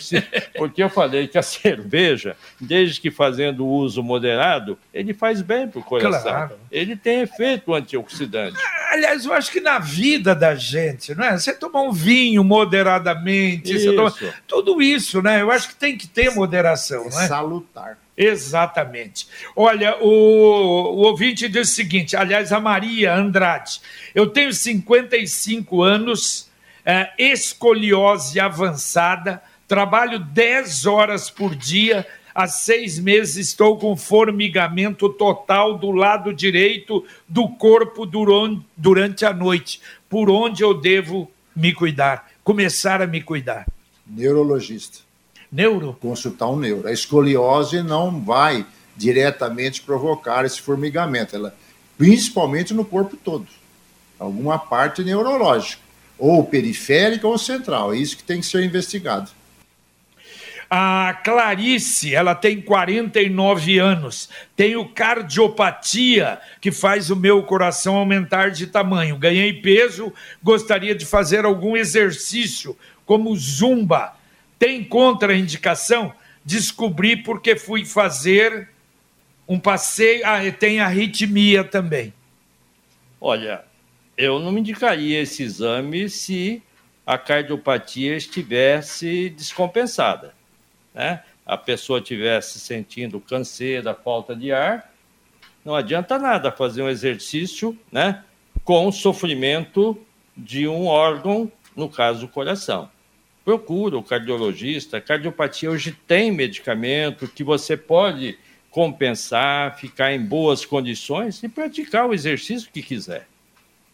Porque 0.56 0.84
eu 0.84 0.89
falei 0.89 1.28
que 1.28 1.38
a 1.38 1.41
cerveja, 1.43 2.36
desde 2.60 3.02
que 3.02 3.10
fazendo 3.12 3.66
uso 3.66 4.04
moderado, 4.04 4.78
ele 4.93 5.14
faz 5.14 5.41
bem 5.41 5.68
para 5.68 5.80
o 5.80 5.84
coração. 5.84 6.22
Claro. 6.22 6.56
Ele 6.72 6.95
tem 6.95 7.22
efeito 7.22 7.74
antioxidante. 7.74 8.58
Aliás, 8.91 9.26
eu 9.26 9.34
acho 9.34 9.52
que 9.52 9.62
na 9.62 9.80
vida 9.80 10.34
da 10.34 10.56
gente, 10.56 11.14
não 11.14 11.24
é? 11.24 11.38
Você 11.38 11.54
tomar 11.54 11.82
um 11.82 11.91
vinho 11.91 12.43
moderadamente, 12.43 13.76
isso. 13.76 13.95
Toma... 13.95 14.14
tudo 14.47 14.82
isso, 14.82 15.22
né? 15.22 15.41
Eu 15.41 15.52
acho 15.52 15.70
que 15.70 15.76
tem 15.76 15.97
que 15.97 16.08
ter 16.08 16.34
moderação, 16.34 17.06
é 17.06 17.10
não 17.10 17.22
é? 17.22 17.28
Salutar. 17.28 17.97
Exatamente. 18.20 19.28
Olha, 19.56 19.97
o, 20.02 20.10
o 20.10 20.97
ouvinte 21.08 21.47
diz 21.47 21.72
o 21.72 21.74
seguinte: 21.74 22.18
aliás, 22.18 22.52
a 22.52 22.60
Maria 22.60 23.16
Andrade, 23.16 23.80
eu 24.14 24.28
tenho 24.28 24.52
55 24.52 25.82
anos, 25.82 26.49
é, 26.86 27.10
escoliose 27.18 28.40
avançada, 28.40 29.42
trabalho 29.68 30.20
10 30.20 30.86
horas 30.86 31.30
por 31.30 31.56
dia, 31.56 32.06
há 32.34 32.48
seis 32.48 32.98
meses 33.00 33.50
estou 33.50 33.78
com 33.78 33.96
formigamento 33.96 35.10
total 35.10 35.78
do 35.78 35.92
lado 35.92 36.34
direito 36.34 37.06
do 37.28 37.48
corpo 37.48 38.06
durante 38.76 39.26
a 39.26 39.34
noite. 39.34 39.82
Por 40.10 40.30
onde 40.30 40.64
eu 40.64 40.74
devo 40.74 41.30
me 41.56 41.74
cuidar? 41.74 42.30
Começar 42.44 43.02
a 43.02 43.08
me 43.08 43.22
cuidar. 43.22 43.68
Neurologista 44.08 45.10
neuro? 45.52 45.98
Consultar 46.00 46.48
um 46.48 46.58
neuro. 46.58 46.88
A 46.88 46.92
escoliose 46.92 47.82
não 47.82 48.22
vai 48.22 48.66
diretamente 48.96 49.82
provocar 49.82 50.46
esse 50.46 50.62
formigamento, 50.62 51.36
ela, 51.36 51.56
principalmente 51.98 52.74
no 52.74 52.86
corpo 52.86 53.18
todo. 53.18 53.48
Alguma 54.20 54.60
parte 54.60 55.04
neurológica, 55.04 55.82
ou 56.20 56.44
periférica 56.44 57.28
ou 57.28 57.38
central. 57.38 57.94
É 57.94 57.98
isso 57.98 58.18
que 58.18 58.24
tem 58.24 58.40
que 58.42 58.46
ser 58.46 58.64
investigado. 58.64 59.32
A 60.70 61.20
Clarice, 61.24 62.14
ela 62.14 62.36
tem 62.36 62.62
49 62.62 63.80
anos, 63.80 64.30
tenho 64.56 64.88
cardiopatia 64.88 66.38
que 66.62 66.72
faz 66.72 67.10
o 67.10 67.16
meu 67.16 67.42
coração 67.42 67.96
aumentar 67.96 68.52
de 68.52 68.68
tamanho. 68.68 69.18
Ganhei 69.18 69.52
peso, 69.52 70.14
gostaria 70.44 70.94
de 70.94 71.08
fazer 71.08 71.44
algum 71.44 71.76
exercício, 71.76 72.78
como 73.04 73.36
zumba 73.36 74.20
tem 74.60 74.84
contraindicação? 74.84 76.14
Descobri 76.44 77.16
porque 77.16 77.56
fui 77.56 77.86
fazer 77.86 78.70
um 79.48 79.58
passeio. 79.58 80.22
Ah, 80.26 80.40
tem 80.52 80.82
arritmia 80.82 81.64
também. 81.64 82.14
Olha, 83.22 83.64
eu 84.20 84.38
não 84.38 84.52
me 84.52 84.60
indicaria 84.60 85.22
esse 85.22 85.44
exame 85.44 86.10
se 86.10 86.62
a 87.06 87.18
cardiopatia 87.18 88.18
estivesse 88.18 89.30
descompensada. 89.30 90.36
Né? 90.94 91.24
A 91.46 91.56
pessoa 91.56 92.00
estivesse 92.00 92.60
sentindo 92.60 93.22
canseira, 93.22 93.96
falta 93.96 94.36
de 94.36 94.52
ar, 94.52 94.94
não 95.64 95.74
adianta 95.74 96.20
nada 96.20 96.52
fazer 96.52 96.82
um 96.82 96.90
exercício 96.90 97.78
né, 97.90 98.24
com 98.66 98.92
sofrimento 98.92 99.98
de 100.36 100.68
um 100.68 100.86
órgão, 100.88 101.50
no 101.74 101.88
caso 101.88 102.26
o 102.26 102.30
coração 102.30 102.90
procura 103.46 103.98
o 103.98 104.04
cardiologista. 104.04 104.98
A 104.98 105.02
cardiopatia 105.02 105.72
hoje 105.72 105.98
tem 106.08 106.32
medicamento 106.32 107.28
que 107.28 107.44
você 107.44 107.76
pode 107.76 108.38
compensar, 108.70 109.76
ficar 109.80 110.14
em 110.14 110.22
boas 110.22 110.64
condições 110.66 111.42
e 111.42 111.50
praticar 111.50 112.08
o 112.08 112.14
exercício 112.14 112.70
que 112.72 112.84
quiser. 112.84 113.28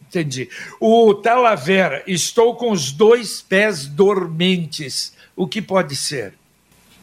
Entendi. 0.08 0.48
O 0.80 1.14
Talavera, 1.14 2.02
estou 2.06 2.54
com 2.54 2.70
os 2.70 2.92
dois 2.92 3.42
pés 3.42 3.86
dormentes. 3.86 5.12
O 5.34 5.46
que 5.46 5.60
pode 5.60 5.96
ser? 5.96 6.34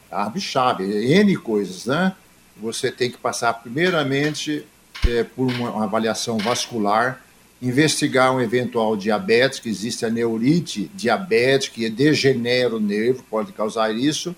Árvore-chave, 0.09 0.83
N 0.83 1.35
coisas, 1.37 1.85
né? 1.85 2.15
Você 2.57 2.91
tem 2.91 3.09
que 3.11 3.17
passar 3.17 3.53
primeiramente 3.53 4.65
é, 5.07 5.23
por 5.23 5.51
uma 5.51 5.83
avaliação 5.83 6.37
vascular, 6.37 7.21
investigar 7.61 8.33
um 8.33 8.39
eventual 8.39 8.95
diabetes, 8.95 9.59
que 9.59 9.69
existe 9.69 10.05
a 10.05 10.09
neurite 10.09 10.89
diabética, 10.93 11.75
que 11.75 11.89
degenera 11.89 12.75
o 12.75 12.79
nervo, 12.79 13.23
pode 13.29 13.51
causar 13.51 13.93
isso. 13.93 14.35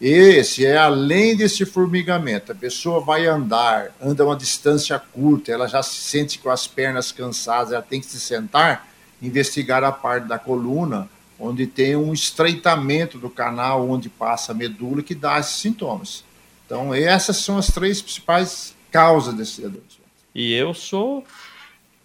Esse 0.00 0.64
é 0.64 0.76
além 0.76 1.36
desse 1.36 1.64
formigamento. 1.64 2.52
A 2.52 2.54
pessoa 2.54 3.00
vai 3.00 3.26
andar, 3.26 3.92
anda 4.00 4.24
uma 4.24 4.36
distância 4.36 4.98
curta, 4.98 5.50
ela 5.50 5.66
já 5.66 5.82
se 5.82 5.96
sente 5.96 6.38
com 6.38 6.50
as 6.50 6.68
pernas 6.68 7.10
cansadas, 7.10 7.72
ela 7.72 7.82
tem 7.82 8.00
que 8.00 8.06
se 8.06 8.20
sentar, 8.20 8.88
investigar 9.20 9.82
a 9.82 9.90
parte 9.90 10.28
da 10.28 10.38
coluna, 10.38 11.08
onde 11.38 11.66
tem 11.66 11.96
um 11.96 12.12
estreitamento 12.12 13.18
do 13.18 13.28
canal 13.28 13.88
onde 13.88 14.08
passa 14.08 14.52
a 14.52 14.54
medula 14.54 15.02
que 15.02 15.14
dá 15.14 15.38
esses 15.40 15.56
sintomas. 15.56 16.24
Então, 16.64 16.94
essas 16.94 17.38
são 17.38 17.58
as 17.58 17.68
três 17.68 18.00
principais 18.00 18.76
causas 18.92 19.34
desse 19.34 19.64
adoecimento. 19.64 19.98
E 20.34 20.52
eu 20.52 20.72
sou 20.74 21.24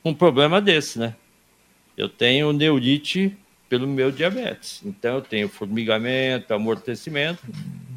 um 0.03 0.13
problema 0.13 0.59
desse, 0.59 0.97
né? 0.97 1.15
Eu 1.95 2.09
tenho 2.09 2.51
neurite 2.51 3.37
pelo 3.69 3.87
meu 3.87 4.11
diabetes. 4.11 4.81
Então 4.85 5.15
eu 5.15 5.21
tenho 5.21 5.49
formigamento, 5.49 6.53
amortecimento, 6.53 7.41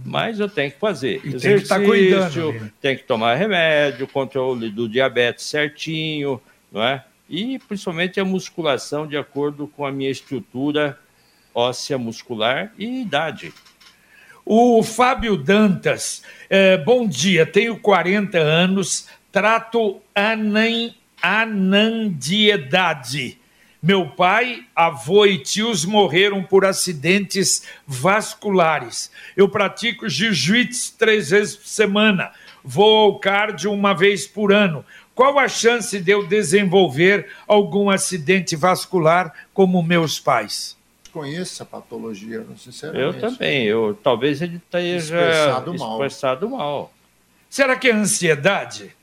mas 0.07 0.41
eu 0.41 0.49
tenho 0.49 0.71
que 0.71 0.79
fazer 0.79 1.21
e 1.25 1.35
exercício, 1.35 1.69
tem 1.69 1.81
que, 1.81 1.87
cuidando, 1.87 2.71
tem 2.81 2.97
que 2.97 3.03
tomar 3.03 3.35
remédio, 3.35 4.07
controle 4.07 4.71
do 4.71 4.89
diabetes 4.89 5.45
certinho, 5.47 6.41
não 6.71 6.81
é? 6.83 7.05
E 7.29 7.59
principalmente 7.59 8.21
a 8.21 8.25
musculação 8.25 9.05
de 9.07 9.17
acordo 9.17 9.67
com 9.67 9.85
a 9.85 9.91
minha 9.91 10.11
estrutura 10.11 10.97
óssea 11.53 11.99
muscular 11.99 12.73
e 12.79 13.03
idade. 13.03 13.53
O 14.45 14.81
Fábio 14.85 15.37
Dantas, 15.37 16.23
é, 16.49 16.77
bom 16.77 17.09
dia, 17.09 17.45
tenho 17.45 17.77
40 17.81 18.39
anos, 18.39 19.09
trato 19.33 20.01
anem 20.15 20.95
anandiedade. 21.21 23.41
Meu 23.87 24.05
pai, 24.05 24.65
avô 24.75 25.25
e 25.27 25.39
tios 25.39 25.85
morreram 25.85 26.43
por 26.43 26.65
acidentes 26.65 27.63
vasculares. 27.87 29.13
Eu 29.37 29.49
pratico 29.49 30.09
jiu-jitsu 30.09 30.95
três 30.99 31.31
vezes 31.31 31.55
por 31.55 31.69
semana. 31.69 32.33
Vou 32.65 32.97
ao 32.97 33.21
cardio 33.21 33.73
uma 33.73 33.95
vez 33.95 34.27
por 34.27 34.53
ano. 34.53 34.85
Qual 35.15 35.39
a 35.39 35.47
chance 35.47 36.01
de 36.01 36.11
eu 36.11 36.27
desenvolver 36.27 37.29
algum 37.47 37.89
acidente 37.89 38.57
vascular 38.57 39.33
como 39.55 39.81
meus 39.85 40.19
pais? 40.19 40.77
Conheço 41.13 41.53
essa 41.53 41.65
patologia, 41.65 42.45
sinceramente. 42.57 43.05
Eu 43.05 43.21
também. 43.21 43.67
Eu, 43.67 43.97
talvez 44.03 44.43
ele 44.43 44.57
esteja 44.57 45.17
expressado 45.17 45.79
mal. 45.79 45.93
expressado 45.93 46.51
mal. 46.51 46.93
Será 47.49 47.77
que 47.77 47.87
é 47.87 47.93
ansiedade? 47.93 48.96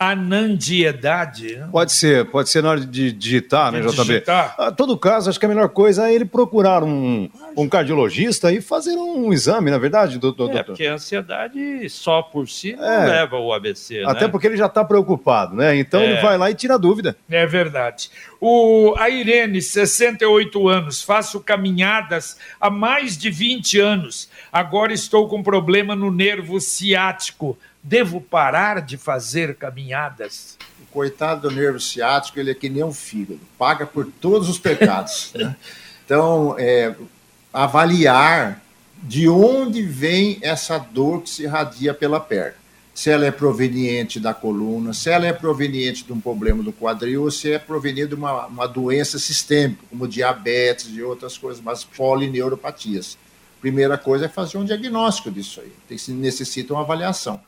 Anandiedade. 0.00 1.62
Pode 1.70 1.92
ser, 1.92 2.24
pode 2.30 2.48
ser 2.48 2.62
na 2.62 2.70
hora 2.70 2.80
de 2.80 3.12
digitar, 3.12 3.70
de 3.70 3.82
né, 3.82 3.86
JB? 3.86 4.02
Digitar. 4.02 4.54
A 4.56 4.68
ah, 4.68 4.72
todo 4.72 4.96
caso, 4.96 5.28
acho 5.28 5.38
que 5.38 5.44
a 5.44 5.48
melhor 5.48 5.68
coisa 5.68 6.08
é 6.08 6.14
ele 6.14 6.24
procurar 6.24 6.82
um, 6.82 7.28
um 7.54 7.68
cardiologista 7.68 8.50
e 8.50 8.62
fazer 8.62 8.94
um 8.94 9.30
exame, 9.30 9.70
na 9.70 9.76
é 9.76 9.78
verdade, 9.78 10.18
doutor? 10.18 10.56
É, 10.56 10.62
porque 10.62 10.86
a 10.86 10.94
ansiedade 10.94 11.86
só 11.90 12.22
por 12.22 12.48
si 12.48 12.74
não 12.74 12.90
é. 12.90 13.06
leva 13.06 13.36
ao 13.36 13.52
ABC, 13.52 14.02
Até 14.06 14.22
né? 14.22 14.28
porque 14.28 14.46
ele 14.46 14.56
já 14.56 14.66
está 14.66 14.82
preocupado, 14.82 15.54
né? 15.54 15.76
Então 15.76 16.00
é. 16.00 16.04
ele 16.04 16.22
vai 16.22 16.38
lá 16.38 16.50
e 16.50 16.54
tira 16.54 16.76
a 16.76 16.78
dúvida. 16.78 17.14
É 17.28 17.44
verdade. 17.44 18.10
O, 18.40 18.94
a 18.96 19.10
Irene, 19.10 19.60
68 19.60 20.66
anos, 20.66 21.02
faço 21.02 21.40
caminhadas 21.40 22.38
há 22.58 22.70
mais 22.70 23.18
de 23.18 23.30
20 23.30 23.78
anos. 23.78 24.30
Agora 24.50 24.94
estou 24.94 25.28
com 25.28 25.42
problema 25.42 25.94
no 25.94 26.10
nervo 26.10 26.58
ciático 26.58 27.58
Devo 27.82 28.20
parar 28.20 28.82
de 28.82 28.98
fazer 28.98 29.54
caminhadas? 29.54 30.58
O 30.82 30.86
coitado 30.92 31.48
do 31.48 31.54
nervo 31.54 31.80
ciático, 31.80 32.38
ele 32.38 32.50
é 32.50 32.54
que 32.54 32.68
nem 32.68 32.84
um 32.84 32.92
fígado, 32.92 33.40
paga 33.58 33.86
por 33.86 34.06
todos 34.20 34.50
os 34.50 34.58
pecados. 34.58 35.32
né? 35.34 35.56
Então, 36.04 36.56
é, 36.58 36.94
avaliar 37.52 38.62
de 39.02 39.28
onde 39.28 39.82
vem 39.82 40.38
essa 40.42 40.76
dor 40.76 41.22
que 41.22 41.30
se 41.30 41.44
irradia 41.44 41.94
pela 41.94 42.20
perna. 42.20 42.60
Se 42.92 43.08
ela 43.08 43.24
é 43.24 43.30
proveniente 43.30 44.20
da 44.20 44.34
coluna, 44.34 44.92
se 44.92 45.08
ela 45.08 45.26
é 45.26 45.32
proveniente 45.32 46.04
de 46.04 46.12
um 46.12 46.20
problema 46.20 46.62
do 46.62 46.72
quadril, 46.72 47.22
ou 47.22 47.30
se 47.30 47.50
é 47.50 47.58
proveniente 47.58 48.10
de 48.10 48.14
uma, 48.14 48.46
uma 48.46 48.66
doença 48.66 49.18
sistêmica, 49.18 49.82
como 49.88 50.06
diabetes 50.06 50.90
e 50.92 51.02
outras 51.02 51.38
coisas, 51.38 51.62
mas 51.62 51.82
polineuropatias. 51.82 53.16
Primeira 53.58 53.96
coisa 53.96 54.26
é 54.26 54.28
fazer 54.28 54.58
um 54.58 54.64
diagnóstico 54.66 55.30
disso 55.30 55.62
aí. 55.62 55.72
Tem, 55.88 56.14
necessita 56.14 56.74
uma 56.74 56.82
avaliação 56.82 57.40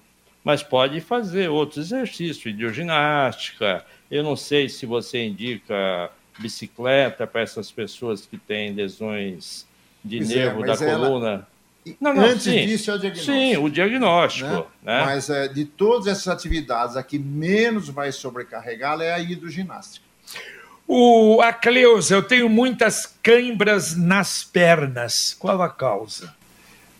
mas 0.44 0.62
pode 0.62 1.00
fazer 1.00 1.48
outros 1.48 1.86
exercícios, 1.86 2.44
hidroginástica. 2.44 3.84
Eu 4.10 4.22
não 4.22 4.36
sei 4.36 4.68
se 4.68 4.86
você 4.86 5.24
indica 5.24 6.10
bicicleta 6.38 7.26
para 7.26 7.42
essas 7.42 7.70
pessoas 7.70 8.26
que 8.26 8.38
têm 8.38 8.72
lesões 8.72 9.66
de 10.04 10.18
pois 10.18 10.30
é, 10.30 10.34
nervo 10.34 10.64
é, 10.64 10.66
da 10.66 10.76
coluna. 10.76 11.28
Ela... 11.28 11.52
Não, 12.00 12.14
não, 12.14 12.24
Antes 12.24 12.44
sim, 12.44 12.66
disso 12.66 12.90
é 12.90 12.94
o 12.94 12.98
diagnóstico. 12.98 13.36
Sim, 13.36 13.56
o 13.56 13.68
diagnóstico. 13.68 14.50
Né? 14.50 14.64
Né? 14.82 15.04
Mas 15.04 15.30
é, 15.30 15.48
de 15.48 15.64
todas 15.64 16.06
essas 16.06 16.28
atividades, 16.28 16.96
a 16.96 17.02
que 17.02 17.18
menos 17.18 17.88
vai 17.88 18.12
sobrecarregá-la 18.12 19.04
é 19.04 19.12
a 19.12 19.18
hidroginástica. 19.18 20.04
O, 20.86 21.40
a 21.40 21.52
Cleusa, 21.52 22.14
eu 22.14 22.22
tenho 22.22 22.48
muitas 22.48 23.06
câimbras 23.22 23.96
nas 23.96 24.44
pernas. 24.44 25.34
Qual 25.38 25.60
a 25.62 25.68
causa? 25.68 26.34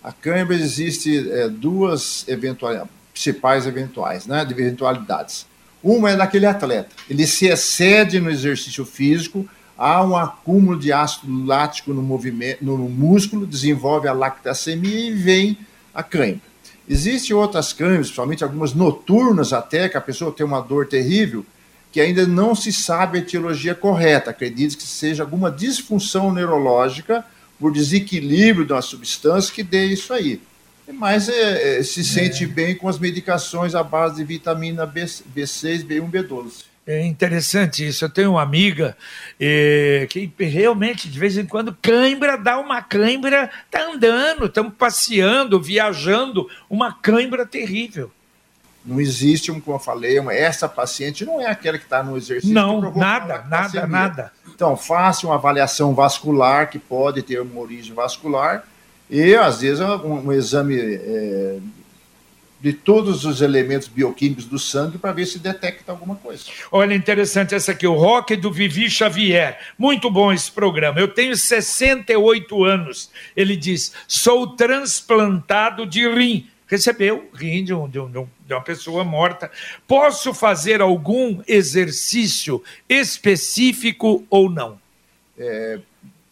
A 0.03 0.13
cãibra 0.13 0.57
existe 0.57 1.31
é, 1.31 1.49
duas 1.49 2.27
eventuais, 2.27 2.83
principais 3.13 3.67
eventuais, 3.67 4.27
né, 4.27 4.45
de 4.45 4.53
eventualidades. 4.53 5.47
Uma 5.83 6.11
é 6.11 6.17
daquele 6.17 6.47
atleta, 6.47 6.91
ele 7.11 7.27
se 7.27 7.47
excede 7.47 8.21
no 8.21 8.31
exercício 8.31 8.85
físico, 8.85 9.49
há 9.77 10.03
um 10.03 10.17
acúmulo 10.17 10.79
de 10.79 10.93
ácido 10.93 11.45
lático 11.45 11.93
no, 11.93 12.03
movimento, 12.03 12.65
no 12.65 12.79
músculo, 12.89 13.47
desenvolve 13.47 14.07
a 14.07 14.13
lactacemia 14.13 15.11
e 15.11 15.13
vem 15.13 15.59
a 15.93 16.03
cãibra. 16.03 16.53
Existem 16.89 17.35
outras 17.35 17.73
câimbras, 17.73 18.07
principalmente 18.07 18.45
algumas 18.45 18.75
noturnas 18.75 19.53
até, 19.53 19.89
que 19.89 19.97
a 19.97 20.01
pessoa 20.01 20.33
tem 20.33 20.45
uma 20.45 20.61
dor 20.61 20.87
terrível, 20.87 21.45
que 21.91 22.01
ainda 22.01 22.27
não 22.27 22.55
se 22.55 22.73
sabe 22.73 23.19
a 23.19 23.21
etiologia 23.21 23.75
correta. 23.75 24.31
Acredite 24.31 24.77
que 24.77 24.87
seja 24.87 25.23
alguma 25.23 25.51
disfunção 25.51 26.33
neurológica 26.33 27.25
por 27.59 27.73
desequilíbrio 27.73 28.65
de 28.65 28.73
uma 28.73 28.83
substância 28.83 29.55
que 29.55 29.63
dê 29.63 29.87
isso 29.87 30.13
aí. 30.13 30.41
Mas 30.93 31.29
é, 31.29 31.79
é, 31.79 31.83
se 31.83 32.05
sente 32.05 32.45
é. 32.45 32.47
bem 32.47 32.75
com 32.77 32.89
as 32.89 32.99
medicações 32.99 33.75
à 33.75 33.83
base 33.83 34.17
de 34.17 34.25
vitamina 34.25 34.87
B, 34.87 35.05
B6, 35.05 35.85
B1, 35.85 36.11
B12. 36.11 36.73
É 36.87 37.05
interessante 37.07 37.87
isso. 37.87 38.05
Eu 38.05 38.11
tenho 38.11 38.33
uma 38.33 38.43
amiga 38.43 38.97
eh, 39.39 40.07
que 40.11 40.33
realmente, 40.41 41.09
de 41.09 41.17
vez 41.17 41.39
em 41.39 41.47
quando, 41.47 41.77
cãibra 41.81 42.37
dá 42.37 42.59
uma 42.59 42.83
cãibra, 42.83 43.49
tá 43.71 43.85
andando, 43.85 44.47
estamos 44.47 44.75
passeando, 44.75 45.61
viajando, 45.61 46.49
uma 46.69 46.93
cãibra 46.93 47.47
terrível. 47.47 48.11
Não 48.85 49.01
existe, 49.01 49.53
como 49.53 49.77
eu 49.77 49.79
falei, 49.79 50.19
uma, 50.19 50.35
essa 50.35 50.69
paciente 50.69 51.25
não 51.25 51.41
é 51.41 51.47
aquela 51.47 51.79
que 51.79 51.85
está 51.85 52.03
no 52.03 52.17
exercício. 52.17 52.53
Não, 52.53 52.81
nada, 52.97 53.45
nada, 53.49 53.87
nada. 53.87 54.33
Então, 54.53 54.77
faça 54.77 55.25
uma 55.25 55.37
avaliação 55.37 55.95
vascular, 55.95 56.69
que 56.69 56.81
pode 56.81 57.23
ter 57.23 57.41
uma 57.41 57.61
origem 57.61 57.95
vascular, 57.95 58.65
e 59.11 59.35
às 59.35 59.61
vezes 59.61 59.81
um, 59.81 60.27
um 60.27 60.33
exame 60.33 60.79
é, 60.79 61.59
de 62.63 62.73
todos 62.73 63.25
os 63.25 63.43
elementos 63.43 63.89
bioquímicos 63.89 64.45
do 64.45 64.59
sangue 64.59 64.97
para 64.97 65.13
ver 65.13 65.27
se 65.27 65.41
detecta 65.41 65.91
alguma 65.91 66.15
coisa. 66.15 66.45
Olha, 66.71 66.95
interessante 66.95 67.55
essa 67.55 67.73
aqui, 67.73 67.87
o 67.87 67.95
rock 67.95 68.37
do 68.37 68.53
Vivi 68.53 68.89
Xavier. 68.89 69.59
Muito 69.77 70.09
bom 70.09 70.33
esse 70.33 70.51
programa. 70.51 71.01
Eu 71.01 71.09
tenho 71.09 71.37
68 71.37 72.65
anos. 72.65 73.11
Ele 73.37 73.57
diz: 73.57 73.93
sou 74.07 74.47
transplantado 74.57 75.85
de 75.85 76.09
rim 76.09 76.49
recebeu 76.73 77.29
rim 77.35 77.63
de, 77.63 77.75
um, 77.75 77.87
de, 77.87 77.99
um, 77.99 78.11
de, 78.11 78.55
uma 78.55 78.63
pessoa 78.63 79.05
morta. 79.05 79.51
Posso 79.87 80.33
fazer 80.33 80.81
algum 80.81 81.43
exercício 81.47 82.63
específico 82.89 84.25
ou 84.31 84.49
não? 84.49 84.81
É, 85.37 85.79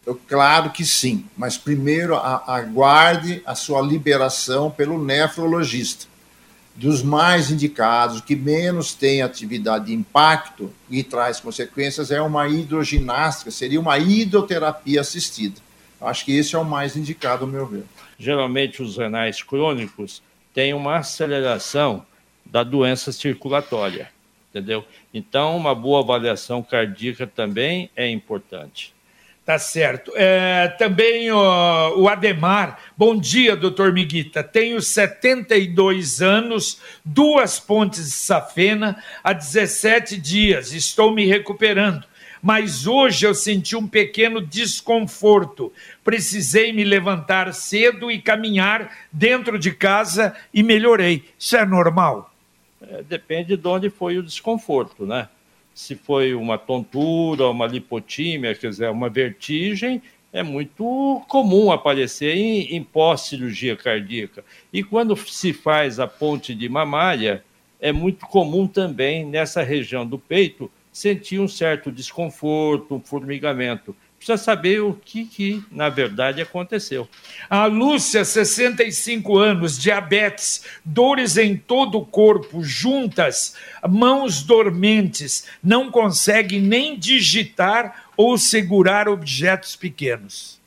eu, 0.07 0.19
claro 0.27 0.71
que 0.71 0.85
sim, 0.85 1.27
mas 1.37 1.59
primeiro 1.59 2.17
aguarde 2.17 3.43
a 3.45 3.55
sua 3.55 3.81
liberação 3.83 4.71
pelo 4.71 5.03
nefrologista. 5.03 6.07
Dos 6.75 7.03
mais 7.03 7.51
indicados, 7.51 8.21
que 8.21 8.35
menos 8.35 8.95
tem 8.95 9.21
atividade 9.21 9.87
de 9.87 9.95
impacto 9.95 10.73
e 10.89 11.03
traz 11.03 11.39
consequências, 11.39 12.11
é 12.11 12.23
uma 12.23 12.49
hidroginástica, 12.49 13.51
seria 13.51 13.79
uma 13.79 13.99
hidroterapia 13.99 15.03
assistida. 15.03 15.61
Acho 16.01 16.25
que 16.25 16.33
esse 16.33 16.55
é 16.55 16.59
o 16.59 16.65
mais 16.65 16.97
indicado, 16.97 17.45
ao 17.45 17.51
meu 17.51 17.67
ver. 17.67 17.85
Geralmente, 18.19 18.83
os 18.83 18.97
renais 18.97 19.43
crônicos 19.43 20.23
tem 20.55 20.73
uma 20.73 20.99
aceleração 20.99 22.07
da 22.47 22.63
doença 22.63 23.13
circulatória, 23.13 24.11
entendeu? 24.49 24.85
Então, 25.13 25.57
uma 25.57 25.75
boa 25.75 26.01
avaliação 26.01 26.63
cardíaca 26.63 27.27
também 27.27 27.91
é 27.95 28.09
importante. 28.09 28.95
Tá 29.51 29.59
certo. 29.59 30.13
É, 30.15 30.69
também 30.79 31.29
ó, 31.33 31.99
o 31.99 32.09
Ademar. 32.09 32.79
Bom 32.97 33.19
dia, 33.19 33.57
doutor 33.57 33.93
Miguita. 33.93 34.45
Tenho 34.45 34.81
72 34.81 36.23
anos, 36.23 36.81
duas 37.05 37.59
pontes 37.59 38.05
de 38.05 38.13
safena 38.13 39.03
há 39.25 39.33
17 39.33 40.17
dias. 40.19 40.73
Estou 40.73 41.13
me 41.13 41.27
recuperando 41.27 42.05
mas 42.41 42.87
hoje 42.87 43.27
eu 43.27 43.35
senti 43.35 43.75
um 43.75 43.89
pequeno 43.89 44.41
desconforto. 44.41 45.73
Precisei 46.05 46.73
me 46.73 46.85
levantar 46.85 47.53
cedo 47.53 48.09
e 48.09 48.23
caminhar 48.23 48.97
dentro 49.13 49.59
de 49.59 49.73
casa 49.73 50.33
e 50.55 50.63
melhorei. 50.63 51.25
Isso 51.37 51.57
é 51.57 51.67
normal? 51.67 52.33
É, 52.81 53.03
depende 53.03 53.57
de 53.57 53.69
onde 53.69 53.91
foi 53.91 54.17
o 54.17 54.23
desconforto, 54.23 55.05
né? 55.05 55.29
Se 55.81 55.95
foi 55.97 56.35
uma 56.35 56.59
tontura, 56.59 57.49
uma 57.49 57.67
lipotímia, 57.67 58.55
quer 58.55 58.69
dizer, 58.69 58.91
uma 58.91 59.09
vertigem, 59.09 60.03
é 60.31 60.43
muito 60.43 61.23
comum 61.27 61.73
aparecer 61.73 62.37
em, 62.37 62.77
em 62.77 62.85
pós-cirurgia 62.85 63.75
cardíaca. 63.75 64.45
E 64.71 64.85
quando 64.85 65.17
se 65.17 65.55
faz 65.55 65.99
a 65.99 66.07
ponte 66.07 66.55
de 66.55 66.69
mamária, 66.69 67.43
é 67.81 67.93
muito 67.93 68.27
comum 68.27 68.67
também 68.67 69.25
nessa 69.25 69.63
região 69.63 70.07
do 70.07 70.19
peito 70.19 70.71
sentir 70.93 71.41
um 71.41 71.49
certo 71.49 71.91
desconforto, 71.91 72.95
um 72.95 73.01
formigamento. 73.01 73.97
Precisa 74.21 74.37
saber 74.37 74.83
o 74.83 74.93
que, 74.93 75.25
que, 75.25 75.65
na 75.73 75.89
verdade, 75.89 76.43
aconteceu. 76.43 77.09
A 77.49 77.65
Lúcia, 77.65 78.23
65 78.23 79.39
anos, 79.39 79.79
diabetes, 79.79 80.63
dores 80.85 81.39
em 81.39 81.57
todo 81.57 81.97
o 81.97 82.05
corpo, 82.05 82.63
juntas, 82.63 83.55
mãos 83.89 84.43
dormentes, 84.43 85.47
não 85.65 85.91
consegue 85.91 86.61
nem 86.61 86.99
digitar 86.99 88.11
ou 88.15 88.37
segurar 88.37 89.09
objetos 89.09 89.75
pequenos. 89.75 90.61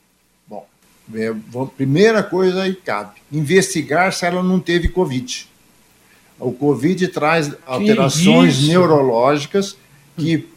Bom, 0.47 0.67
é, 1.13 1.31
primeira 1.77 2.23
coisa 2.23 2.63
aí 2.63 2.73
cabe: 2.73 3.21
investigar 3.31 4.11
se 4.13 4.25
ela 4.25 4.41
não 4.41 4.59
teve 4.59 4.89
Covid. 4.89 5.47
O 6.39 6.51
Covid 6.51 7.07
traz 7.09 7.53
alterações 7.67 8.67
neurológicas 8.67 9.77
que 10.17 10.49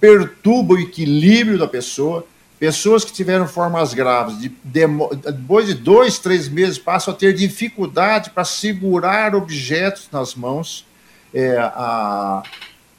perturba 0.00 0.74
o 0.74 0.80
equilíbrio 0.80 1.56
da 1.56 1.68
pessoa. 1.68 2.26
Pessoas 2.62 3.04
que 3.04 3.12
tiveram 3.12 3.48
formas 3.48 3.92
graves, 3.92 4.38
de, 4.38 4.48
de, 4.48 4.86
depois 5.32 5.66
de 5.66 5.74
dois, 5.74 6.20
três 6.20 6.48
meses, 6.48 6.78
passam 6.78 7.12
a 7.12 7.16
ter 7.16 7.34
dificuldade 7.34 8.30
para 8.30 8.44
segurar 8.44 9.34
objetos 9.34 10.08
nas 10.12 10.36
mãos, 10.36 10.86
é, 11.34 11.58
a, 11.58 12.44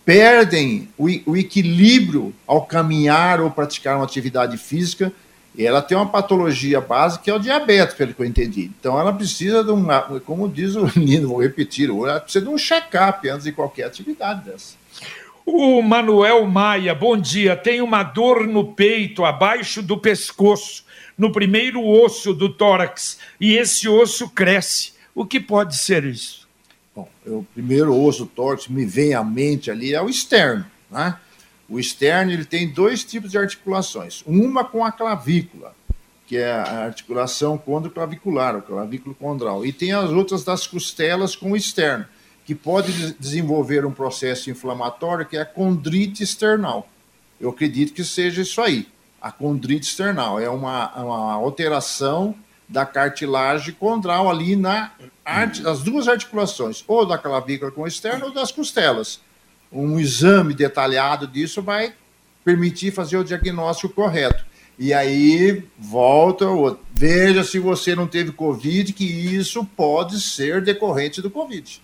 perdem 0.04 0.90
o, 0.98 1.06
o, 1.26 1.38
equilíbrio 1.38 2.36
ao 2.46 2.66
caminhar 2.66 3.40
ou 3.40 3.50
praticar 3.50 3.96
uma 3.96 4.04
atividade 4.04 4.58
física. 4.58 5.14
E 5.56 5.66
ela 5.66 5.82
tem 5.82 5.96
uma 5.96 6.10
patologia 6.10 6.82
básica 6.82 7.24
que 7.24 7.32
é 7.32 7.34
o 7.34 7.40
diabetes, 7.40 7.96
pelo 7.96 8.14
que 8.14 8.22
eu 8.22 8.26
entendi. 8.26 8.70
Então 8.78 9.00
ela 9.00 9.14
precisa 9.14 9.64
de 9.64 9.72
um, 9.72 9.86
como 10.26 10.50
diz 10.50 10.76
o 10.76 10.92
Nino, 11.00 11.30
vou 11.30 11.42
repetir, 11.42 11.90
ela 11.90 12.20
precisa 12.20 12.44
de 12.44 12.52
um 12.52 12.58
check-up 12.58 13.30
antes 13.30 13.46
de 13.46 13.54
qualquer 13.54 13.86
atividade 13.86 14.44
dessa. 14.44 14.83
O 15.46 15.82
Manuel 15.82 16.48
Maia, 16.48 16.96
bom 16.96 17.18
dia. 17.18 17.54
Tem 17.54 17.82
uma 17.82 18.02
dor 18.02 18.48
no 18.48 18.74
peito, 18.74 19.26
abaixo 19.26 19.82
do 19.82 19.98
pescoço, 19.98 20.86
no 21.18 21.34
primeiro 21.34 21.86
osso 21.86 22.34
do 22.34 22.48
tórax, 22.48 23.20
e 23.42 23.58
esse 23.58 23.90
osso 23.90 24.30
cresce. 24.30 24.94
O 25.14 25.26
que 25.26 25.42
pode 25.42 25.76
ser 25.78 26.06
isso? 26.06 26.48
Bom, 26.96 27.10
o 27.26 27.46
primeiro 27.54 27.94
osso 27.94 28.26
tórax 28.26 28.70
me 28.70 28.86
vem 28.86 29.14
à 29.14 29.24
mente 29.24 29.70
ali 29.70 29.94
é 29.94 30.02
o 30.02 30.08
externo, 30.08 30.66
né? 30.90 31.18
O 31.68 31.78
externo 31.78 32.32
ele 32.32 32.46
tem 32.46 32.72
dois 32.72 33.04
tipos 33.04 33.32
de 33.32 33.38
articulações. 33.38 34.24
Uma 34.26 34.64
com 34.64 34.86
a 34.86 34.94
clavícula, 34.94 35.76
que 36.26 36.38
é 36.38 36.52
a 36.52 36.86
articulação 36.86 37.58
condroclavicular, 37.58 38.56
o 38.56 38.62
clavículo 38.62 39.14
condral, 39.14 39.66
e 39.66 39.74
tem 39.74 39.92
as 39.92 40.10
outras 40.10 40.46
das 40.46 40.66
costelas 40.66 41.36
com 41.36 41.52
o 41.52 41.58
externo 41.58 42.06
que 42.46 42.54
pode 42.54 43.14
desenvolver 43.14 43.86
um 43.86 43.92
processo 43.92 44.50
inflamatório 44.50 45.26
que 45.26 45.38
é 45.38 45.42
a 45.42 45.46
condrite 45.46 46.24
external. 46.24 46.88
Eu 47.40 47.50
acredito 47.50 47.94
que 47.94 48.04
seja 48.04 48.42
isso 48.42 48.62
aí. 48.62 48.88
A 49.22 49.32
condrite 49.32 49.88
external 49.88 50.40
é 50.40 50.50
uma, 50.50 50.94
uma 50.96 51.34
alteração 51.34 52.36
da 52.68 52.86
cartilagem 52.86 53.74
condral 53.74 54.30
ali 54.30 54.56
na 54.56 54.92
nas 55.62 55.82
duas 55.82 56.08
articulações, 56.08 56.84
ou 56.86 57.06
da 57.06 57.18
clavícula 57.18 57.72
com 57.72 57.88
externo 57.88 58.26
ou 58.26 58.34
das 58.34 58.52
costelas. 58.52 59.22
Um 59.72 59.98
exame 59.98 60.54
detalhado 60.54 61.26
disso 61.26 61.62
vai 61.62 61.94
permitir 62.44 62.92
fazer 62.92 63.18
o 63.18 63.24
diagnóstico 63.24 63.94
correto. 63.94 64.46
E 64.78 64.94
aí 64.94 65.64
volta, 65.80 66.46
veja 66.94 67.44
se 67.44 67.58
você 67.58 67.96
não 67.96 68.08
teve 68.08 68.32
Covid, 68.32 68.92
que 68.92 69.06
isso 69.06 69.64
pode 69.64 70.20
ser 70.20 70.62
decorrente 70.62 71.22
do 71.22 71.32
Covid. 71.32 71.82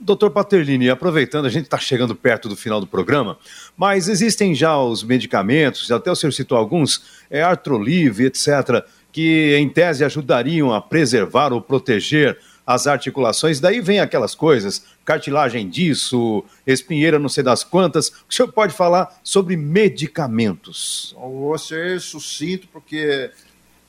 Doutor 0.00 0.30
Paterlini, 0.30 0.88
aproveitando, 0.88 1.44
a 1.44 1.50
gente 1.50 1.64
está 1.64 1.78
chegando 1.78 2.14
perto 2.14 2.48
do 2.48 2.56
final 2.56 2.80
do 2.80 2.86
programa, 2.86 3.38
mas 3.76 4.08
existem 4.08 4.54
já 4.54 4.78
os 4.78 5.02
medicamentos, 5.02 5.90
até 5.90 6.10
o 6.10 6.16
senhor 6.16 6.32
citou 6.32 6.56
alguns, 6.56 7.22
é 7.30 7.42
artrolive, 7.42 8.24
etc., 8.24 8.82
que 9.12 9.56
em 9.56 9.68
tese 9.68 10.04
ajudariam 10.04 10.72
a 10.72 10.80
preservar 10.80 11.52
ou 11.52 11.60
proteger 11.60 12.38
as 12.66 12.86
articulações. 12.86 13.58
Daí 13.58 13.80
vem 13.80 13.98
aquelas 14.00 14.34
coisas, 14.34 14.84
cartilagem 15.04 15.68
disso, 15.68 16.44
espinheira 16.66 17.18
não 17.18 17.28
sei 17.28 17.42
das 17.42 17.64
quantas. 17.64 18.08
O 18.08 18.32
senhor 18.32 18.52
pode 18.52 18.72
falar 18.72 19.20
sobre 19.24 19.56
medicamentos? 19.56 21.14
Vou 21.18 21.58
ser 21.58 22.00
sucinto, 22.00 22.68
porque, 22.68 23.30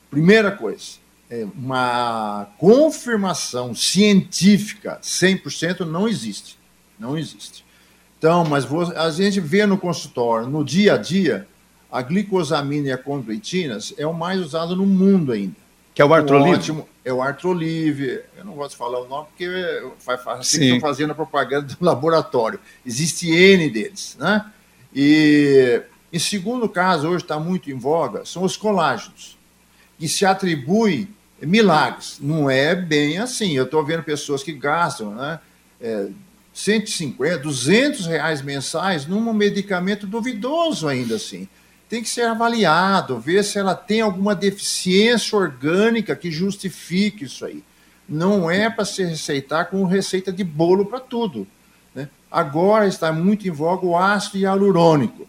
primeira 0.10 0.52
coisa, 0.52 1.01
uma 1.56 2.48
confirmação 2.58 3.74
científica 3.74 5.00
100% 5.02 5.82
não 5.82 6.08
existe. 6.08 6.58
Não 7.00 7.18
existe. 7.18 7.66
Então, 8.18 8.44
mas 8.46 8.66
a 8.96 9.10
gente 9.10 9.40
vê 9.40 9.66
no 9.66 9.78
consultório, 9.78 10.48
no 10.48 10.64
dia 10.64 10.96
a 10.96 10.98
dia, 10.98 11.48
a 11.92 12.02
glicosamina 12.02 12.90
e 12.90 12.92
a 12.92 12.98
condroitinas 12.98 13.94
é 13.98 14.06
o 14.06 14.14
mais 14.14 14.40
usado 14.40 14.76
no 14.76 14.86
mundo 14.86 15.32
ainda. 15.32 15.56
Que 15.94 16.02
é 16.02 16.06
o 16.06 16.14
Artrolive? 16.14 16.56
Ótimo, 16.56 16.90
é 17.04 17.12
o 17.12 17.22
Artrolive. 17.22 18.22
Eu 18.38 18.46
não 18.46 18.54
gosto 18.54 18.72
de 18.72 18.78
falar 18.78 19.00
o 19.00 19.08
nome 19.08 19.28
porque 19.28 19.50
assim 20.38 20.66
estão 20.66 20.80
fazendo 20.80 21.12
a 21.12 21.16
propaganda 21.16 21.68
do 21.68 21.78
laboratório. 21.84 22.60
Existe 22.86 23.32
N 23.32 23.70
deles, 23.70 24.16
né? 24.20 24.46
E 24.94 25.82
em 26.14 26.20
segundo 26.20 26.68
caso, 26.70 27.08
hoje 27.08 27.24
está 27.24 27.40
muito 27.40 27.72
em 27.72 27.78
voga, 27.78 28.26
são 28.26 28.44
os 28.44 28.58
colágenos, 28.58 29.38
que 29.98 30.08
se 30.08 30.26
atribui 30.26 31.10
milagres. 31.46 32.18
Não 32.20 32.50
é 32.50 32.76
bem 32.76 33.18
assim. 33.18 33.52
Eu 33.52 33.66
estou 33.66 33.84
vendo 33.86 34.04
pessoas 34.04 34.44
que 34.44 34.54
gastam 34.54 35.16
né, 35.16 35.40
é, 35.80 36.08
150, 36.54 37.38
200 37.40 38.06
reais 38.08 38.42
mensais 38.42 39.06
num 39.06 39.34
medicamento 39.34 40.06
duvidoso 40.06 40.88
ainda 40.88 41.16
assim 41.16 41.48
tem 41.92 42.02
que 42.02 42.08
ser 42.08 42.22
avaliado, 42.22 43.20
ver 43.20 43.44
se 43.44 43.60
ela 43.60 43.76
tem 43.76 44.00
alguma 44.00 44.34
deficiência 44.34 45.38
orgânica 45.38 46.16
que 46.16 46.32
justifique 46.32 47.26
isso 47.26 47.44
aí. 47.44 47.62
Não 48.08 48.50
é 48.50 48.70
para 48.70 48.86
se 48.86 49.04
receitar 49.04 49.66
com 49.70 49.84
receita 49.84 50.32
de 50.32 50.42
bolo 50.42 50.86
para 50.86 51.02
tudo. 51.02 51.46
Né? 51.94 52.08
Agora 52.32 52.88
está 52.88 53.12
muito 53.12 53.46
em 53.46 53.52
voga 53.52 53.86
o 53.86 53.98
ácido 53.98 54.38
hialurônico, 54.38 55.28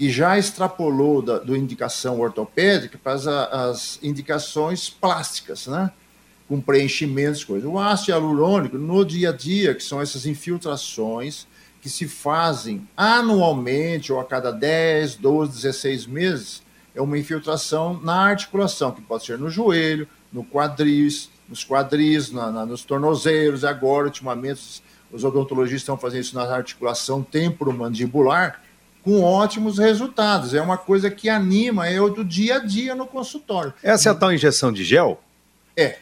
que 0.00 0.08
já 0.08 0.38
extrapolou 0.38 1.20
da 1.20 1.36
do 1.36 1.54
indicação 1.54 2.20
ortopédica 2.20 2.96
para 2.96 3.12
as, 3.12 3.26
as 3.26 3.98
indicações 4.02 4.88
plásticas, 4.88 5.66
né? 5.66 5.92
com 6.48 6.58
preenchimentos, 6.58 7.44
coisas. 7.44 7.68
O 7.68 7.78
ácido 7.78 8.12
hialurônico, 8.12 8.78
no 8.78 9.04
dia 9.04 9.28
a 9.28 9.32
dia, 9.32 9.74
que 9.74 9.82
são 9.82 10.00
essas 10.00 10.24
infiltrações 10.24 11.46
que 11.82 11.90
se 11.90 12.08
fazem 12.08 12.88
anualmente 12.96 14.10
ou 14.10 14.18
a 14.18 14.24
cada 14.24 14.50
10, 14.50 15.16
12, 15.16 15.52
16 15.52 16.06
meses, 16.06 16.62
é 16.94 17.02
uma 17.02 17.18
infiltração 17.18 18.00
na 18.02 18.22
articulação, 18.22 18.92
que 18.92 19.02
pode 19.02 19.26
ser 19.26 19.38
no 19.38 19.50
joelho, 19.50 20.08
no 20.32 20.42
quadris, 20.42 21.28
nos 21.46 21.62
quadris, 21.62 22.32
na, 22.32 22.50
na, 22.50 22.64
nos 22.64 22.84
tornozelos, 22.84 23.66
agora, 23.66 24.06
ultimamente, 24.06 24.82
os 25.12 25.24
odontologistas 25.24 25.82
estão 25.82 25.98
fazendo 25.98 26.22
isso 26.22 26.36
na 26.36 26.44
articulação 26.44 27.22
temporomandibular, 27.22 28.62
com 29.02 29.22
ótimos 29.22 29.78
resultados. 29.78 30.54
É 30.54 30.60
uma 30.60 30.78
coisa 30.78 31.10
que 31.10 31.28
anima, 31.28 31.88
é 31.88 32.00
o 32.00 32.08
do 32.08 32.24
dia 32.24 32.56
a 32.56 32.58
dia 32.58 32.94
no 32.94 33.06
consultório. 33.06 33.72
Essa 33.82 34.10
é 34.10 34.12
a 34.12 34.14
tal 34.14 34.32
injeção 34.32 34.72
de 34.72 34.84
gel? 34.84 35.20
É. 35.76 35.98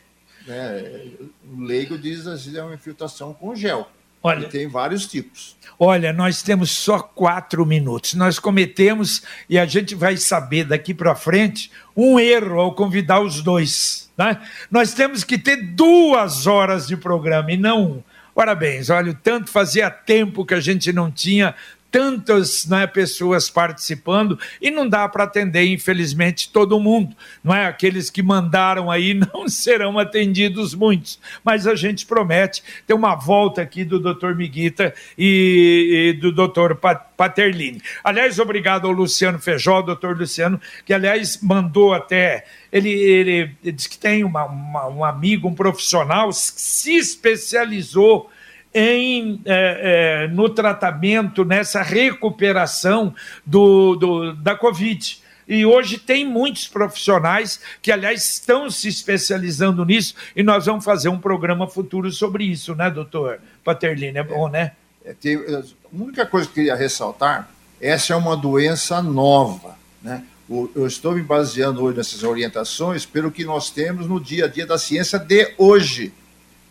é 0.48 1.06
o 1.50 1.60
leigo 1.62 1.96
diz 1.96 2.22
que 2.22 2.56
é 2.56 2.62
uma 2.62 2.74
infiltração 2.74 3.32
com 3.32 3.54
gel. 3.54 3.88
Olha, 4.22 4.46
e 4.46 4.48
tem 4.48 4.66
vários 4.66 5.06
tipos. 5.06 5.56
Olha, 5.78 6.12
nós 6.12 6.42
temos 6.42 6.70
só 6.70 6.98
quatro 6.98 7.64
minutos. 7.64 8.14
Nós 8.14 8.38
cometemos, 8.38 9.22
e 9.48 9.56
a 9.58 9.64
gente 9.64 9.94
vai 9.94 10.16
saber 10.16 10.64
daqui 10.64 10.92
para 10.92 11.14
frente, 11.14 11.70
um 11.96 12.18
erro 12.18 12.58
ao 12.58 12.74
convidar 12.74 13.20
os 13.20 13.40
dois. 13.42 14.10
Né? 14.18 14.40
Nós 14.70 14.92
temos 14.92 15.22
que 15.22 15.38
ter 15.38 15.56
duas 15.56 16.48
horas 16.48 16.88
de 16.88 16.96
programa 16.96 17.52
e 17.52 17.56
não 17.56 17.82
um. 17.84 18.02
Parabéns, 18.34 18.88
olha, 18.88 19.18
tanto 19.20 19.50
fazia 19.50 19.90
tempo 19.90 20.44
que 20.44 20.54
a 20.54 20.60
gente 20.60 20.92
não 20.92 21.10
tinha 21.10 21.56
tantas 21.90 22.66
né, 22.66 22.86
pessoas 22.86 23.48
participando 23.48 24.38
e 24.60 24.70
não 24.70 24.88
dá 24.88 25.08
para 25.08 25.24
atender, 25.24 25.64
infelizmente, 25.64 26.50
todo 26.50 26.78
mundo. 26.80 27.16
Não 27.42 27.54
é? 27.54 27.66
Aqueles 27.66 28.10
que 28.10 28.22
mandaram 28.22 28.90
aí 28.90 29.14
não 29.34 29.48
serão 29.48 29.98
atendidos 29.98 30.74
muitos, 30.74 31.18
mas 31.42 31.66
a 31.66 31.74
gente 31.74 32.06
promete 32.06 32.62
ter 32.86 32.94
uma 32.94 33.14
volta 33.14 33.62
aqui 33.62 33.84
do 33.84 33.98
Dr. 33.98 34.34
Miguita 34.34 34.94
e, 35.16 36.12
e 36.14 36.20
do 36.20 36.32
Dr. 36.32 36.74
Paterlini. 37.16 37.80
Aliás, 38.04 38.38
obrigado 38.38 38.86
ao 38.86 38.92
Luciano 38.92 39.38
Feijó, 39.38 39.82
doutor 39.82 40.16
Luciano, 40.16 40.60
que 40.84 40.92
aliás 40.92 41.40
mandou 41.42 41.94
até. 41.94 42.44
Ele, 42.70 42.90
ele, 42.90 43.56
ele 43.62 43.72
diz 43.72 43.86
que 43.86 43.98
tem 43.98 44.24
uma, 44.24 44.44
uma, 44.44 44.88
um 44.88 45.04
amigo, 45.04 45.48
um 45.48 45.54
profissional, 45.54 46.30
se 46.32 46.96
especializou 46.96 48.30
em, 48.78 49.40
é, 49.44 50.24
é, 50.24 50.28
no 50.28 50.48
tratamento, 50.48 51.44
nessa 51.44 51.82
recuperação 51.82 53.14
do, 53.44 53.96
do, 53.96 54.32
da 54.34 54.54
Covid. 54.54 55.20
E 55.48 55.64
hoje 55.64 55.98
tem 55.98 56.26
muitos 56.26 56.68
profissionais 56.68 57.60
que, 57.80 57.90
aliás, 57.90 58.22
estão 58.22 58.70
se 58.70 58.86
especializando 58.86 59.84
nisso, 59.84 60.14
e 60.36 60.42
nós 60.42 60.66
vamos 60.66 60.84
fazer 60.84 61.08
um 61.08 61.18
programa 61.18 61.66
futuro 61.66 62.12
sobre 62.12 62.44
isso, 62.44 62.74
né, 62.74 62.90
doutor 62.90 63.40
Paterlini? 63.64 64.18
É 64.18 64.22
bom, 64.22 64.48
né? 64.48 64.72
É, 65.04 65.14
tem, 65.14 65.36
a 65.36 65.62
única 65.90 66.26
coisa 66.26 66.46
que 66.46 66.52
eu 66.52 66.54
queria 66.54 66.74
ressaltar: 66.74 67.48
essa 67.80 68.12
é 68.12 68.16
uma 68.16 68.36
doença 68.36 69.00
nova, 69.00 69.74
né? 70.02 70.22
Eu 70.50 70.86
estou 70.86 71.14
me 71.14 71.22
baseando 71.22 71.82
hoje 71.82 71.98
nessas 71.98 72.22
orientações 72.22 73.04
pelo 73.04 73.30
que 73.30 73.44
nós 73.44 73.70
temos 73.70 74.06
no 74.06 74.18
dia 74.18 74.46
a 74.46 74.48
dia 74.48 74.66
da 74.66 74.78
ciência 74.78 75.18
de 75.18 75.52
hoje. 75.58 76.12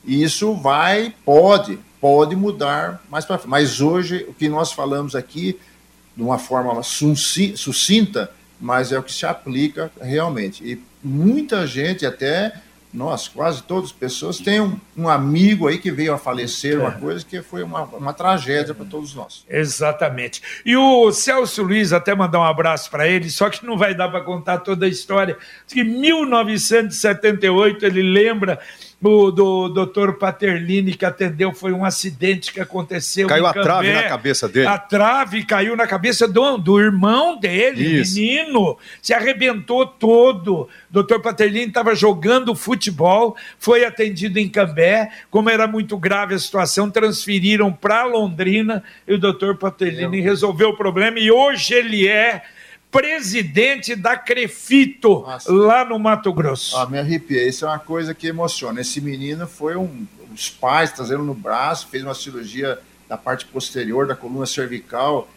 E 0.03 0.23
isso 0.23 0.55
vai, 0.55 1.13
pode, 1.23 1.77
pode 1.99 2.35
mudar 2.35 3.03
mais 3.09 3.25
para 3.25 3.37
frente. 3.37 3.49
Mas 3.49 3.81
hoje, 3.81 4.25
o 4.27 4.33
que 4.33 4.49
nós 4.49 4.71
falamos 4.71 5.15
aqui, 5.15 5.59
de 6.15 6.23
uma 6.23 6.37
forma 6.37 6.81
sucinta, 6.83 8.31
mas 8.59 8.91
é 8.91 8.99
o 8.99 9.03
que 9.03 9.13
se 9.13 9.25
aplica 9.25 9.91
realmente. 10.01 10.63
E 10.63 10.81
muita 11.03 11.67
gente, 11.67 12.05
até 12.05 12.53
nós, 12.93 13.27
quase 13.27 13.63
todas 13.63 13.89
as 13.91 13.91
pessoas, 13.91 14.37
têm 14.39 14.61
um, 14.61 14.79
um 14.97 15.09
amigo 15.09 15.67
aí 15.67 15.77
que 15.77 15.91
veio 15.91 16.13
a 16.13 16.17
falecer, 16.17 16.79
uma 16.79 16.89
é. 16.89 16.93
coisa 16.93 17.23
que 17.23 17.41
foi 17.41 17.61
uma, 17.61 17.83
uma 17.83 18.13
tragédia 18.13 18.73
para 18.73 18.85
todos 18.85 19.13
nós. 19.13 19.45
Exatamente. 19.47 20.41
E 20.65 20.75
o 20.75 21.11
Celso 21.11 21.61
Luiz, 21.63 21.93
até 21.93 22.15
mandar 22.15 22.39
um 22.39 22.43
abraço 22.43 22.89
para 22.89 23.07
ele, 23.07 23.29
só 23.29 23.49
que 23.49 23.63
não 23.65 23.77
vai 23.77 23.93
dar 23.93 24.09
para 24.09 24.21
contar 24.21 24.59
toda 24.59 24.85
a 24.85 24.89
história. 24.89 25.37
Que 25.67 25.81
em 25.81 25.83
1978 25.83 27.85
ele 27.85 28.01
lembra 28.01 28.57
o 29.01 29.31
do 29.31 29.69
doutor 29.69 30.17
Paterlini 30.17 30.93
que 30.95 31.05
atendeu 31.05 31.53
foi 31.53 31.71
um 31.71 31.85
acidente 31.85 32.51
que 32.51 32.59
aconteceu. 32.59 33.27
Caiu 33.27 33.45
a 33.45 33.53
trave 33.53 33.93
na 33.93 34.03
cabeça 34.03 34.47
dele. 34.49 34.67
A 34.67 34.77
trave 34.77 35.45
caiu 35.45 35.75
na 35.75 35.85
cabeça 35.85 36.27
do, 36.27 36.57
do 36.57 36.79
irmão 36.79 37.39
dele, 37.39 38.01
Isso. 38.01 38.15
menino. 38.15 38.77
Se 39.01 39.13
arrebentou 39.13 39.85
todo. 39.85 40.67
Doutor 40.89 41.21
Paterlini 41.21 41.67
estava 41.67 41.93
jogando 41.93 42.55
futebol, 42.55 43.35
foi 43.59 43.85
atendido 43.85 44.39
em 44.39 44.49
Cambé. 44.49 45.11
Como 45.29 45.49
era 45.49 45.67
muito 45.67 45.95
grave 45.97 46.33
a 46.33 46.39
situação, 46.39 46.89
transferiram 46.89 47.71
para 47.71 48.03
Londrina 48.03 48.83
e 49.07 49.13
o 49.13 49.19
doutor 49.19 49.57
Paterlini 49.57 50.21
resolveu 50.21 50.69
o 50.69 50.77
problema. 50.77 51.19
E 51.19 51.29
hoje 51.29 51.75
ele 51.75 52.07
é 52.07 52.41
presidente 52.91 53.95
da 53.95 54.15
Crefito, 54.15 55.21
Nossa. 55.21 55.51
lá 55.51 55.85
no 55.85 55.99
Mato 55.99 56.31
Grosso. 56.33 56.77
Ah, 56.77 56.85
me 56.85 56.97
arrepiei. 56.97 57.49
Isso 57.49 57.65
é 57.65 57.67
uma 57.67 57.79
coisa 57.79 58.13
que 58.13 58.27
emociona. 58.27 58.81
Esse 58.81 59.01
menino 59.01 59.47
foi 59.47 59.75
um. 59.75 60.05
Os 60.33 60.49
pais 60.49 60.91
trazendo 60.91 61.23
no 61.23 61.33
braço, 61.33 61.87
fez 61.87 62.03
uma 62.03 62.13
cirurgia 62.13 62.79
da 63.09 63.17
parte 63.17 63.45
posterior 63.45 64.05
da 64.05 64.15
coluna 64.15 64.45
cervical, 64.45 65.27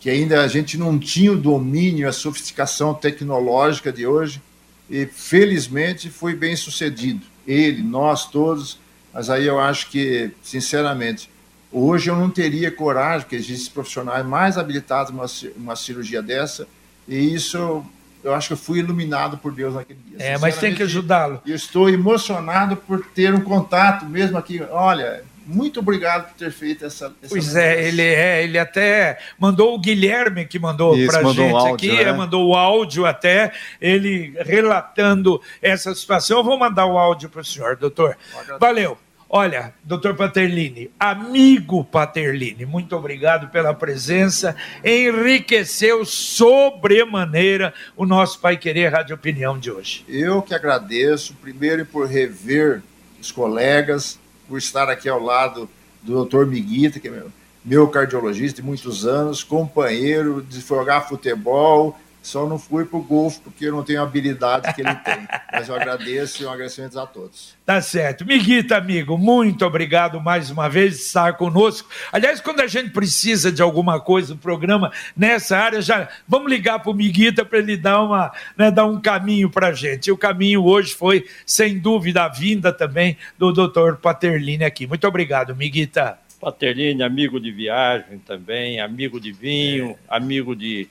que 0.00 0.10
ainda 0.10 0.42
a 0.42 0.48
gente 0.48 0.76
não 0.76 0.98
tinha 0.98 1.30
o 1.32 1.36
domínio, 1.36 2.08
a 2.08 2.12
sofisticação 2.12 2.92
tecnológica 2.94 3.92
de 3.92 4.06
hoje. 4.06 4.42
E 4.90 5.06
felizmente 5.06 6.08
foi 6.08 6.34
bem 6.34 6.56
sucedido. 6.56 7.24
Ele, 7.46 7.82
nós 7.82 8.26
todos. 8.26 8.78
Mas 9.12 9.30
aí 9.30 9.46
eu 9.46 9.58
acho 9.58 9.90
que, 9.90 10.30
sinceramente, 10.42 11.30
hoje 11.70 12.10
eu 12.10 12.16
não 12.16 12.30
teria 12.30 12.70
coragem, 12.70 13.22
porque 13.22 13.36
existem 13.36 13.72
profissionais 13.72 14.24
mais 14.24 14.56
habilitados 14.58 15.12
uma, 15.12 15.26
uma 15.56 15.76
cirurgia 15.76 16.22
dessa 16.22 16.66
e 17.08 17.34
isso, 17.34 17.84
eu 18.22 18.34
acho 18.34 18.48
que 18.48 18.52
eu 18.52 18.58
fui 18.58 18.80
iluminado 18.80 19.38
por 19.38 19.52
Deus 19.52 19.74
naquele 19.74 19.98
dia. 20.06 20.18
É, 20.18 20.38
mas 20.38 20.58
tem 20.58 20.74
que 20.74 20.82
ajudá-lo. 20.82 21.40
Eu 21.46 21.56
estou 21.56 21.88
emocionado 21.88 22.76
por 22.76 23.04
ter 23.06 23.34
um 23.34 23.40
contato 23.40 24.04
mesmo 24.04 24.36
aqui. 24.36 24.62
Olha, 24.70 25.24
muito 25.46 25.80
obrigado 25.80 26.28
por 26.28 26.34
ter 26.34 26.52
feito 26.52 26.84
essa. 26.84 27.06
essa 27.06 27.28
pois 27.30 27.56
é, 27.56 27.88
ele 27.88 28.02
é, 28.02 28.44
ele 28.44 28.58
até 28.58 29.18
mandou 29.38 29.74
o 29.74 29.78
Guilherme 29.78 30.44
que 30.44 30.58
mandou 30.58 30.94
para 31.06 31.20
a 31.20 31.24
gente 31.24 31.40
um 31.40 31.56
áudio, 31.56 31.74
aqui, 31.74 32.04
né? 32.04 32.12
mandou 32.12 32.48
o 32.50 32.54
áudio 32.54 33.06
até, 33.06 33.52
ele 33.80 34.34
relatando 34.44 35.40
essa 35.62 35.94
situação. 35.94 36.38
Eu 36.38 36.44
vou 36.44 36.58
mandar 36.58 36.84
o 36.84 36.98
áudio 36.98 37.30
para 37.30 37.40
o 37.40 37.44
senhor, 37.44 37.76
doutor. 37.76 38.16
Valeu. 38.60 38.98
Olha, 39.30 39.74
doutor 39.84 40.16
Paterlini, 40.16 40.90
amigo 40.98 41.84
Paterlini, 41.84 42.64
muito 42.64 42.96
obrigado 42.96 43.48
pela 43.48 43.74
presença. 43.74 44.56
Enriqueceu 44.82 46.02
sobremaneira 46.06 47.74
o 47.94 48.06
nosso 48.06 48.40
Pai 48.40 48.56
Querer 48.56 48.90
Rádio 48.90 49.14
Opinião 49.14 49.58
de 49.58 49.70
hoje. 49.70 50.02
Eu 50.08 50.40
que 50.40 50.54
agradeço, 50.54 51.34
primeiro 51.42 51.84
por 51.84 52.06
rever 52.06 52.82
os 53.20 53.30
colegas, 53.30 54.18
por 54.48 54.56
estar 54.56 54.88
aqui 54.88 55.10
ao 55.10 55.22
lado 55.22 55.68
do 56.02 56.14
doutor 56.14 56.46
Miguita, 56.46 56.98
que 56.98 57.08
é 57.08 57.22
meu, 57.62 57.86
cardiologista 57.88 58.62
de 58.62 58.66
muitos 58.66 59.06
anos, 59.06 59.44
companheiro 59.44 60.40
de 60.40 60.58
jogar 60.60 61.02
futebol, 61.02 61.98
Só 62.28 62.46
não 62.46 62.58
fui 62.58 62.84
para 62.84 62.98
o 62.98 63.02
golfe 63.02 63.40
porque 63.40 63.64
eu 63.64 63.72
não 63.72 63.82
tenho 63.82 64.00
a 64.00 64.02
habilidade 64.02 64.74
que 64.74 64.82
ele 64.82 64.94
tem. 64.96 65.26
Mas 65.50 65.66
eu 65.66 65.74
agradeço 65.74 66.42
e 66.42 66.46
um 66.46 66.50
agradecimento 66.50 67.00
a 67.00 67.06
todos. 67.06 67.56
Tá 67.64 67.80
certo. 67.80 68.26
Miguita, 68.26 68.76
amigo, 68.76 69.16
muito 69.16 69.64
obrigado 69.64 70.20
mais 70.20 70.50
uma 70.50 70.68
vez 70.68 70.96
por 70.96 71.02
estar 71.04 71.32
conosco. 71.38 71.88
Aliás, 72.12 72.38
quando 72.38 72.60
a 72.60 72.66
gente 72.66 72.90
precisa 72.90 73.50
de 73.50 73.62
alguma 73.62 73.98
coisa 73.98 74.34
no 74.34 74.40
programa 74.40 74.92
nessa 75.16 75.56
área, 75.56 75.80
já 75.80 76.06
vamos 76.28 76.50
ligar 76.50 76.80
para 76.80 76.90
o 76.90 76.94
Miguita 76.94 77.46
para 77.46 77.60
ele 77.60 77.78
dar, 77.78 78.02
uma, 78.02 78.30
né, 78.58 78.70
dar 78.70 78.84
um 78.84 79.00
caminho 79.00 79.48
para 79.48 79.68
a 79.68 79.72
gente. 79.72 80.08
E 80.08 80.12
o 80.12 80.18
caminho 80.18 80.62
hoje 80.62 80.94
foi, 80.94 81.26
sem 81.46 81.78
dúvida, 81.78 82.24
a 82.24 82.28
vinda 82.28 82.70
também 82.74 83.16
do 83.38 83.50
doutor 83.54 83.96
Paterlini 83.96 84.64
aqui. 84.64 84.86
Muito 84.86 85.08
obrigado, 85.08 85.56
Miguita. 85.56 86.18
Paterlini, 86.38 87.02
amigo 87.02 87.40
de 87.40 87.50
viagem 87.50 88.18
também, 88.18 88.80
amigo 88.80 89.18
de 89.18 89.32
vinho, 89.32 89.96
amigo 90.08 90.54
de 90.54 90.88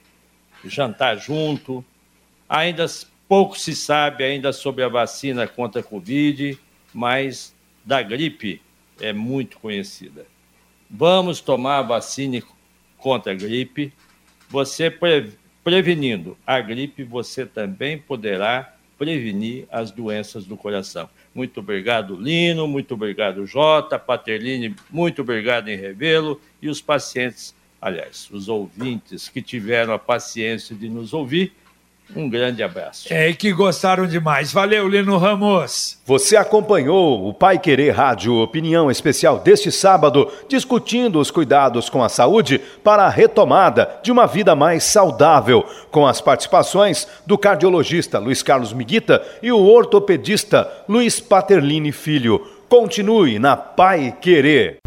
jantar 0.66 1.18
junto. 1.18 1.84
Ainda 2.48 2.86
pouco 3.28 3.58
se 3.58 3.76
sabe 3.76 4.24
ainda 4.24 4.54
sobre 4.54 4.84
a 4.84 4.88
vacina 4.88 5.48
contra 5.48 5.82
a 5.82 5.84
Covid, 5.84 6.58
mas 6.94 7.56
da 7.86 8.02
gripe 8.02 8.62
é 9.00 9.12
muito 9.14 9.60
conhecida. 9.60 10.26
Vamos 10.90 11.42
tomar 11.42 11.80
a 11.80 11.84
vacina 11.84 12.42
contra 12.98 13.34
a 13.34 13.36
gripe. 13.36 13.94
Você 14.50 14.90
pre 14.90 15.32
prevenindo 15.64 16.38
a 16.48 16.62
gripe, 16.62 17.04
você 17.04 17.46
também 17.46 17.98
poderá 17.98 18.74
prevenir 18.98 19.68
as 19.70 19.92
doenças 19.92 20.46
do 20.46 20.56
coração. 20.56 21.10
Muito 21.36 21.60
obrigado, 21.60 22.16
Lino, 22.16 22.66
muito 22.66 22.94
obrigado, 22.94 23.46
Jota, 23.46 24.00
Paterline, 24.00 24.74
muito 24.90 25.22
obrigado 25.22 25.68
em 25.68 25.76
Revelo 25.76 26.40
e 26.62 26.70
os 26.70 26.82
pacientes 26.82 27.54
aliás, 27.82 28.30
os 28.32 28.50
ouvintes 28.50 29.30
que 29.30 29.42
tiveram 29.42 29.94
a 29.94 30.00
paciência 30.00 30.76
de 30.76 30.90
nos 30.90 31.14
ouvir. 31.14 31.54
Um 32.16 32.30
grande 32.30 32.64
abraço. 32.64 33.12
É, 33.12 33.30
e 33.30 33.36
que 33.36 33.52
gostaram 33.52 34.08
demais. 34.08 34.54
Valeu, 34.54 34.88
Lino 34.88 35.18
Ramos. 35.18 36.00
Você 36.06 36.38
acompanhou 36.38 37.28
o 37.28 37.34
Pai 37.34 37.60
Querer 37.60 37.92
Rádio 37.92 38.36
Opinião 38.36 38.90
Especial 38.90 39.40
deste 39.40 39.72
sábado, 39.72 40.32
discutindo 40.48 41.20
os 41.20 41.30
cuidados 41.30 41.90
com 41.90 42.02
a 42.02 42.08
saúde 42.08 42.62
para 42.82 43.04
a 43.04 43.10
retomada 43.10 44.00
de 44.02 44.10
uma 44.10 44.26
vida 44.26 44.56
mais 44.56 44.86
saudável, 44.86 45.66
com 45.92 46.08
as 46.08 46.22
participações 46.22 47.08
do 47.26 47.38
cardiologista 47.38 48.20
Luiz 48.20 48.42
Carlos 48.42 48.72
Miguita 48.72 49.22
e 49.44 49.52
o 49.52 49.60
ortopedista 49.60 50.72
Luiz 50.88 51.20
Paterlini 51.20 51.92
Filho. 51.92 52.40
Continue 52.70 53.38
na 53.38 53.58
Pai 53.58 54.16
Querer 54.22 54.80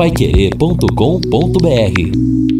paiquerê.com.br 0.00 2.59